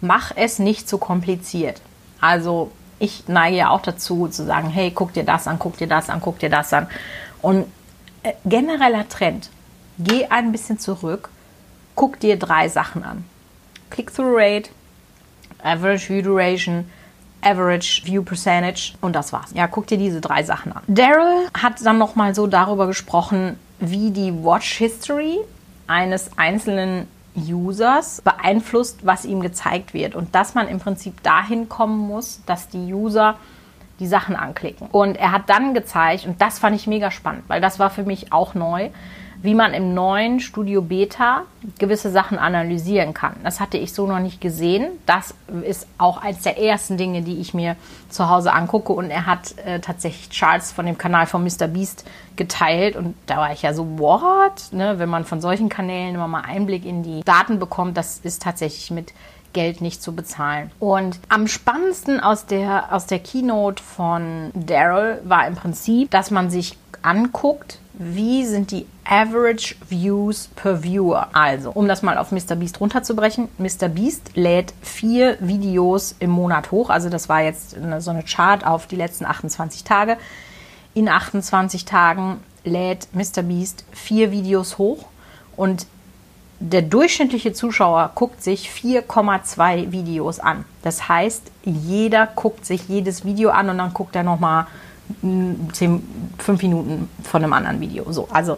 mach 0.00 0.32
es 0.34 0.58
nicht 0.58 0.88
zu 0.88 0.98
kompliziert. 0.98 1.80
Also 2.20 2.72
ich 2.98 3.28
neige 3.28 3.56
ja 3.56 3.70
auch 3.70 3.82
dazu 3.82 4.28
zu 4.28 4.44
sagen, 4.44 4.68
hey, 4.68 4.90
guck 4.90 5.12
dir 5.12 5.24
das 5.24 5.46
an, 5.46 5.58
guck 5.58 5.76
dir 5.76 5.86
das 5.86 6.08
an, 6.08 6.20
guck 6.20 6.38
dir 6.38 6.50
das 6.50 6.72
an. 6.72 6.86
Und 7.42 7.66
äh, 8.22 8.32
genereller 8.44 9.08
Trend, 9.08 9.50
geh 9.98 10.26
ein 10.26 10.52
bisschen 10.52 10.78
zurück, 10.78 11.28
guck 11.94 12.18
dir 12.20 12.38
drei 12.38 12.68
Sachen 12.68 13.04
an. 13.04 13.24
Click-through-Rate, 13.90 14.70
Average 15.66 16.08
View 16.08 16.22
Duration, 16.22 16.88
Average 17.42 18.02
View 18.04 18.22
Percentage 18.22 18.94
und 19.00 19.14
das 19.14 19.32
war's. 19.32 19.50
Ja, 19.54 19.66
guck 19.66 19.86
dir 19.86 19.98
diese 19.98 20.20
drei 20.20 20.42
Sachen 20.42 20.72
an. 20.72 20.82
Daryl 20.86 21.48
hat 21.54 21.84
dann 21.84 21.98
nochmal 21.98 22.34
so 22.34 22.46
darüber 22.46 22.86
gesprochen, 22.86 23.58
wie 23.78 24.10
die 24.10 24.32
Watch 24.32 24.78
History 24.78 25.38
eines 25.86 26.30
einzelnen 26.38 27.08
Users 27.36 28.22
beeinflusst, 28.22 29.04
was 29.04 29.24
ihm 29.24 29.40
gezeigt 29.40 29.92
wird 29.92 30.14
und 30.14 30.34
dass 30.34 30.54
man 30.54 30.68
im 30.68 30.78
Prinzip 30.78 31.22
dahin 31.22 31.68
kommen 31.68 31.98
muss, 31.98 32.40
dass 32.46 32.68
die 32.68 32.92
User 32.92 33.36
die 34.00 34.06
Sachen 34.06 34.36
anklicken. 34.36 34.88
Und 34.90 35.16
er 35.16 35.32
hat 35.32 35.48
dann 35.48 35.74
gezeigt, 35.74 36.26
und 36.26 36.40
das 36.40 36.58
fand 36.58 36.76
ich 36.76 36.86
mega 36.86 37.10
spannend, 37.10 37.44
weil 37.48 37.60
das 37.60 37.78
war 37.78 37.90
für 37.90 38.04
mich 38.04 38.32
auch 38.32 38.54
neu, 38.54 38.90
wie 39.46 39.54
man 39.54 39.74
im 39.74 39.94
neuen 39.94 40.40
Studio 40.40 40.82
Beta 40.82 41.42
gewisse 41.78 42.10
Sachen 42.10 42.36
analysieren 42.36 43.14
kann. 43.14 43.36
Das 43.44 43.60
hatte 43.60 43.78
ich 43.78 43.94
so 43.94 44.08
noch 44.08 44.18
nicht 44.18 44.40
gesehen. 44.40 44.88
Das 45.06 45.34
ist 45.62 45.86
auch 45.98 46.20
eines 46.20 46.42
der 46.42 46.58
ersten 46.58 46.96
Dinge, 46.96 47.22
die 47.22 47.38
ich 47.38 47.54
mir 47.54 47.76
zu 48.08 48.28
Hause 48.28 48.52
angucke. 48.52 48.92
Und 48.92 49.08
er 49.08 49.24
hat 49.24 49.56
äh, 49.58 49.78
tatsächlich 49.78 50.36
Charts 50.36 50.72
von 50.72 50.84
dem 50.84 50.98
Kanal 50.98 51.26
von 51.26 51.44
Mr. 51.44 51.68
Beast 51.68 52.04
geteilt. 52.34 52.96
Und 52.96 53.14
da 53.26 53.36
war 53.36 53.52
ich 53.52 53.62
ja 53.62 53.72
so, 53.72 54.00
what? 54.00 54.72
Ne? 54.72 54.98
Wenn 54.98 55.08
man 55.08 55.24
von 55.24 55.40
solchen 55.40 55.68
Kanälen 55.68 56.16
immer 56.16 56.26
mal 56.26 56.42
Einblick 56.42 56.84
in 56.84 57.04
die 57.04 57.22
Daten 57.22 57.60
bekommt, 57.60 57.96
das 57.96 58.18
ist 58.18 58.42
tatsächlich 58.42 58.90
mit 58.90 59.12
Geld 59.52 59.80
nicht 59.80 60.02
zu 60.02 60.12
bezahlen. 60.12 60.72
Und 60.80 61.20
am 61.28 61.46
spannendsten 61.46 62.18
aus 62.18 62.46
der, 62.46 62.92
aus 62.92 63.06
der 63.06 63.20
Keynote 63.20 63.80
von 63.80 64.50
Daryl 64.54 65.20
war 65.22 65.46
im 65.46 65.54
Prinzip, 65.54 66.10
dass 66.10 66.32
man 66.32 66.50
sich 66.50 66.76
anguckt, 67.02 67.78
wie 67.98 68.44
sind 68.44 68.70
die 68.70 68.86
Average 69.04 69.76
Views 69.88 70.48
per 70.54 70.82
Viewer. 70.82 71.28
Also, 71.32 71.70
um 71.70 71.88
das 71.88 72.02
mal 72.02 72.18
auf 72.18 72.32
Mr. 72.32 72.56
Beast 72.56 72.80
runterzubrechen, 72.80 73.48
Mr. 73.58 73.88
Beast 73.88 74.32
lädt 74.34 74.74
vier 74.82 75.38
Videos 75.40 76.14
im 76.18 76.30
Monat 76.30 76.70
hoch. 76.70 76.90
Also, 76.90 77.08
das 77.08 77.28
war 77.28 77.42
jetzt 77.42 77.76
eine, 77.76 78.00
so 78.00 78.10
eine 78.10 78.22
Chart 78.22 78.66
auf 78.66 78.86
die 78.86 78.96
letzten 78.96 79.24
28 79.24 79.84
Tage. 79.84 80.18
In 80.94 81.08
28 81.08 81.84
Tagen 81.84 82.40
lädt 82.64 83.08
Mr. 83.12 83.42
Beast 83.42 83.84
vier 83.92 84.30
Videos 84.30 84.78
hoch 84.78 85.06
und 85.56 85.86
der 86.58 86.82
durchschnittliche 86.82 87.52
Zuschauer 87.52 88.12
guckt 88.14 88.42
sich 88.42 88.70
4,2 88.70 89.92
Videos 89.92 90.40
an. 90.40 90.64
Das 90.82 91.06
heißt, 91.08 91.50
jeder 91.64 92.26
guckt 92.26 92.64
sich 92.64 92.88
jedes 92.88 93.24
Video 93.24 93.50
an 93.50 93.68
und 93.68 93.78
dann 93.78 93.92
guckt 93.92 94.16
er 94.16 94.22
nochmal 94.22 94.66
10, 95.72 96.34
5 96.38 96.62
Minuten 96.62 97.08
von 97.22 97.42
einem 97.42 97.52
anderen 97.52 97.80
Video. 97.80 98.10
So, 98.12 98.28
also 98.30 98.56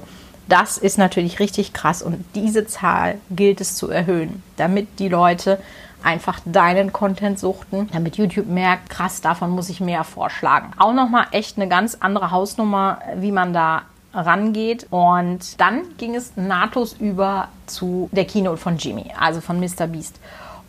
das 0.49 0.79
ist 0.79 0.99
natürlich 0.99 1.41
richtig 1.41 1.73
krass 1.73 2.03
und 2.03 2.25
diese 2.35 2.67
Zahl 2.67 3.17
gilt 3.31 3.61
es 3.61 3.77
zu 3.77 3.91
erhöhen, 3.91 4.43
damit 4.57 4.99
die 4.99 5.09
Leute 5.09 5.59
einfach 6.03 6.41
deinen 6.45 6.93
Content 6.93 7.39
suchten, 7.39 7.89
damit 7.93 8.17
YouTube 8.17 8.47
merkt, 8.47 8.89
krass, 8.89 9.21
davon 9.21 9.51
muss 9.51 9.69
ich 9.69 9.81
mehr 9.81 10.05
vorschlagen. 10.05 10.71
Auch 10.79 10.93
nochmal 10.93 11.27
echt 11.33 11.57
eine 11.57 11.69
ganz 11.69 11.97
andere 12.01 12.31
Hausnummer, 12.31 12.99
wie 13.17 13.33
man 13.33 13.53
da 13.53 13.83
rangeht. 14.15 14.87
Und 14.91 15.61
dann 15.61 15.83
ging 15.99 16.15
es 16.15 16.37
nahtlos 16.37 16.95
über 16.95 17.49
zu 17.67 18.09
der 18.13 18.25
Keynote 18.25 18.59
von 18.59 18.77
Jimmy, 18.77 19.07
also 19.19 19.41
von 19.41 19.61
Mr. 19.61 19.87
Beast. 19.87 20.19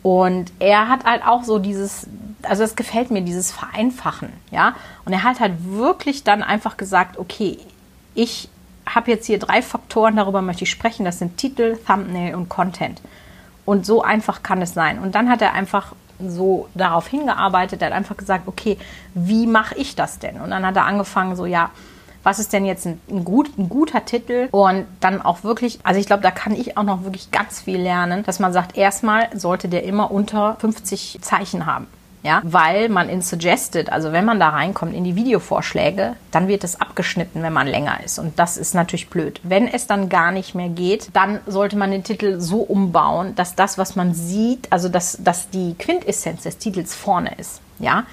Und 0.01 0.51
er 0.59 0.87
hat 0.87 1.03
halt 1.05 1.25
auch 1.25 1.43
so 1.43 1.59
dieses, 1.59 2.07
also 2.43 2.63
es 2.63 2.75
gefällt 2.75 3.11
mir, 3.11 3.21
dieses 3.21 3.51
Vereinfachen, 3.51 4.29
ja. 4.51 4.75
Und 5.05 5.13
er 5.13 5.23
hat 5.23 5.39
halt 5.39 5.53
wirklich 5.65 6.23
dann 6.23 6.43
einfach 6.43 6.77
gesagt, 6.77 7.17
okay, 7.17 7.57
ich 8.15 8.49
habe 8.95 9.11
jetzt 9.11 9.25
hier 9.27 9.39
drei 9.39 9.61
Faktoren, 9.61 10.15
darüber 10.15 10.41
möchte 10.41 10.63
ich 10.63 10.71
sprechen. 10.71 11.05
Das 11.05 11.19
sind 11.19 11.37
Titel, 11.37 11.77
Thumbnail 11.85 12.35
und 12.35 12.49
Content. 12.49 13.01
Und 13.65 13.85
so 13.85 14.01
einfach 14.01 14.41
kann 14.41 14.61
es 14.61 14.73
sein. 14.73 14.99
Und 14.99 15.15
dann 15.15 15.29
hat 15.29 15.41
er 15.41 15.53
einfach 15.53 15.93
so 16.19 16.67
darauf 16.73 17.07
hingearbeitet, 17.07 17.81
er 17.81 17.87
hat 17.87 17.93
einfach 17.93 18.17
gesagt, 18.17 18.47
okay, 18.47 18.77
wie 19.13 19.47
mache 19.47 19.75
ich 19.75 19.95
das 19.95 20.19
denn? 20.19 20.41
Und 20.41 20.49
dann 20.49 20.65
hat 20.65 20.75
er 20.75 20.85
angefangen, 20.85 21.35
so, 21.37 21.45
ja, 21.45 21.69
was 22.23 22.39
ist 22.39 22.51
denn 22.51 22.65
jetzt 22.65 22.85
ein, 22.85 22.99
ein, 23.09 23.23
gut, 23.23 23.57
ein 23.57 23.69
guter 23.69 24.03
Titel? 24.03 24.49
Und 24.51 24.85
dann 24.99 25.21
auch 25.21 25.43
wirklich, 25.43 25.79
also 25.83 25.97
ich 25.97 26.07
glaube, 26.07 26.21
da 26.21 26.31
kann 26.31 26.53
ich 26.53 26.77
auch 26.77 26.83
noch 26.83 27.03
wirklich 27.03 27.31
ganz 27.31 27.61
viel 27.61 27.79
lernen, 27.79 28.23
dass 28.23 28.39
man 28.39 28.51
sagt, 28.51 28.75
erstmal 28.75 29.29
sollte 29.37 29.69
der 29.69 29.83
immer 29.83 30.11
unter 30.11 30.57
50 30.59 31.19
Zeichen 31.21 31.65
haben 31.65 31.87
ja, 32.21 32.41
weil 32.43 32.89
man 32.89 33.07
in 33.07 33.21
Suggested, 33.21 33.91
also 33.91 34.11
wenn 34.11 34.25
man 34.25 34.39
da 34.39 34.49
reinkommt 34.49 34.93
in 34.93 35.03
die 35.03 35.15
Videovorschläge, 35.15 36.15
dann 36.31 36.47
wird 36.47 36.63
es 36.63 36.79
abgeschnitten, 36.81 37.41
wenn 37.43 37.53
man 37.53 37.67
länger 37.67 38.03
ist 38.03 38.19
und 38.19 38.37
das 38.37 38.57
ist 38.57 38.75
natürlich 38.75 39.09
blöd. 39.09 39.39
Wenn 39.43 39.67
es 39.67 39.87
dann 39.87 40.09
gar 40.09 40.31
nicht 40.31 40.53
mehr 40.53 40.69
geht, 40.69 41.09
dann 41.13 41.39
sollte 41.47 41.77
man 41.77 41.91
den 41.91 42.03
Titel 42.03 42.39
so 42.39 42.59
umbauen, 42.59 43.35
dass 43.35 43.55
das, 43.55 43.77
was 43.77 43.95
man 43.95 44.13
sieht, 44.13 44.71
also 44.71 44.89
dass, 44.89 45.17
dass 45.23 45.49
die 45.49 45.75
Quintessenz 45.79 46.43
des 46.43 46.57
Titels 46.57 46.93
vorne 46.93 47.33
ist, 47.37 47.61
ja. 47.79 48.03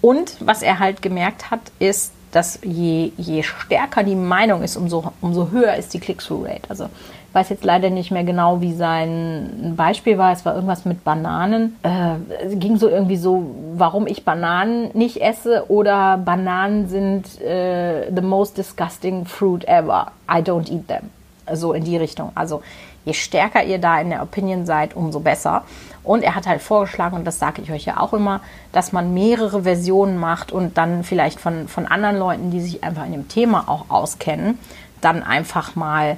Und 0.00 0.36
was 0.40 0.62
er 0.62 0.78
halt 0.78 1.02
gemerkt 1.02 1.50
hat, 1.50 1.60
ist, 1.80 2.12
dass 2.30 2.60
je, 2.62 3.12
je 3.16 3.42
stärker 3.42 4.02
die 4.04 4.14
Meinung 4.14 4.62
ist, 4.62 4.76
umso, 4.76 5.12
umso 5.20 5.50
höher 5.50 5.74
ist 5.74 5.94
die 5.94 6.00
Click-Through-Rate. 6.00 6.68
Also 6.68 6.90
weiß 7.36 7.50
jetzt 7.50 7.64
leider 7.64 7.90
nicht 7.90 8.10
mehr 8.10 8.24
genau, 8.24 8.62
wie 8.62 8.72
sein 8.72 9.74
Beispiel 9.76 10.16
war. 10.16 10.32
Es 10.32 10.46
war 10.46 10.54
irgendwas 10.54 10.86
mit 10.86 11.04
Bananen. 11.04 11.76
Äh, 11.82 12.56
ging 12.56 12.78
so 12.78 12.88
irgendwie 12.88 13.18
so, 13.18 13.54
warum 13.74 14.06
ich 14.06 14.24
Bananen 14.24 14.90
nicht 14.94 15.20
esse 15.20 15.66
oder 15.68 16.16
Bananen 16.16 16.88
sind 16.88 17.40
äh, 17.42 18.10
the 18.10 18.22
most 18.22 18.56
disgusting 18.56 19.26
fruit 19.26 19.68
ever. 19.68 20.12
I 20.30 20.38
don't 20.38 20.72
eat 20.72 20.88
them. 20.88 21.10
So 21.52 21.74
in 21.74 21.84
die 21.84 21.98
Richtung. 21.98 22.32
Also 22.34 22.62
je 23.04 23.12
stärker 23.12 23.62
ihr 23.62 23.78
da 23.78 24.00
in 24.00 24.08
der 24.08 24.22
Opinion 24.22 24.64
seid, 24.64 24.96
umso 24.96 25.20
besser. 25.20 25.64
Und 26.02 26.22
er 26.22 26.36
hat 26.36 26.46
halt 26.46 26.62
vorgeschlagen, 26.62 27.16
und 27.16 27.26
das 27.26 27.38
sage 27.38 27.60
ich 27.60 27.70
euch 27.70 27.84
ja 27.84 28.00
auch 28.00 28.14
immer, 28.14 28.40
dass 28.72 28.92
man 28.92 29.12
mehrere 29.12 29.64
Versionen 29.64 30.16
macht 30.16 30.52
und 30.52 30.78
dann 30.78 31.04
vielleicht 31.04 31.38
von, 31.38 31.68
von 31.68 31.84
anderen 31.84 32.16
Leuten, 32.16 32.50
die 32.50 32.62
sich 32.62 32.82
einfach 32.82 33.04
in 33.04 33.12
dem 33.12 33.28
Thema 33.28 33.64
auch 33.68 33.90
auskennen, 33.90 34.58
dann 35.02 35.22
einfach 35.22 35.76
mal 35.76 36.16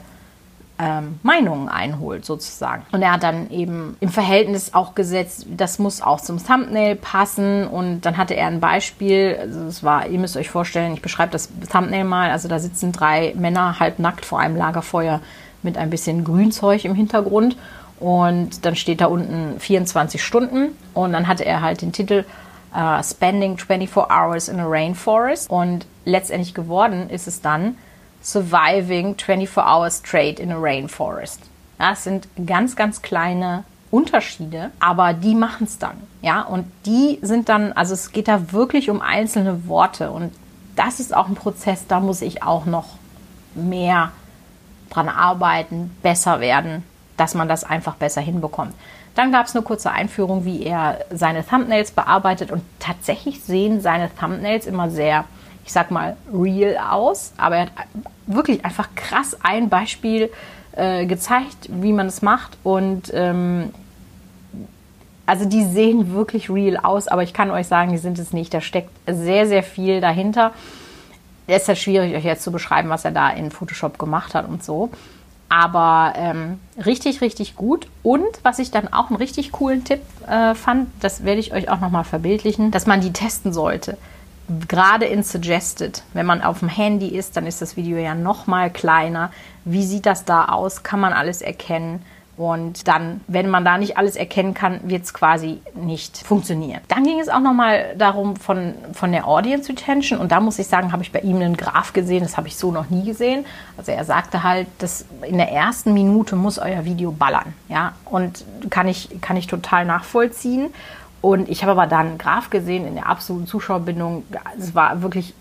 ähm, 0.78 1.18
Meinungen 1.22 1.68
einholt, 1.68 2.24
sozusagen. 2.24 2.84
Und 2.92 3.02
er 3.02 3.12
hat 3.12 3.22
dann 3.22 3.50
eben 3.50 3.96
im 4.00 4.08
Verhältnis 4.10 4.74
auch 4.74 4.94
gesetzt, 4.94 5.46
das 5.48 5.78
muss 5.78 6.02
auch 6.02 6.20
zum 6.20 6.44
Thumbnail 6.44 6.96
passen. 6.96 7.66
Und 7.66 8.02
dann 8.02 8.16
hatte 8.16 8.34
er 8.34 8.46
ein 8.46 8.60
Beispiel, 8.60 9.36
also 9.40 9.60
es 9.64 9.82
war, 9.82 10.06
ihr 10.06 10.18
müsst 10.18 10.36
euch 10.36 10.50
vorstellen, 10.50 10.94
ich 10.94 11.02
beschreibe 11.02 11.32
das 11.32 11.48
Thumbnail 11.70 12.04
mal, 12.04 12.30
also 12.30 12.48
da 12.48 12.58
sitzen 12.58 12.92
drei 12.92 13.34
Männer 13.36 13.80
halbnackt 13.80 14.24
vor 14.24 14.38
einem 14.38 14.56
Lagerfeuer 14.56 15.20
mit 15.62 15.76
ein 15.76 15.90
bisschen 15.90 16.24
Grünzeug 16.24 16.84
im 16.84 16.94
Hintergrund. 16.94 17.56
Und 17.98 18.64
dann 18.64 18.76
steht 18.76 19.00
da 19.00 19.06
unten 19.06 19.58
24 19.58 20.22
Stunden 20.22 20.68
und 20.94 21.12
dann 21.12 21.26
hatte 21.26 21.44
er 21.44 21.62
halt 21.62 21.82
den 21.82 21.90
Titel 21.90 22.24
uh, 22.72 23.02
Spending 23.02 23.58
24 23.58 23.96
Hours 23.96 24.48
in 24.48 24.60
a 24.60 24.66
Rainforest. 24.66 25.50
Und 25.50 25.86
letztendlich 26.04 26.54
geworden 26.54 27.10
ist 27.10 27.26
es 27.26 27.40
dann 27.40 27.76
Surviving 28.32 29.16
24 29.16 29.56
Hours 29.56 29.98
Straight 29.98 30.38
in 30.38 30.52
a 30.52 30.56
Rainforest. 30.58 31.40
Ja, 31.78 31.92
es 31.92 32.04
sind 32.04 32.28
ganz, 32.46 32.76
ganz 32.76 33.00
kleine 33.00 33.64
Unterschiede, 33.90 34.70
aber 34.80 35.14
die 35.14 35.34
machen 35.34 35.64
es 35.64 35.78
dann. 35.78 35.96
Ja, 36.20 36.42
und 36.42 36.66
die 36.84 37.18
sind 37.22 37.48
dann, 37.48 37.72
also 37.72 37.94
es 37.94 38.12
geht 38.12 38.28
da 38.28 38.52
wirklich 38.52 38.90
um 38.90 39.00
einzelne 39.00 39.66
Worte. 39.66 40.10
Und 40.10 40.32
das 40.76 41.00
ist 41.00 41.14
auch 41.16 41.28
ein 41.28 41.36
Prozess, 41.36 41.86
da 41.86 42.00
muss 42.00 42.20
ich 42.20 42.42
auch 42.42 42.66
noch 42.66 42.86
mehr 43.54 44.12
dran 44.90 45.08
arbeiten, 45.08 45.96
besser 46.02 46.40
werden, 46.40 46.84
dass 47.16 47.34
man 47.34 47.48
das 47.48 47.64
einfach 47.64 47.94
besser 47.94 48.20
hinbekommt. 48.20 48.74
Dann 49.14 49.32
gab 49.32 49.46
es 49.46 49.56
eine 49.56 49.64
kurze 49.64 49.90
Einführung, 49.90 50.44
wie 50.44 50.62
er 50.62 50.98
seine 51.10 51.44
Thumbnails 51.44 51.90
bearbeitet 51.92 52.50
und 52.50 52.62
tatsächlich 52.78 53.42
sehen 53.42 53.80
seine 53.80 54.14
Thumbnails 54.14 54.66
immer 54.66 54.90
sehr, 54.90 55.24
ich 55.68 55.74
sag 55.74 55.90
mal, 55.90 56.16
real 56.32 56.78
aus, 56.78 57.34
aber 57.36 57.56
er 57.56 57.62
hat 57.64 57.72
wirklich 58.26 58.64
einfach 58.64 58.88
krass 58.94 59.36
ein 59.42 59.68
Beispiel 59.68 60.30
äh, 60.72 61.04
gezeigt, 61.04 61.68
wie 61.68 61.92
man 61.92 62.06
es 62.06 62.22
macht 62.22 62.56
und 62.62 63.12
ähm, 63.12 63.70
also 65.26 65.44
die 65.44 65.62
sehen 65.64 66.14
wirklich 66.14 66.48
real 66.48 66.78
aus, 66.78 67.06
aber 67.06 67.22
ich 67.22 67.34
kann 67.34 67.50
euch 67.50 67.66
sagen, 67.66 67.92
die 67.92 67.98
sind 67.98 68.18
es 68.18 68.32
nicht. 68.32 68.54
Da 68.54 68.62
steckt 68.62 68.88
sehr, 69.06 69.46
sehr 69.46 69.62
viel 69.62 70.00
dahinter. 70.00 70.52
Es 71.46 71.62
ist 71.62 71.68
ja 71.68 71.76
schwierig, 71.76 72.16
euch 72.16 72.24
jetzt 72.24 72.44
zu 72.44 72.50
beschreiben, 72.50 72.88
was 72.88 73.04
er 73.04 73.10
da 73.10 73.28
in 73.28 73.50
Photoshop 73.50 73.98
gemacht 73.98 74.34
hat 74.34 74.48
und 74.48 74.64
so. 74.64 74.88
Aber 75.50 76.14
ähm, 76.16 76.60
richtig, 76.82 77.20
richtig 77.20 77.56
gut. 77.56 77.88
Und 78.02 78.24
was 78.42 78.58
ich 78.58 78.70
dann 78.70 78.90
auch 78.90 79.10
einen 79.10 79.16
richtig 79.16 79.52
coolen 79.52 79.84
Tipp 79.84 80.00
äh, 80.26 80.54
fand, 80.54 80.88
das 81.00 81.24
werde 81.24 81.40
ich 81.40 81.52
euch 81.52 81.68
auch 81.68 81.80
nochmal 81.80 82.04
verbildlichen, 82.04 82.70
dass 82.70 82.86
man 82.86 83.02
die 83.02 83.12
testen 83.12 83.52
sollte. 83.52 83.98
Gerade 84.66 85.04
in 85.04 85.22
Suggested, 85.22 86.02
wenn 86.14 86.26
man 86.26 86.42
auf 86.42 86.60
dem 86.60 86.68
Handy 86.68 87.08
ist, 87.08 87.36
dann 87.36 87.46
ist 87.46 87.60
das 87.60 87.76
Video 87.76 87.98
ja 87.98 88.14
nochmal 88.14 88.70
kleiner. 88.70 89.30
Wie 89.64 89.84
sieht 89.84 90.06
das 90.06 90.24
da 90.24 90.46
aus? 90.46 90.82
Kann 90.82 91.00
man 91.00 91.12
alles 91.12 91.42
erkennen? 91.42 92.02
Und 92.38 92.86
dann, 92.86 93.20
wenn 93.26 93.50
man 93.50 93.64
da 93.64 93.78
nicht 93.78 93.98
alles 93.98 94.14
erkennen 94.14 94.54
kann, 94.54 94.78
wird 94.84 95.02
es 95.02 95.12
quasi 95.12 95.60
nicht 95.74 96.18
funktionieren. 96.18 96.80
Dann 96.86 97.02
ging 97.02 97.18
es 97.18 97.28
auch 97.28 97.40
nochmal 97.40 97.96
darum 97.98 98.36
von, 98.36 98.74
von 98.92 99.10
der 99.10 99.26
Audience 99.26 99.68
Retention. 99.68 100.20
Und 100.20 100.30
da 100.30 100.38
muss 100.38 100.60
ich 100.60 100.68
sagen, 100.68 100.92
habe 100.92 101.02
ich 101.02 101.10
bei 101.10 101.18
ihm 101.18 101.36
einen 101.36 101.56
Graph 101.56 101.92
gesehen, 101.92 102.22
das 102.22 102.36
habe 102.36 102.46
ich 102.46 102.56
so 102.56 102.70
noch 102.70 102.90
nie 102.90 103.04
gesehen. 103.04 103.44
Also 103.76 103.90
er 103.90 104.04
sagte 104.04 104.44
halt, 104.44 104.68
dass 104.78 105.04
in 105.26 105.36
der 105.36 105.50
ersten 105.50 105.92
Minute 105.92 106.36
muss 106.36 106.60
euer 106.60 106.84
Video 106.84 107.10
ballern. 107.10 107.54
Ja, 107.68 107.94
und 108.04 108.44
kann 108.70 108.86
ich, 108.86 109.20
kann 109.20 109.36
ich 109.36 109.48
total 109.48 109.84
nachvollziehen. 109.84 110.68
Und 111.20 111.48
ich 111.48 111.62
habe 111.62 111.72
aber 111.72 111.86
dann 111.86 112.18
Graph 112.18 112.50
gesehen 112.50 112.86
in 112.86 112.94
der 112.94 113.06
absoluten 113.06 113.46
Zuschauerbindung. 113.46 114.24
Es 114.58 114.74
war 114.74 115.02
wirklich 115.02 115.34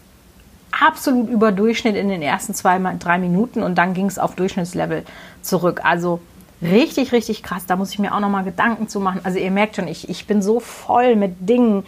absolut 0.71 1.29
über 1.29 1.51
Durchschnitt 1.51 1.95
in 1.95 2.09
den 2.09 2.21
ersten 2.21 2.53
zwei, 2.53 2.79
drei 2.99 3.17
Minuten 3.17 3.63
und 3.63 3.75
dann 3.75 3.93
ging 3.93 4.07
es 4.07 4.19
auf 4.19 4.35
Durchschnittslevel 4.35 5.03
zurück. 5.41 5.81
Also 5.83 6.19
richtig, 6.61 7.11
richtig 7.11 7.43
krass. 7.43 7.65
Da 7.67 7.75
muss 7.75 7.91
ich 7.91 7.99
mir 7.99 8.13
auch 8.13 8.19
nochmal 8.19 8.43
Gedanken 8.43 8.87
zu 8.87 8.99
machen. 8.99 9.21
Also 9.23 9.39
ihr 9.39 9.51
merkt 9.51 9.75
schon, 9.75 9.87
ich, 9.87 10.09
ich 10.09 10.27
bin 10.27 10.41
so 10.41 10.59
voll 10.59 11.15
mit 11.15 11.47
Dingen, 11.47 11.83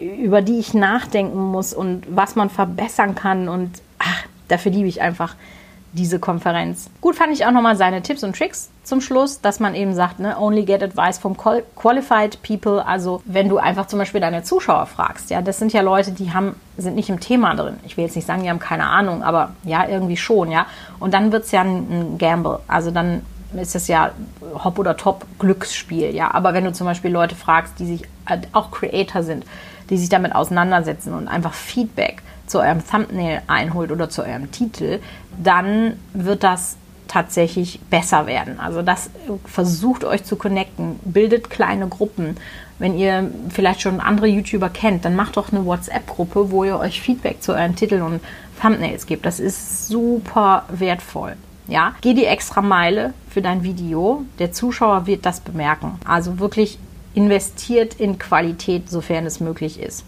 über 0.00 0.42
die 0.42 0.58
ich 0.58 0.74
nachdenken 0.74 1.38
muss 1.38 1.74
und 1.74 2.04
was 2.08 2.34
man 2.36 2.48
verbessern 2.48 3.14
kann. 3.14 3.48
Und 3.48 3.82
ach, 3.98 4.24
dafür 4.48 4.72
liebe 4.72 4.88
ich 4.88 5.02
einfach 5.02 5.34
diese 5.92 6.18
Konferenz. 6.18 6.90
Gut 7.00 7.16
fand 7.16 7.32
ich 7.32 7.44
auch 7.44 7.50
nochmal 7.50 7.76
seine 7.76 8.02
Tipps 8.02 8.24
und 8.24 8.36
Tricks 8.36 8.70
zum 8.84 9.00
Schluss, 9.00 9.40
dass 9.40 9.60
man 9.60 9.74
eben 9.74 9.94
sagt, 9.94 10.18
ne, 10.18 10.36
only 10.38 10.64
get 10.64 10.82
advice 10.82 11.18
from 11.18 11.36
qualified 11.36 12.42
people. 12.42 12.84
Also 12.84 13.22
wenn 13.24 13.48
du 13.48 13.58
einfach 13.58 13.86
zum 13.86 13.98
Beispiel 13.98 14.20
deine 14.20 14.42
Zuschauer 14.42 14.86
fragst, 14.86 15.30
ja, 15.30 15.40
das 15.40 15.58
sind 15.58 15.72
ja 15.72 15.82
Leute, 15.82 16.10
die 16.12 16.32
haben, 16.32 16.56
sind 16.76 16.96
nicht 16.96 17.08
im 17.08 17.20
Thema 17.20 17.54
drin. 17.54 17.76
Ich 17.84 17.96
will 17.96 18.04
jetzt 18.04 18.16
nicht 18.16 18.26
sagen, 18.26 18.42
die 18.42 18.50
haben 18.50 18.58
keine 18.58 18.86
Ahnung, 18.86 19.22
aber 19.22 19.52
ja, 19.62 19.86
irgendwie 19.86 20.16
schon, 20.16 20.50
ja. 20.50 20.66
Und 20.98 21.14
dann 21.14 21.30
wird 21.30 21.44
es 21.44 21.52
ja 21.52 21.60
ein, 21.60 21.86
ein 21.90 22.18
Gamble. 22.18 22.58
Also 22.66 22.90
dann 22.90 23.22
ist 23.56 23.74
das 23.74 23.86
ja 23.86 24.10
Hop 24.64 24.78
oder 24.78 24.96
Top 24.96 25.26
Glücksspiel, 25.38 26.14
ja. 26.14 26.34
Aber 26.34 26.52
wenn 26.52 26.64
du 26.64 26.72
zum 26.72 26.86
Beispiel 26.86 27.12
Leute 27.12 27.36
fragst, 27.36 27.78
die 27.78 27.86
sich 27.86 28.02
auch 28.52 28.72
Creator 28.72 29.22
sind, 29.22 29.44
die 29.90 29.96
sich 29.96 30.08
damit 30.08 30.34
auseinandersetzen 30.34 31.14
und 31.14 31.28
einfach 31.28 31.54
Feedback 31.54 32.22
zu 32.46 32.58
eurem 32.58 32.84
Thumbnail 32.84 33.42
einholt 33.46 33.92
oder 33.92 34.10
zu 34.10 34.22
eurem 34.22 34.50
Titel, 34.50 35.00
dann 35.42 35.98
wird 36.12 36.42
das 36.42 36.76
tatsächlich 37.12 37.78
besser 37.90 38.26
werden. 38.26 38.58
Also 38.58 38.80
das 38.80 39.10
versucht 39.44 40.02
euch 40.02 40.24
zu 40.24 40.36
connecten, 40.36 40.98
bildet 41.04 41.50
kleine 41.50 41.86
Gruppen. 41.88 42.38
Wenn 42.78 42.96
ihr 42.98 43.30
vielleicht 43.50 43.82
schon 43.82 44.00
andere 44.00 44.28
YouTuber 44.28 44.70
kennt, 44.70 45.04
dann 45.04 45.14
macht 45.14 45.36
doch 45.36 45.52
eine 45.52 45.66
WhatsApp-Gruppe, 45.66 46.50
wo 46.50 46.64
ihr 46.64 46.78
euch 46.78 47.02
Feedback 47.02 47.42
zu 47.42 47.52
euren 47.52 47.76
Titeln 47.76 48.00
und 48.00 48.20
Thumbnails 48.60 49.04
gebt. 49.04 49.26
Das 49.26 49.40
ist 49.40 49.88
super 49.88 50.64
wertvoll. 50.70 51.36
Ja, 51.68 51.94
geh 52.00 52.14
die 52.14 52.24
extra 52.24 52.62
Meile 52.62 53.12
für 53.28 53.42
dein 53.42 53.62
Video. 53.62 54.24
Der 54.38 54.52
Zuschauer 54.52 55.06
wird 55.06 55.26
das 55.26 55.40
bemerken. 55.40 56.00
Also 56.06 56.38
wirklich 56.38 56.78
investiert 57.12 57.94
in 57.94 58.18
Qualität, 58.18 58.88
sofern 58.88 59.26
es 59.26 59.38
möglich 59.38 59.78
ist. 59.78 60.04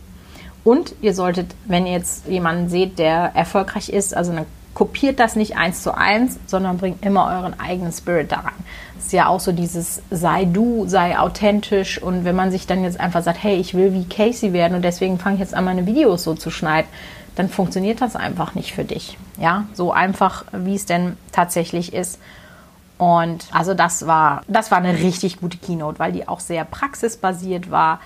Und 0.64 0.94
ihr 1.02 1.12
solltet, 1.12 1.54
wenn 1.66 1.84
ihr 1.84 1.92
jetzt 1.92 2.26
jemanden 2.28 2.70
seht, 2.70 2.98
der 2.98 3.32
erfolgreich 3.34 3.90
ist, 3.90 4.16
also 4.16 4.32
dann 4.32 4.46
kopiert 4.74 5.20
das 5.20 5.36
nicht 5.36 5.56
eins 5.56 5.82
zu 5.82 5.96
eins, 5.96 6.38
sondern 6.46 6.78
bringt 6.78 7.04
immer 7.04 7.26
euren 7.26 7.58
eigenen 7.58 7.92
Spirit 7.92 8.32
da 8.32 8.40
rein. 8.40 8.64
Das 8.96 9.06
ist 9.06 9.12
ja 9.12 9.28
auch 9.28 9.40
so 9.40 9.52
dieses 9.52 10.02
sei 10.10 10.44
du, 10.44 10.86
sei 10.86 11.18
authentisch 11.18 12.02
und 12.02 12.24
wenn 12.24 12.36
man 12.36 12.50
sich 12.50 12.66
dann 12.66 12.82
jetzt 12.82 13.00
einfach 13.00 13.22
sagt, 13.22 13.42
hey, 13.42 13.56
ich 13.56 13.74
will 13.74 13.92
wie 13.92 14.04
Casey 14.04 14.52
werden 14.52 14.74
und 14.74 14.82
deswegen 14.82 15.18
fange 15.18 15.36
ich 15.36 15.40
jetzt 15.40 15.54
an, 15.54 15.64
meine 15.64 15.86
Videos 15.86 16.24
so 16.24 16.34
zu 16.34 16.50
schneiden, 16.50 16.88
dann 17.36 17.48
funktioniert 17.48 18.00
das 18.00 18.16
einfach 18.16 18.54
nicht 18.54 18.72
für 18.72 18.84
dich. 18.84 19.18
Ja, 19.38 19.64
so 19.74 19.92
einfach, 19.92 20.44
wie 20.52 20.74
es 20.74 20.86
denn 20.86 21.16
tatsächlich 21.32 21.92
ist. 21.92 22.18
Und 22.96 23.48
also 23.52 23.74
das 23.74 24.06
war, 24.06 24.42
das 24.46 24.70
war 24.70 24.78
eine 24.78 24.94
richtig 24.98 25.40
gute 25.40 25.58
Keynote, 25.58 25.98
weil 25.98 26.12
die 26.12 26.28
auch 26.28 26.40
sehr 26.40 26.64
praxisbasiert 26.64 27.70
war 27.70 28.00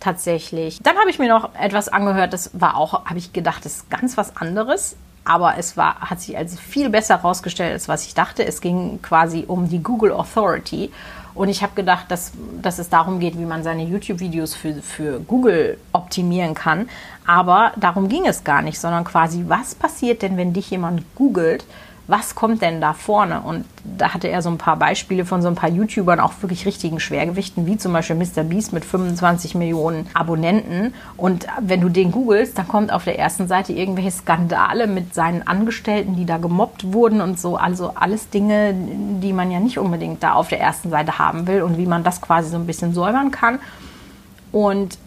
tatsächlich. 0.00 0.78
Dann 0.82 0.96
habe 0.96 1.10
ich 1.10 1.18
mir 1.18 1.28
noch 1.28 1.54
etwas 1.54 1.88
angehört, 1.88 2.32
das 2.32 2.50
war 2.54 2.76
auch, 2.76 3.04
habe 3.04 3.18
ich 3.18 3.32
gedacht, 3.34 3.64
das 3.64 3.76
ist 3.76 3.90
ganz 3.90 4.16
was 4.16 4.36
anderes. 4.36 4.96
Aber 5.24 5.58
es 5.58 5.76
war, 5.76 6.00
hat 6.00 6.20
sich 6.20 6.36
als 6.36 6.58
viel 6.58 6.90
besser 6.90 7.18
herausgestellt, 7.18 7.72
als 7.72 7.88
was 7.88 8.06
ich 8.06 8.14
dachte. 8.14 8.44
Es 8.44 8.60
ging 8.60 9.00
quasi 9.02 9.44
um 9.46 9.68
die 9.68 9.82
Google 9.82 10.12
Authority. 10.12 10.90
Und 11.34 11.48
ich 11.48 11.62
habe 11.62 11.74
gedacht, 11.74 12.06
dass, 12.10 12.32
dass 12.60 12.78
es 12.78 12.88
darum 12.88 13.20
geht, 13.20 13.38
wie 13.38 13.44
man 13.44 13.62
seine 13.62 13.84
YouTube-Videos 13.84 14.54
für, 14.54 14.74
für 14.82 15.20
Google 15.20 15.78
optimieren 15.92 16.54
kann. 16.54 16.88
Aber 17.26 17.72
darum 17.76 18.08
ging 18.08 18.26
es 18.26 18.42
gar 18.42 18.62
nicht, 18.62 18.80
sondern 18.80 19.04
quasi, 19.04 19.44
was 19.46 19.74
passiert 19.74 20.22
denn, 20.22 20.36
wenn 20.36 20.52
dich 20.52 20.70
jemand 20.70 21.02
googelt? 21.14 21.64
Was 22.10 22.34
kommt 22.34 22.60
denn 22.60 22.80
da 22.80 22.92
vorne? 22.92 23.40
Und 23.40 23.64
da 23.84 24.12
hatte 24.12 24.28
er 24.28 24.42
so 24.42 24.50
ein 24.50 24.58
paar 24.58 24.76
Beispiele 24.76 25.24
von 25.24 25.42
so 25.42 25.48
ein 25.48 25.54
paar 25.54 25.70
YouTubern, 25.70 26.18
auch 26.18 26.32
wirklich 26.40 26.66
richtigen 26.66 26.98
Schwergewichten, 26.98 27.66
wie 27.66 27.76
zum 27.76 27.92
Beispiel 27.92 28.16
Mr. 28.16 28.42
Beast 28.42 28.72
mit 28.72 28.84
25 28.84 29.54
Millionen 29.54 30.08
Abonnenten. 30.12 30.92
Und 31.16 31.46
wenn 31.60 31.80
du 31.80 31.88
den 31.88 32.10
googelst, 32.10 32.58
dann 32.58 32.66
kommt 32.66 32.92
auf 32.92 33.04
der 33.04 33.18
ersten 33.18 33.46
Seite 33.46 33.72
irgendwelche 33.72 34.10
Skandale 34.10 34.88
mit 34.88 35.14
seinen 35.14 35.46
Angestellten, 35.46 36.16
die 36.16 36.26
da 36.26 36.38
gemobbt 36.38 36.92
wurden 36.92 37.20
und 37.20 37.38
so. 37.38 37.56
Also 37.56 37.92
alles 37.94 38.28
Dinge, 38.28 38.74
die 38.74 39.32
man 39.32 39.50
ja 39.52 39.60
nicht 39.60 39.78
unbedingt 39.78 40.22
da 40.22 40.32
auf 40.32 40.48
der 40.48 40.60
ersten 40.60 40.90
Seite 40.90 41.18
haben 41.18 41.46
will 41.46 41.62
und 41.62 41.78
wie 41.78 41.86
man 41.86 42.02
das 42.02 42.20
quasi 42.20 42.50
so 42.50 42.56
ein 42.56 42.66
bisschen 42.66 42.92
säubern 42.92 43.30
kann. 43.30 43.60
Und 44.50 44.98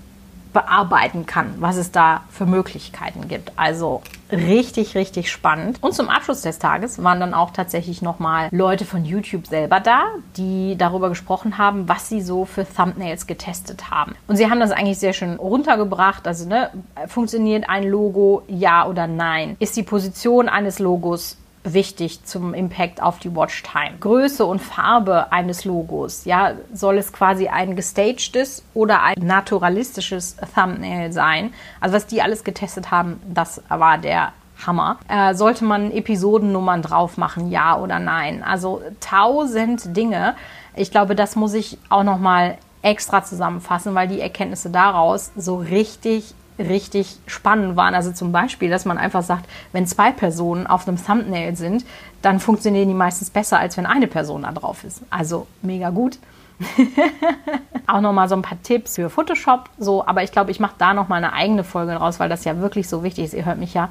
bearbeiten 0.53 1.25
kann, 1.25 1.55
was 1.57 1.75
es 1.75 1.91
da 1.91 2.21
für 2.29 2.45
Möglichkeiten 2.45 3.27
gibt. 3.27 3.51
Also 3.57 4.01
richtig, 4.31 4.95
richtig 4.95 5.31
spannend. 5.31 5.77
Und 5.81 5.93
zum 5.93 6.09
Abschluss 6.09 6.41
des 6.41 6.59
Tages 6.59 7.03
waren 7.03 7.19
dann 7.19 7.33
auch 7.33 7.51
tatsächlich 7.51 8.01
nochmal 8.01 8.49
Leute 8.51 8.85
von 8.85 9.05
YouTube 9.05 9.47
selber 9.47 9.79
da, 9.79 10.05
die 10.37 10.75
darüber 10.77 11.09
gesprochen 11.09 11.57
haben, 11.57 11.89
was 11.89 12.09
sie 12.09 12.21
so 12.21 12.45
für 12.45 12.65
Thumbnails 12.65 13.27
getestet 13.27 13.89
haben. 13.89 14.15
Und 14.27 14.37
sie 14.37 14.49
haben 14.49 14.59
das 14.59 14.71
eigentlich 14.71 14.99
sehr 14.99 15.13
schön 15.13 15.35
runtergebracht. 15.35 16.27
Also, 16.27 16.47
ne, 16.47 16.69
funktioniert 17.07 17.69
ein 17.69 17.83
Logo, 17.83 18.43
ja 18.47 18.87
oder 18.87 19.07
nein? 19.07 19.55
Ist 19.59 19.75
die 19.75 19.83
Position 19.83 20.49
eines 20.49 20.79
Logos 20.79 21.37
wichtig 21.63 22.23
zum 22.25 22.53
Impact 22.53 23.01
auf 23.01 23.19
die 23.19 23.35
Watchtime. 23.35 23.97
Größe 23.99 24.45
und 24.45 24.59
Farbe 24.59 25.31
eines 25.31 25.65
Logos, 25.65 26.25
ja, 26.25 26.53
soll 26.73 26.97
es 26.97 27.13
quasi 27.13 27.47
ein 27.47 27.75
gestagedes 27.75 28.63
oder 28.73 29.03
ein 29.03 29.15
naturalistisches 29.19 30.37
Thumbnail 30.53 31.11
sein? 31.11 31.53
Also 31.79 31.95
was 31.95 32.07
die 32.07 32.21
alles 32.21 32.43
getestet 32.43 32.91
haben, 32.91 33.21
das 33.33 33.61
war 33.69 33.97
der 33.97 34.33
Hammer. 34.65 34.97
Äh, 35.07 35.33
sollte 35.33 35.65
man 35.65 35.91
Episodennummern 35.91 36.81
drauf 36.81 37.17
machen, 37.17 37.49
ja 37.49 37.77
oder 37.77 37.99
nein? 37.99 38.43
Also 38.43 38.81
tausend 38.99 39.95
Dinge. 39.95 40.35
Ich 40.75 40.91
glaube, 40.91 41.15
das 41.15 41.35
muss 41.35 41.53
ich 41.53 41.77
auch 41.89 42.03
noch 42.03 42.19
mal 42.19 42.57
extra 42.81 43.23
zusammenfassen, 43.23 43.95
weil 43.95 44.07
die 44.07 44.21
Erkenntnisse 44.21 44.69
daraus 44.69 45.31
so 45.35 45.57
richtig 45.57 46.35
richtig 46.59 47.17
spannend 47.27 47.75
waren. 47.75 47.95
Also 47.95 48.11
zum 48.11 48.31
Beispiel, 48.31 48.69
dass 48.69 48.85
man 48.85 48.97
einfach 48.97 49.23
sagt, 49.23 49.45
wenn 49.71 49.87
zwei 49.87 50.11
Personen 50.11 50.67
auf 50.67 50.87
einem 50.87 51.03
Thumbnail 51.03 51.55
sind, 51.55 51.85
dann 52.21 52.39
funktionieren 52.39 52.87
die 52.87 52.93
meistens 52.93 53.29
besser, 53.29 53.59
als 53.59 53.77
wenn 53.77 53.85
eine 53.85 54.07
Person 54.07 54.43
da 54.43 54.51
drauf 54.51 54.83
ist. 54.83 55.01
Also 55.09 55.47
mega 55.61 55.89
gut. 55.89 56.19
auch 57.87 58.01
nochmal 58.01 58.29
so 58.29 58.35
ein 58.35 58.41
paar 58.41 58.61
Tipps 58.61 58.95
für 58.95 59.09
Photoshop. 59.09 59.69
So, 59.77 60.05
aber 60.05 60.23
ich 60.23 60.31
glaube, 60.31 60.51
ich 60.51 60.59
mache 60.59 60.75
da 60.77 60.93
nochmal 60.93 61.23
eine 61.23 61.33
eigene 61.33 61.63
Folge 61.63 61.93
raus, 61.93 62.19
weil 62.19 62.29
das 62.29 62.45
ja 62.45 62.59
wirklich 62.59 62.87
so 62.87 63.03
wichtig 63.03 63.25
ist. 63.25 63.33
Ihr 63.33 63.45
hört 63.45 63.57
mich 63.57 63.73
ja 63.73 63.89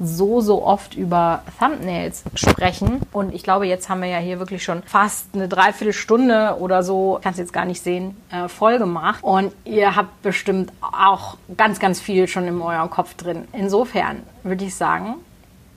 so, 0.00 0.40
so 0.40 0.64
oft 0.64 0.94
über 0.94 1.42
Thumbnails 1.58 2.24
sprechen. 2.34 3.00
Und 3.12 3.34
ich 3.34 3.42
glaube, 3.42 3.66
jetzt 3.66 3.88
haben 3.88 4.02
wir 4.02 4.08
ja 4.08 4.18
hier 4.18 4.38
wirklich 4.38 4.64
schon 4.64 4.82
fast 4.82 5.28
eine 5.34 5.48
Dreiviertelstunde 5.48 6.56
oder 6.58 6.82
so, 6.82 7.20
kannst 7.22 7.38
jetzt 7.38 7.52
gar 7.52 7.64
nicht 7.64 7.82
sehen, 7.82 8.16
äh, 8.30 8.48
voll 8.48 8.78
gemacht. 8.78 9.22
Und 9.22 9.52
ihr 9.64 9.94
habt 9.94 10.22
bestimmt 10.22 10.72
auch 10.80 11.36
ganz, 11.56 11.78
ganz 11.78 12.00
viel 12.00 12.26
schon 12.26 12.46
in 12.46 12.60
eurem 12.60 12.90
Kopf 12.90 13.14
drin. 13.14 13.46
Insofern 13.52 14.22
würde 14.42 14.64
ich 14.64 14.74
sagen, 14.74 15.16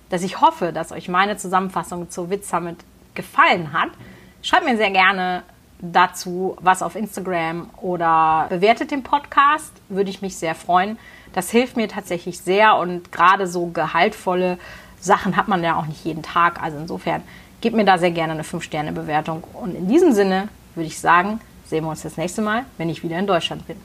dass 0.09 0.23
ich 0.23 0.41
hoffe, 0.41 0.73
dass 0.73 0.91
euch 0.91 1.09
meine 1.09 1.37
Zusammenfassung 1.37 2.09
zu 2.09 2.29
Witz 2.29 2.49
Summit 2.49 2.77
gefallen 3.13 3.73
hat. 3.73 3.89
Schreibt 4.41 4.65
mir 4.65 4.77
sehr 4.77 4.91
gerne 4.91 5.43
dazu 5.79 6.57
was 6.59 6.81
auf 6.81 6.95
Instagram 6.95 7.69
oder 7.81 8.47
bewertet 8.49 8.91
den 8.91 9.03
Podcast. 9.03 9.71
Würde 9.89 10.09
ich 10.09 10.21
mich 10.21 10.37
sehr 10.37 10.55
freuen. 10.55 10.97
Das 11.37 11.51
hilft 11.51 11.77
mir 11.77 11.87
tatsächlich 11.87 12.39
sehr 12.39 12.77
und 12.77 13.11
gerade 13.11 13.45
so 13.45 13.67
gehaltvolle 13.67 14.57
Sachen 14.99 15.37
hat 15.37 15.47
man 15.47 15.63
ja 15.63 15.75
auch 15.75 15.85
nicht 15.85 16.03
jeden 16.03 16.23
Tag. 16.23 16.63
Also 16.63 16.79
insofern 16.79 17.21
gebt 17.61 17.75
mir 17.75 17.85
da 17.85 17.99
sehr 17.99 18.09
gerne 18.09 18.33
eine 18.33 18.41
5-Sterne-Bewertung. 18.41 19.43
Und 19.53 19.75
in 19.75 19.87
diesem 19.87 20.13
Sinne 20.13 20.47
würde 20.73 20.87
ich 20.87 20.99
sagen, 20.99 21.39
sehen 21.63 21.83
wir 21.83 21.91
uns 21.91 22.01
das 22.01 22.17
nächste 22.17 22.41
Mal, 22.41 22.65
wenn 22.79 22.89
ich 22.89 23.03
wieder 23.03 23.19
in 23.19 23.27
Deutschland 23.27 23.67
bin. 23.67 23.77